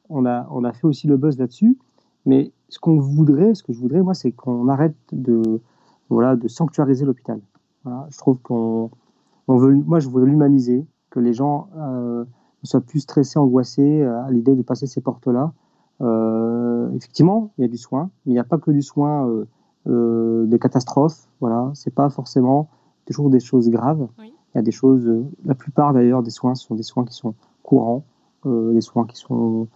on 0.10 0.26
a, 0.26 0.48
on 0.52 0.64
a 0.64 0.72
fait 0.72 0.86
aussi 0.86 1.08
le 1.08 1.18
buzz 1.18 1.38
là-dessus, 1.38 1.78
mais 2.26 2.52
ce 2.70 2.80
qu'on 2.80 3.00
voudrait, 3.00 3.54
ce 3.54 3.64
que 3.64 3.74
je 3.74 3.80
voudrais, 3.80 4.02
moi, 4.02 4.14
c'est 4.14 4.32
qu'on 4.32 4.68
arrête 4.68 4.96
de, 5.12 5.62
voilà, 6.10 6.36
de 6.36 6.48
sanctuariser 6.48 7.06
l'hôpital. 7.06 7.40
Je 7.86 8.18
trouve 8.18 8.40
qu'on 8.40 8.90
on 9.48 9.58
veut, 9.58 9.76
moi, 9.76 10.00
je 10.00 10.10
voudrais 10.10 10.28
l'humaniser, 10.28 10.86
que 11.12 11.20
les 11.20 11.34
gens 11.34 11.68
euh, 11.78 12.26
ne 12.64 12.68
soient 12.68 12.82
plus 12.82 13.02
stressés, 13.02 13.38
angoissés 13.40 14.02
euh, 14.02 14.24
à 14.26 14.32
l'idée 14.32 14.56
de 14.56 14.64
passer 14.64 14.88
ces 14.88 15.02
portes-là. 15.02 15.54
Euh, 16.02 16.92
effectivement, 16.94 17.52
il 17.58 17.62
y 17.62 17.66
a 17.66 17.68
du 17.68 17.78
soin, 17.78 18.10
mais 18.26 18.32
il 18.32 18.36
n'y 18.36 18.40
a 18.40 18.44
pas 18.44 18.58
que 18.58 18.72
du 18.72 18.82
soin 18.82 19.28
euh, 19.28 19.46
euh, 19.88 20.46
des 20.48 20.60
catastrophes. 20.60 21.28
Voilà, 21.40 21.72
c'est 21.74 21.94
pas 21.94 22.10
forcément 22.10 22.70
toujours 23.06 23.30
des 23.30 23.40
choses 23.40 23.70
graves. 23.70 24.08
Il 24.56 24.60
y 24.60 24.62
a 24.62 24.64
des 24.64 24.72
choses, 24.72 25.06
euh, 25.06 25.26
la 25.44 25.54
plupart 25.54 25.94
d'ailleurs 25.94 26.24
des 26.24 26.32
soins 26.32 26.56
sont 26.56 26.76
des 26.76 26.84
soins 26.84 27.04
qui 27.04 27.14
sont 27.14 27.36
courants, 27.62 28.06
euh, 28.46 28.74
des 28.74 28.80
soins 28.80 29.06
qui 29.06 29.18
sont 29.18 29.68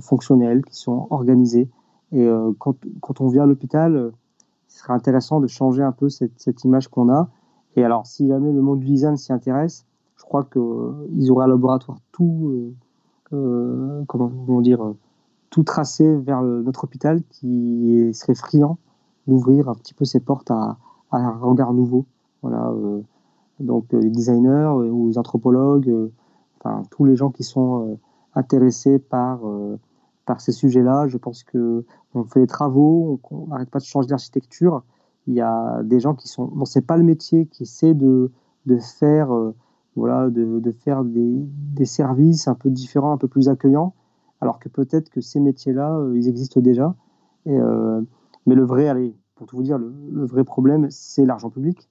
fonctionnels, 0.00 0.62
qui 0.64 0.76
sont 0.76 1.06
organisés. 1.10 1.68
Et 2.12 2.28
quand, 2.60 2.76
quand, 3.00 3.20
on 3.20 3.28
vient 3.28 3.42
à 3.42 3.46
l'hôpital, 3.46 4.12
ce 4.68 4.78
serait 4.78 4.92
intéressant 4.92 5.40
de 5.40 5.48
changer 5.48 5.82
un 5.82 5.90
peu 5.90 6.08
cette, 6.08 6.64
image 6.64 6.86
qu'on 6.86 7.08
a. 7.08 7.28
Et 7.74 7.84
alors, 7.84 8.06
si 8.06 8.28
jamais 8.28 8.52
le 8.52 8.62
monde 8.62 8.78
du 8.78 8.86
design 8.86 9.16
s'y 9.16 9.32
intéresse, 9.32 9.84
je 10.16 10.22
crois 10.22 10.44
qu'ils 10.44 11.30
auraient 11.30 11.46
un 11.46 11.48
laboratoire 11.48 11.98
tout, 12.12 12.72
euh, 13.32 14.04
comment, 14.06 14.60
dire, 14.60 14.94
tout 15.50 15.64
tracé 15.64 16.16
vers 16.16 16.42
notre 16.42 16.84
hôpital 16.84 17.22
qui 17.30 18.08
serait 18.12 18.36
friand 18.36 18.78
d'ouvrir 19.26 19.68
un 19.68 19.74
petit 19.74 19.94
peu 19.94 20.04
ses 20.04 20.20
portes 20.20 20.50
à, 20.50 20.76
un 21.10 21.30
regard 21.38 21.72
nouveau. 21.72 22.04
Voilà, 22.42 22.68
euh, 22.70 23.00
donc 23.60 23.92
euh, 23.92 24.00
les 24.00 24.10
designers 24.10 24.50
euh, 24.50 24.90
ou 24.90 25.08
les 25.08 25.18
anthropologues, 25.18 26.10
enfin 26.60 26.82
tous 26.90 27.04
les 27.04 27.16
gens 27.16 27.30
qui 27.30 27.44
sont 27.44 27.98
intéressés 28.34 28.98
par 28.98 29.40
par 30.24 30.40
ces 30.40 30.52
sujets-là. 30.52 31.06
Je 31.08 31.16
pense 31.16 31.44
que 31.44 31.84
on 32.14 32.24
fait 32.24 32.40
des 32.40 32.46
travaux, 32.46 33.20
on 33.30 33.46
n'arrête 33.48 33.70
pas 33.70 33.78
de 33.78 33.84
changer 33.84 34.08
d'architecture. 34.08 34.82
Il 35.26 35.34
y 35.34 35.40
a 35.40 35.82
des 35.82 36.00
gens 36.00 36.14
qui 36.14 36.28
sont, 36.28 36.44
bon, 36.46 36.64
c'est 36.64 36.86
pas 36.86 36.96
le 36.96 37.02
métier, 37.02 37.46
qui 37.46 37.64
essaie 37.64 37.94
de, 37.94 38.30
de 38.66 38.76
faire, 38.78 39.28
voilà, 39.96 40.30
de, 40.30 40.60
de 40.60 40.70
faire 40.70 41.04
des, 41.04 41.42
des, 41.74 41.84
services 41.84 42.46
un 42.46 42.54
peu 42.54 42.70
différents, 42.70 43.12
un 43.12 43.16
peu 43.16 43.26
plus 43.26 43.48
accueillants, 43.48 43.92
alors 44.40 44.60
que 44.60 44.68
peut-être 44.68 45.10
que 45.10 45.20
ces 45.20 45.40
métiers-là, 45.40 46.00
ils 46.14 46.28
existent 46.28 46.60
déjà. 46.60 46.94
Mais 48.46 48.54
le 48.54 48.64
vrai, 48.64 48.88
allez, 48.88 49.14
pour 49.34 49.46
tout 49.46 49.56
vous 49.56 49.62
dire, 49.62 49.78
le, 49.78 50.24
vrai 50.24 50.44
problème, 50.44 50.88
c'est 50.90 51.24
l'argent 51.24 51.50
public. 51.50 51.88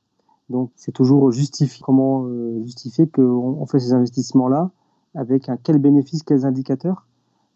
Donc, 0.49 0.71
c'est 0.75 0.91
toujours 0.91 1.31
justifié. 1.31 1.81
Comment 1.83 2.25
euh, 2.25 2.61
justifier 2.63 3.07
qu'on 3.07 3.23
on 3.59 3.65
fait 3.65 3.79
ces 3.79 3.93
investissements-là 3.93 4.69
avec 5.15 5.49
un 5.49 5.57
quel 5.57 5.79
bénéfice, 5.79 6.23
quels 6.23 6.45
indicateurs? 6.45 7.07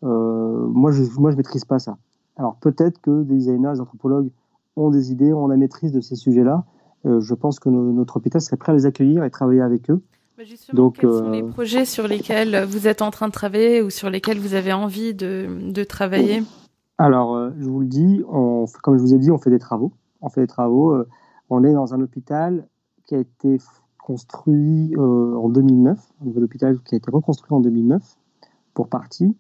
Euh, 0.04 0.68
Moi, 0.68 0.92
je 0.92 1.04
moi, 1.20 1.32
je 1.32 1.38
maîtrise 1.38 1.66
pas 1.66 1.80
ça. 1.80 1.98
Alors, 2.36 2.56
peut-être 2.56 3.00
que 3.02 3.24
des 3.24 3.36
designers, 3.36 3.74
des 3.74 3.82
anthropologues 3.82 4.30
ont 4.76 4.90
des 4.90 5.12
idées, 5.12 5.34
ont 5.34 5.48
la 5.48 5.58
maîtrise 5.58 5.92
de 5.92 6.02
ces 6.02 6.16
sujets-là. 6.16 6.64
Euh, 7.06 7.20
je 7.20 7.34
pense 7.34 7.60
que 7.60 7.70
notre 7.70 8.18
hôpital 8.18 8.42
serait 8.42 8.58
prêt 8.58 8.72
à 8.72 8.76
les 8.76 8.86
accueillir 8.86 9.24
et 9.24 9.30
travailler 9.30 9.62
avec 9.62 9.90
eux. 9.92 10.02
Bah, 10.38 10.44
justement, 10.46 10.84
Donc, 10.84 11.00
quels 11.00 11.12
sont 11.12 11.30
les 11.32 11.44
projets 11.44 11.86
sur 11.86 12.08
lesquels 12.08 12.64
vous 12.64 12.88
êtes 12.88 13.02
en 13.02 13.12
train 13.12 13.28
de 13.28 13.34
travailler 13.34 13.82
ou 13.82 13.90
sur 13.90 14.10
lesquels 14.10 14.40
vous 14.40 14.54
avez 14.54 14.74
envie 14.74 15.14
de, 15.14 15.48
de 15.70 15.84
travailler? 15.84 16.44
Alors, 16.98 17.52
je 17.60 17.70
vous 17.70 17.82
le 17.82 17.88
dis, 17.88 18.24
on, 18.30 18.66
comme 18.82 18.98
je 18.98 19.02
vous 19.02 19.14
ai 19.14 19.20
dit, 19.20 19.32
on 19.32 19.38
fait 19.38 19.50
des 19.50 19.60
travaux. 19.60 19.92
On 20.22 20.30
fait 20.30 20.42
des 20.42 20.48
travaux. 20.48 20.96
On 21.50 21.64
est 21.64 21.74
dans 21.74 21.94
un 21.94 22.02
hôpital 22.02 22.68
qui 23.10 23.16
a 23.16 23.20
été 23.20 23.58
construit 23.98 24.94
euh, 24.96 25.36
en 25.36 25.50
2009, 25.50 26.00
un 26.22 26.26
nouvel 26.26 26.44
hôpital 26.44 26.80
qui 26.82 26.94
a 26.94 27.00
été 27.00 27.10
reconstruit 27.10 27.52
en 27.52 27.60
2009 27.60 28.04
pour 28.76 28.88
partie 28.88 29.36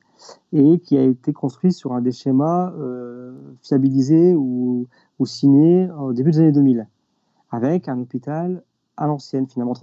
et 0.53 0.79
qui 0.79 0.97
a 0.97 1.03
été 1.03 1.33
construit 1.33 1.71
sur 1.71 1.93
un 1.93 2.01
des 2.01 2.11
schémas 2.11 2.73
fiabilisés 3.61 4.33
ou, 4.33 4.87
ou 5.19 5.25
signés 5.27 5.87
au 5.91 6.13
début 6.13 6.31
des 6.31 6.39
années 6.39 6.51
2000, 6.51 6.87
avec 7.51 7.87
un 7.87 7.99
hôpital 7.99 8.63
à 8.97 9.05
l'ancienne 9.05 9.47
finalement, 9.47 9.75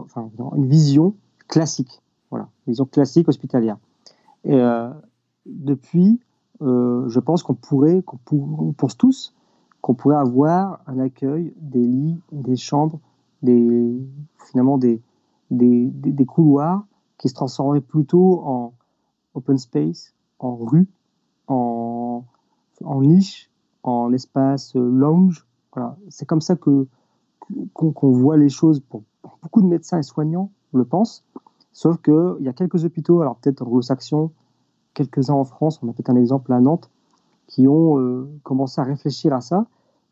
une 0.57 0.67
vision 0.67 1.15
classique. 1.47 2.03
Voilà, 2.31 2.49
vision 2.67 2.85
classique 2.87 3.29
hospitalière. 3.29 3.79
Et 4.45 4.61
depuis, 5.47 6.21
je 6.61 7.19
pense 7.21 7.43
qu'on 7.43 7.55
pourrait, 7.55 8.03
qu'on 8.03 8.75
pense 8.77 8.99
tous, 8.99 9.33
qu'on 9.81 9.95
pourrait 9.95 10.17
avoir 10.17 10.81
un 10.87 10.99
accueil, 10.99 11.55
des 11.57 11.87
lits, 11.87 12.21
des 12.33 12.57
chambres, 12.57 13.01
des, 13.43 14.01
finalement 14.47 14.79
des, 14.79 15.01
des, 15.51 15.87
des, 15.87 16.27
couloirs 16.27 16.87
qui 17.19 17.29
se 17.29 17.35
transformeraient 17.35 17.81
plutôt 17.81 18.43
en 18.45 18.75
open 19.35 19.59
space, 19.59 20.15
en 20.39 20.57
rue, 20.57 20.89
en, 21.47 22.25
en 22.85 23.03
niche, 23.03 23.51
en 23.83 24.13
espace 24.13 24.75
lounge. 24.75 25.47
Voilà. 25.73 25.97
C'est 26.09 26.27
comme 26.27 26.41
ça 26.41 26.57
que 26.57 26.87
qu'on 27.75 28.11
voit 28.11 28.37
les 28.37 28.49
choses 28.49 28.81
pour, 28.81 29.03
beaucoup 29.43 29.63
de 29.63 29.67
médecins 29.67 29.99
et 29.99 30.03
soignants 30.03 30.51
le 30.73 30.85
pensent. 30.85 31.25
Sauf 31.73 32.01
qu'il 32.03 32.37
y 32.41 32.49
a 32.49 32.53
quelques 32.53 32.85
hôpitaux, 32.85 33.21
alors 33.21 33.37
peut-être 33.37 33.63
anglo-saxons, 33.63 34.31
quelques-uns 34.95 35.35
en 35.35 35.45
France, 35.45 35.81
on 35.83 35.89
a 35.89 35.93
peut-être 35.93 36.11
un 36.11 36.17
exemple 36.17 36.53
à 36.53 36.61
Nantes, 36.61 36.91
qui 37.47 37.69
ont 37.69 37.99
euh, 37.99 38.29
commencé 38.43 38.81
à 38.81 38.85
réfléchir 38.85 39.33
à 39.33 39.41
ça, 39.41 39.67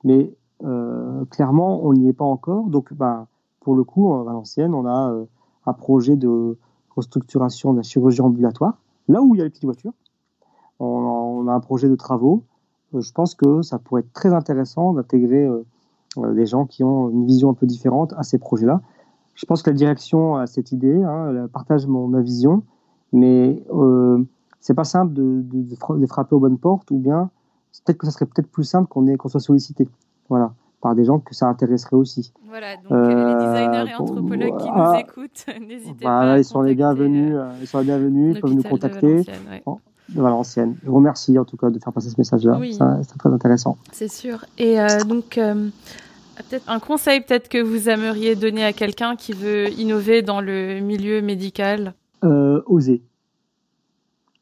mais 0.04 0.32
euh, 0.62 1.03
clairement, 1.30 1.84
on 1.84 1.92
n'y 1.92 2.08
est 2.08 2.12
pas 2.12 2.24
encore. 2.24 2.66
Donc, 2.66 2.92
bah, 2.92 3.26
pour 3.60 3.74
le 3.74 3.84
coup, 3.84 4.12
à 4.14 4.22
Valenciennes, 4.22 4.74
on 4.74 4.86
a 4.86 5.10
euh, 5.10 5.24
un 5.66 5.72
projet 5.72 6.16
de 6.16 6.56
restructuration 6.96 7.72
de 7.72 7.78
la 7.78 7.82
chirurgie 7.82 8.20
ambulatoire, 8.20 8.78
là 9.08 9.22
où 9.22 9.34
il 9.34 9.38
y 9.38 9.40
a 9.40 9.44
les 9.44 9.50
petites 9.50 9.64
voitures. 9.64 9.92
On 10.80 11.46
a, 11.48 11.52
un 11.52 11.60
projet 11.60 11.88
de 11.88 11.94
travaux. 11.94 12.42
je 12.92 13.12
pense 13.12 13.34
que 13.34 13.62
ça 13.62 13.78
pourrait 13.78 14.00
être 14.00 14.12
très 14.12 14.34
intéressant 14.34 14.92
d'intégrer 14.92 15.48
des 16.16 16.46
gens 16.46 16.66
qui 16.66 16.82
ont 16.84 17.10
une 17.10 17.24
vision 17.24 17.50
un 17.50 17.54
peu 17.54 17.66
différente 17.66 18.12
à 18.16 18.22
ces 18.22 18.38
projets-là. 18.38 18.82
Je 19.34 19.46
pense 19.46 19.62
que 19.62 19.70
la 19.70 19.76
direction 19.76 20.36
a 20.36 20.46
cette 20.46 20.72
idée, 20.72 21.02
hein, 21.02 21.30
elle 21.30 21.48
partage 21.48 21.86
ma 21.86 22.20
vision, 22.20 22.62
mais 23.12 23.62
euh, 23.72 24.22
c'est 24.60 24.74
pas 24.74 24.84
simple 24.84 25.12
de, 25.12 26.06
frapper 26.06 26.34
aux 26.34 26.40
bonnes 26.40 26.58
portes, 26.58 26.90
ou 26.90 26.98
bien 26.98 27.30
peut-être 27.84 27.98
que 27.98 28.06
ça 28.06 28.12
serait 28.12 28.26
peut-être 28.26 28.50
plus 28.50 28.64
simple 28.64 28.88
qu'on 28.88 29.28
soit 29.28 29.40
sollicité, 29.40 29.88
voilà, 30.28 30.54
par 30.84 30.94
des 30.94 31.06
gens 31.06 31.18
que 31.18 31.34
ça 31.34 31.46
intéresserait 31.46 31.96
aussi. 31.96 32.30
Voilà, 32.46 32.76
donc 32.76 32.92
euh, 32.92 33.08
les 33.08 33.46
designers 33.46 33.90
et 33.90 33.94
anthropologues 33.94 34.58
qui 34.58 34.66
nous 34.66 34.74
ah, 34.76 35.00
écoutent, 35.00 35.46
n'hésitez 35.66 36.04
pas. 36.04 36.34
À 36.34 36.38
ils 36.38 36.44
sont 36.44 36.60
les 36.60 36.74
bienvenus, 36.74 37.32
euh, 37.34 37.50
ils 37.62 37.66
sont 37.66 37.78
les 37.78 37.86
bienvenus, 37.86 38.36
ils 38.36 38.40
peuvent 38.40 38.52
nous 38.52 38.62
contacter. 38.62 39.24
De 40.10 40.20
Valenciennes. 40.20 40.76
Je 40.84 40.90
vous 40.90 40.96
remercie 40.96 41.38
en 41.38 41.46
tout 41.46 41.56
cas 41.56 41.70
de 41.70 41.78
faire 41.78 41.90
passer 41.90 42.10
ce 42.10 42.16
message-là. 42.18 42.60
C'est 43.02 43.16
très 43.16 43.30
intéressant. 43.30 43.78
C'est 43.90 44.12
sûr. 44.12 44.44
Et 44.58 44.78
euh, 44.78 45.02
donc, 45.04 45.38
Peut-être 46.36 46.68
un 46.68 46.80
conseil 46.80 47.20
peut-être 47.20 47.48
que 47.48 47.62
vous 47.62 47.88
aimeriez 47.88 48.34
donner 48.34 48.64
à 48.64 48.72
quelqu'un 48.72 49.14
qui 49.16 49.32
veut 49.32 49.68
innover 49.78 50.20
dans 50.22 50.40
le 50.40 50.80
milieu 50.80 51.22
médical? 51.22 51.94
Euh, 52.24 52.60
Oser. 52.66 53.02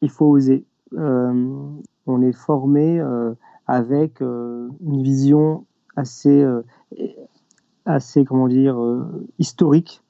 Il 0.01 0.09
faut 0.09 0.25
oser. 0.25 0.65
Euh, 0.97 1.55
on 2.07 2.21
est 2.21 2.33
formé 2.33 2.99
euh, 2.99 3.33
avec 3.67 4.19
une 4.21 5.03
vision 5.03 5.65
assez, 5.95 6.45
assez 7.85 8.25
comment 8.25 8.47
dire, 8.47 8.77
historique, 9.39 10.03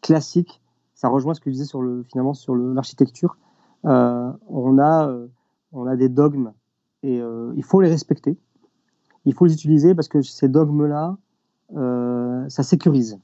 classique. 0.00 0.60
Ça 0.94 1.08
rejoint 1.08 1.34
ce 1.34 1.40
que 1.40 1.50
je 1.50 1.54
disais 1.54 1.66
sur 1.66 1.82
le, 1.82 2.02
finalement 2.04 2.34
sur 2.34 2.54
l'architecture. 2.54 3.36
on, 3.84 4.78
a, 4.78 5.14
on 5.72 5.86
a 5.86 5.96
des 5.96 6.08
dogmes 6.08 6.52
et 7.02 7.20
il 7.54 7.64
faut 7.64 7.80
les 7.80 7.88
respecter. 7.88 8.38
Il 9.26 9.34
faut 9.34 9.44
les 9.44 9.52
utiliser 9.52 9.94
parce 9.94 10.08
que 10.08 10.22
ces 10.22 10.48
dogmes-là, 10.48 11.18
euh, 11.76 12.48
ça 12.48 12.62
sécurise. 12.62 13.18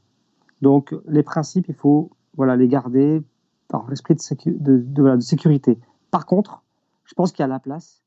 Donc 0.61 0.95
les 1.07 1.23
principes, 1.23 1.67
il 1.69 1.75
faut 1.75 2.11
voilà, 2.37 2.57
les 2.57 2.69
garder 2.69 3.23
par 3.69 3.89
l'esprit 3.89 4.17
de, 4.47 4.79
de, 4.79 5.21
sécurité. 5.21 5.79
Par 6.11 6.27
contre, 6.27 6.63
je 7.05 7.15
pense 7.15 7.31
qu'il 7.31 7.43
y 7.43 7.45
a 7.45 7.49
la 7.49 7.61
place 7.61 8.03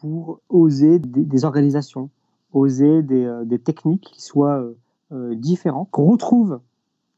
pour 0.00 0.40
oser 0.48 0.98
des, 0.98 1.44
organisations, 1.44 2.10
oser 2.52 3.02
des, 3.02 3.24
euh, 3.24 3.44
des, 3.44 3.58
techniques 3.58 4.02
qui 4.02 4.22
soient 4.22 4.64
euh, 5.12 5.34
différentes, 5.34 5.90
qu'on 5.90 6.06
retrouve 6.10 6.60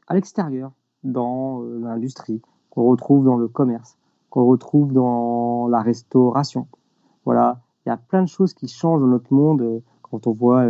à 0.08 0.14
l'extérieur, 0.14 0.72
dans 1.04 1.62
l'industrie, 1.62 2.40
qu'on 2.70 2.84
retrouve 2.84 3.24
dans 3.24 3.36
le 3.36 3.48
commerce, 3.48 3.96
qu'on 4.30 4.46
retrouve 4.46 4.92
dans 4.92 5.66
la 5.68 5.80
restauration. 5.80 6.68
Voilà, 7.24 7.60
il 7.84 7.88
y 7.88 7.92
a 7.92 7.96
plein 7.96 8.22
de 8.22 8.28
choses 8.28 8.54
qui 8.54 8.68
changent 8.68 9.00
dans 9.00 9.08
notre 9.08 9.32
monde 9.32 9.82
quand 10.02 10.26
on 10.28 10.32
voit 10.32 10.64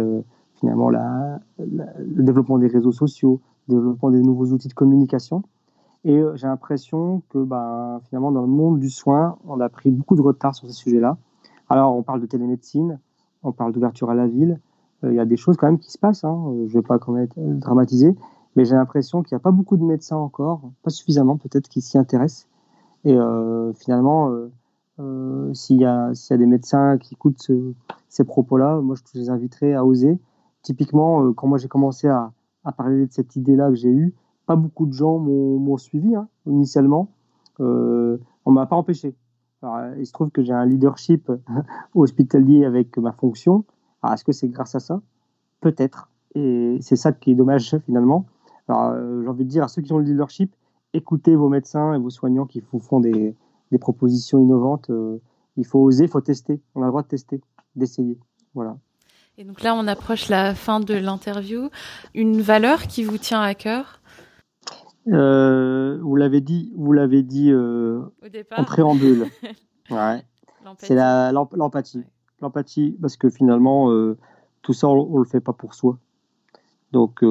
finalement 0.54 0.88
la, 0.88 1.40
le 1.58 2.22
développement 2.22 2.58
des 2.58 2.68
réseaux 2.68 2.92
sociaux, 2.92 3.40
le 3.68 3.74
développement 3.74 4.10
des 4.10 4.22
nouveaux 4.22 4.46
outils 4.46 4.68
de 4.68 4.74
communication. 4.74 5.42
Et 6.04 6.16
euh, 6.16 6.36
j'ai 6.36 6.46
l'impression 6.46 7.22
que 7.30 7.38
bah, 7.38 8.00
finalement, 8.08 8.32
dans 8.32 8.40
le 8.40 8.48
monde 8.48 8.80
du 8.80 8.90
soin, 8.90 9.38
on 9.46 9.60
a 9.60 9.68
pris 9.68 9.90
beaucoup 9.90 10.16
de 10.16 10.22
retard 10.22 10.54
sur 10.54 10.66
ces 10.66 10.74
sujets-là. 10.74 11.16
Alors, 11.68 11.96
on 11.96 12.02
parle 12.02 12.20
de 12.20 12.26
télémédecine, 12.26 12.98
on 13.42 13.52
parle 13.52 13.72
d'ouverture 13.72 14.10
à 14.10 14.14
la 14.14 14.26
ville. 14.26 14.60
Euh, 15.04 15.12
il 15.12 15.16
y 15.16 15.20
a 15.20 15.24
des 15.24 15.36
choses 15.36 15.56
quand 15.56 15.66
même 15.66 15.78
qui 15.78 15.90
se 15.90 15.98
passent. 15.98 16.24
Hein. 16.24 16.54
Je 16.66 16.76
ne 16.76 16.80
vais 16.80 16.86
pas 16.86 16.98
quand 16.98 17.12
même 17.12 17.28
dramatiser, 17.36 18.14
mais 18.56 18.64
j'ai 18.64 18.74
l'impression 18.74 19.22
qu'il 19.22 19.34
n'y 19.34 19.40
a 19.40 19.42
pas 19.42 19.50
beaucoup 19.50 19.76
de 19.76 19.84
médecins 19.84 20.16
encore, 20.16 20.62
pas 20.82 20.90
suffisamment 20.90 21.36
peut-être, 21.36 21.68
qui 21.68 21.80
s'y 21.80 21.98
intéressent. 21.98 22.48
Et 23.04 23.16
euh, 23.16 23.72
finalement, 23.72 24.32
euh, 25.00 25.54
s'il 25.54 25.80
y, 25.80 25.84
a 25.84 26.12
des 26.30 26.46
médecins 26.46 26.98
qui 26.98 27.14
écoutent 27.14 27.50
ces 28.08 28.24
propos-là, 28.24 28.80
moi, 28.80 28.94
je 28.96 29.18
les 29.18 29.30
inviterais 29.30 29.74
à 29.74 29.84
oser 29.84 30.18
Typiquement, 30.62 31.24
euh, 31.24 31.32
quand 31.32 31.48
moi 31.48 31.58
j'ai 31.58 31.68
commencé 31.68 32.08
à, 32.08 32.32
parler 32.76 33.06
de 33.06 33.12
cette 33.12 33.34
idée-là 33.34 33.68
que 33.68 33.74
j'ai 33.74 33.88
eue, 33.88 34.14
pas 34.46 34.54
beaucoup 34.54 34.86
de 34.86 34.92
gens 34.92 35.18
m'ont 35.18 35.76
suivi 35.76 36.14
hein, 36.14 36.28
initialement. 36.46 37.08
Euh, 37.58 38.18
on 38.44 38.52
m'a 38.52 38.66
pas 38.66 38.76
empêché. 38.76 39.14
Il 39.98 40.06
se 40.06 40.12
trouve 40.12 40.30
que 40.30 40.42
j'ai 40.42 40.52
un 40.52 40.66
leadership 40.66 41.30
hospitalier 41.94 42.64
avec 42.64 42.96
ma 42.98 43.12
fonction. 43.12 43.64
Est-ce 44.04 44.24
que 44.24 44.32
c'est 44.32 44.48
grâce 44.48 44.74
à 44.74 44.80
ça? 44.80 45.00
Peut-être. 45.60 46.08
Et 46.34 46.78
c'est 46.80 46.96
ça 46.96 47.12
qui 47.12 47.32
est 47.32 47.34
dommage 47.34 47.76
finalement. 47.84 48.26
Euh, 48.70 49.22
j'ai 49.22 49.28
envie 49.28 49.44
de 49.44 49.50
dire 49.50 49.64
à 49.64 49.68
ceux 49.68 49.82
qui 49.82 49.92
ont 49.92 49.98
le 49.98 50.04
leadership, 50.04 50.54
écoutez 50.94 51.36
vos 51.36 51.48
médecins 51.48 51.94
et 51.94 51.98
vos 51.98 52.10
soignants 52.10 52.46
qui 52.46 52.62
vous 52.72 52.78
font 52.78 53.00
des, 53.00 53.36
propositions 53.80 54.38
innovantes. 54.38 54.90
Euh, 54.90 55.18
il 55.56 55.66
faut 55.66 55.80
oser, 55.80 56.04
il 56.04 56.10
faut 56.10 56.20
tester. 56.20 56.60
On 56.74 56.82
a 56.82 56.84
le 56.84 56.90
droit 56.90 57.02
de 57.02 57.08
tester, 57.08 57.40
d'essayer. 57.74 58.18
Voilà. 58.54 58.76
Et 59.38 59.44
donc 59.44 59.62
là, 59.62 59.74
on 59.74 59.86
approche 59.86 60.28
la 60.28 60.54
fin 60.54 60.80
de 60.80 60.94
l'interview. 60.94 61.70
Une 62.14 62.42
valeur 62.42 62.82
qui 62.82 63.02
vous 63.02 63.16
tient 63.16 63.40
à 63.40 63.54
cœur? 63.54 64.01
Euh, 65.08 65.98
Vous 66.02 66.16
l'avez 66.16 66.40
dit, 66.40 66.72
vous 66.76 66.92
l'avez 66.92 67.22
dit 67.22 67.50
euh, 67.50 68.02
en 68.56 68.64
préambule. 68.64 69.26
ouais. 69.90 70.24
C'est 70.78 70.94
l'empathie. 70.94 72.04
L'empathie, 72.40 72.96
parce 73.00 73.16
que 73.16 73.30
finalement, 73.30 73.90
euh, 73.90 74.16
tout 74.62 74.72
ça, 74.72 74.88
on, 74.88 75.12
ne 75.12 75.18
le 75.18 75.24
fait 75.24 75.40
pas 75.40 75.52
pour 75.52 75.74
soi. 75.74 75.98
Donc, 76.92 77.24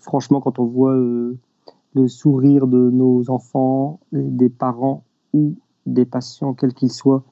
franchement, 0.00 0.40
quand 0.40 0.58
on 0.58 0.64
voit 0.64 0.96
le 0.96 2.08
sourire 2.08 2.66
de 2.66 2.90
nos 2.90 3.30
enfants, 3.30 4.00
des 4.12 4.48
parents 4.48 5.04
ou 5.32 5.54
des 5.86 6.04
patients, 6.04 6.54
quels 6.54 6.74
qu'ils 6.74 6.92
soient, 6.92 7.22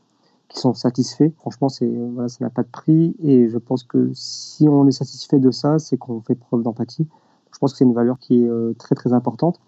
qui 0.52 0.58
sont 0.58 0.74
satisfaits. 0.74 1.30
Franchement, 1.38 1.68
c'est 1.68 1.88
voilà, 1.88 2.28
ça 2.28 2.44
n'a 2.44 2.50
pas 2.50 2.62
de 2.62 2.68
prix 2.68 3.16
et 3.20 3.48
je 3.48 3.58
pense 3.58 3.84
que 3.84 4.10
si 4.12 4.68
on 4.68 4.86
est 4.86 4.92
satisfait 4.92 5.38
de 5.38 5.50
ça, 5.50 5.78
c'est 5.78 5.96
qu'on 5.96 6.20
fait 6.20 6.34
preuve 6.34 6.62
d'empathie. 6.62 7.06
Je 7.52 7.58
pense 7.58 7.72
que 7.72 7.78
c'est 7.78 7.84
une 7.84 7.94
valeur 7.94 8.18
qui 8.18 8.42
est 8.42 8.48
euh, 8.48 8.74
très 8.78 8.94
très 8.94 9.12
importante. 9.12 9.60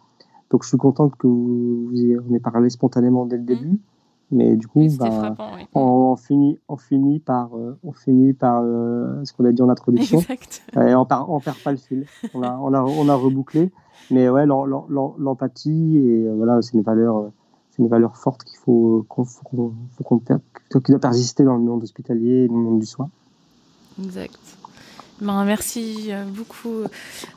Donc 0.51 0.62
je 0.62 0.68
suis 0.68 0.78
content 0.78 1.09
que 1.09 1.26
vous, 1.26 1.89
vous 1.89 1.93
en 1.93 2.30
ayez 2.30 2.41
parlé 2.41 2.70
spontanément 2.70 3.26
dès 3.26 3.37
le 3.37 3.43
mmh. 3.43 3.47
début. 3.47 3.80
Mais 4.30 4.57
du 4.57 4.66
coup, 4.66 4.87
bah, 4.99 5.37
on, 5.74 6.16
finit, 6.16 6.59
on 6.68 6.76
finit 6.76 7.20
par, 7.20 7.51
euh, 7.55 7.78
on 7.85 7.93
finit 7.93 8.32
par 8.32 8.62
euh, 8.64 9.22
ce 9.24 9.32
qu'on 9.32 9.45
a 9.45 9.53
dit 9.53 9.62
en 9.62 9.68
introduction. 9.68 10.20
Et 10.76 10.95
on, 10.95 11.05
par, 11.05 11.30
on 11.30 11.41
perd 11.41 11.59
pas 11.59 11.70
le 11.70 11.76
fil. 11.76 12.07
On 12.32 12.43
a, 12.43 12.57
on 12.57 12.72
a, 12.72 12.82
on 12.82 13.09
a 13.09 13.14
rebouclé. 13.14 13.70
Mais 14.11 14.28
ouais, 14.28 14.45
l'empathie 14.47 15.99
et 15.99 16.28
voilà, 16.28 16.61
c'est 16.62 16.74
une 16.74 16.82
valeur 16.82 17.30
c'est 17.74 17.82
une 17.82 17.89
valeur 17.89 18.16
forte 18.16 18.45
qu'il 18.45 18.59
faut 18.59 19.05
qu'on 19.09 20.20
qui 20.80 20.93
doit 20.93 21.01
persister 21.01 21.43
dans 21.43 21.57
le 21.57 21.62
monde 21.62 21.82
hospitalier 21.82 22.45
et 22.45 22.49
dans 22.49 22.55
le 22.55 22.61
monde 22.61 22.78
du 22.78 22.87
soin. 22.87 23.11
Exact. 24.03 24.39
Ben, 25.25 25.45
merci 25.45 26.09
euh, 26.11 26.25
beaucoup, 26.25 26.83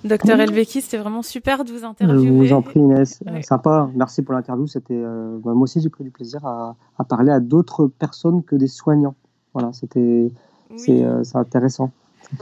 docteur 0.03 0.39
Elveki. 0.39 0.81
C'était 0.81 0.97
vraiment 0.97 1.21
super 1.21 1.63
de 1.63 1.71
vous 1.71 1.85
interviewer. 1.85 2.27
Je 2.27 2.31
vous 2.33 2.53
en 2.53 2.61
prie, 2.61 2.79
Inès. 2.79 3.23
Sympa. 3.41 3.89
Merci 3.95 4.21
pour 4.21 4.33
l'interview. 4.33 4.67
C'était, 4.67 4.93
euh, 4.93 5.39
moi 5.43 5.55
aussi, 5.55 5.79
j'ai 5.81 5.89
pris 5.89 6.03
du 6.03 6.11
plaisir 6.11 6.45
à, 6.45 6.75
à 6.97 7.03
parler 7.03 7.31
à 7.31 7.39
d'autres 7.39 7.87
personnes 7.87 8.43
que 8.43 8.55
des 8.55 8.67
soignants. 8.67 9.15
Voilà, 9.53 9.71
c'était, 9.73 10.29
c'est, 10.75 11.03
euh, 11.03 11.23
intéressant. 11.33 11.91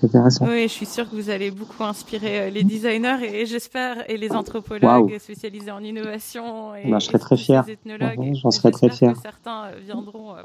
intéressant. 0.04 0.48
Oui, 0.48 0.64
je 0.64 0.74
suis 0.74 0.88
sûre 0.88 1.10
que 1.10 1.16
vous 1.16 1.30
allez 1.30 1.52
beaucoup 1.52 1.84
inspirer 1.84 2.50
les 2.50 2.64
designers 2.64 3.18
et, 3.22 3.46
j'espère 3.46 4.10
et 4.10 4.18
les 4.18 4.32
anthropologues 4.32 5.18
spécialisés 5.20 5.72
en 5.72 5.84
innovation 5.84 6.76
et, 6.76 6.90
ben, 6.90 7.00
je 7.00 7.06
serais 7.06 7.20
très 7.20 7.38
fier. 7.38 7.64
J'en 8.42 8.52
serais 8.52 8.72
très 8.72 8.90
fier. 8.90 9.16
certains 9.22 9.70
viendront 9.86 10.36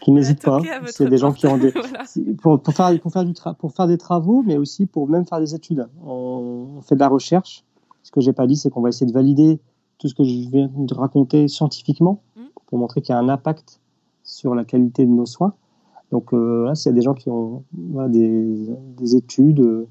qui 0.00 0.10
n'hésitent 0.12 0.42
pas. 0.42 0.60
C'est 0.86 1.08
des 1.08 1.18
gens 1.18 1.32
qui 1.32 1.46
ont 1.46 1.58
des 1.58 1.72
pour, 2.42 2.60
pour, 2.60 2.74
faire 2.74 2.98
pour 3.00 3.12
faire 3.12 3.24
du 3.24 3.34
pour 3.58 3.72
faire 3.72 3.86
des 3.86 3.98
travaux, 3.98 4.42
mais 4.44 4.56
aussi 4.56 4.86
pour 4.86 5.08
même 5.08 5.26
faire 5.26 5.40
des 5.40 5.54
études. 5.54 5.86
On, 6.04 6.80
fait 6.82 6.94
de 6.94 7.00
la 7.00 7.08
recherche. 7.08 7.64
Ce 8.02 8.10
que 8.10 8.20
j'ai 8.20 8.32
pas 8.32 8.46
dit, 8.46 8.56
c'est 8.56 8.70
qu'on 8.70 8.80
va 8.80 8.88
essayer 8.88 9.06
de 9.06 9.12
valider 9.12 9.60
tout 9.98 10.08
ce 10.08 10.14
que 10.14 10.24
je 10.24 10.48
viens 10.48 10.70
de 10.74 10.94
raconter 10.94 11.46
scientifiquement 11.48 12.22
mm. 12.36 12.40
pour 12.66 12.78
montrer 12.78 13.02
qu'il 13.02 13.14
y 13.14 13.16
a 13.16 13.20
un 13.20 13.28
impact 13.28 13.80
sur 14.24 14.54
la 14.54 14.64
qualité 14.64 15.04
de 15.04 15.10
nos 15.10 15.26
soins. 15.26 15.54
Donc 16.10 16.32
euh, 16.32 16.64
là, 16.64 16.72
a 16.72 16.90
des 16.90 17.02
gens 17.02 17.14
qui 17.14 17.28
ont 17.28 17.62
des, 18.08 19.16
études, 19.16 19.86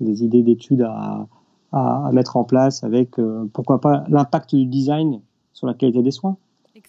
des 0.00 0.22
idées 0.22 0.42
d'études 0.42 0.82
à, 0.82 1.26
mettre 2.12 2.36
en 2.36 2.44
place 2.44 2.84
avec, 2.84 3.18
euh, 3.18 3.48
pourquoi 3.52 3.80
pas, 3.80 4.04
l'impact 4.08 4.54
du 4.54 4.66
design 4.66 5.20
sur 5.52 5.66
la 5.66 5.74
qualité 5.74 6.02
des 6.02 6.10
soins. 6.10 6.36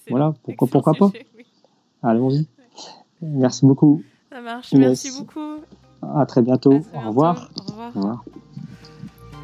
Voilà, 0.10 0.34
pourquoi, 0.44 0.68
pourquoi 0.68 0.94
pas 0.94 1.12
Allons-y. 2.04 2.48
Merci 3.22 3.66
beaucoup. 3.66 4.04
Ça 4.30 4.42
marche, 4.42 4.74
merci 4.74 5.12
beaucoup. 5.18 5.62
À 6.02 6.26
très 6.26 6.42
bientôt. 6.42 6.82
Au, 6.94 7.08
revoir. 7.08 7.52
Au 7.70 8.00
revoir. 8.00 8.26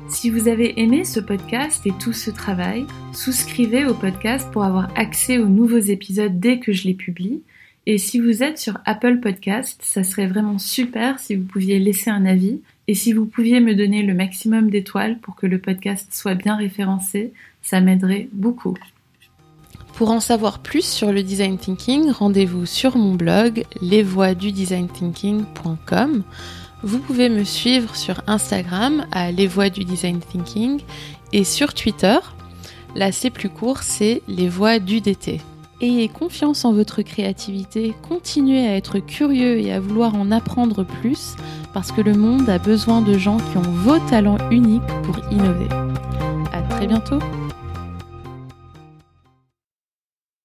Si 0.10 0.30
vous 0.30 0.48
avez 0.48 0.80
aimé 0.82 1.04
ce 1.04 1.20
podcast 1.20 1.86
et 1.86 1.92
tout 2.00 2.14
ce 2.14 2.32
travail, 2.32 2.86
souscrivez 3.14 3.86
au 3.86 3.94
podcast 3.94 4.50
pour 4.52 4.64
avoir 4.64 4.90
accès 4.98 5.38
aux 5.38 5.48
nouveaux 5.48 5.78
épisodes 5.78 6.40
dès 6.40 6.60
que 6.60 6.72
je 6.72 6.88
les 6.88 6.94
publie. 6.94 7.44
Et 7.86 7.98
si 7.98 8.20
vous 8.20 8.42
êtes 8.42 8.58
sur 8.58 8.80
Apple 8.86 9.20
Podcast, 9.20 9.80
ça 9.84 10.04
serait 10.04 10.28
vraiment 10.28 10.60
super 10.60 11.20
si 11.20 11.36
vous 11.36 11.46
pouviez 11.46 11.80
laisser 11.80 12.10
un 12.10 12.26
avis 12.26 12.62
et 12.88 12.96
si 12.96 13.14
vous 13.14 13.26
pouviez 13.26 13.60
me 13.60 13.76
donner 13.76 14.02
le 14.02 14.14
maximum 14.14 14.70
d'étoiles 14.70 15.20
pour 15.20 15.36
que 15.36 15.46
le 15.46 15.60
podcast 15.60 16.08
soit 16.14 16.36
bien 16.36 16.56
référencé, 16.56 17.34
ça 17.62 17.82
m'aiderait 17.82 18.30
beaucoup. 18.32 18.78
Pour 19.98 20.12
en 20.12 20.20
savoir 20.20 20.60
plus 20.60 20.86
sur 20.86 21.12
le 21.12 21.24
design 21.24 21.58
thinking, 21.58 22.12
rendez-vous 22.12 22.68
sur 22.68 22.98
mon 22.98 23.16
blog 23.16 23.66
lesvoiesdudesignThinking.com. 23.82 26.22
Vous 26.84 27.00
pouvez 27.00 27.30
me 27.30 27.44
suivre 27.44 27.96
sur 27.96 28.22
Instagram 28.28 29.08
à 29.12 29.32
Les 29.32 29.50
et 31.34 31.44
sur 31.44 31.74
Twitter. 31.74 32.18
Là, 32.96 33.12
c'est 33.12 33.32
plus 33.32 33.50
court, 33.50 33.82
c'est 33.82 34.22
Les 34.28 34.48
Voix 34.48 34.78
du 34.78 35.02
DT. 35.02 35.42
Ayez 35.82 36.10
confiance 36.10 36.64
en 36.64 36.74
votre 36.74 37.02
créativité, 37.02 37.96
continuez 38.08 38.68
à 38.68 38.76
être 38.76 39.00
curieux 39.00 39.60
et 39.60 39.74
à 39.74 39.80
vouloir 39.80 40.14
en 40.14 40.32
apprendre 40.32 40.84
plus 40.84 41.34
parce 41.74 41.92
que 41.92 42.02
le 42.02 42.14
monde 42.14 42.48
a 42.50 42.60
besoin 42.60 43.02
de 43.02 43.18
gens 43.18 43.38
qui 43.38 43.58
ont 43.58 43.62
vos 43.62 43.98
talents 44.12 44.38
uniques 44.52 44.84
pour 45.02 45.18
innover. 45.32 45.70
À 46.54 46.62
très 46.70 46.86
bientôt! 46.86 47.18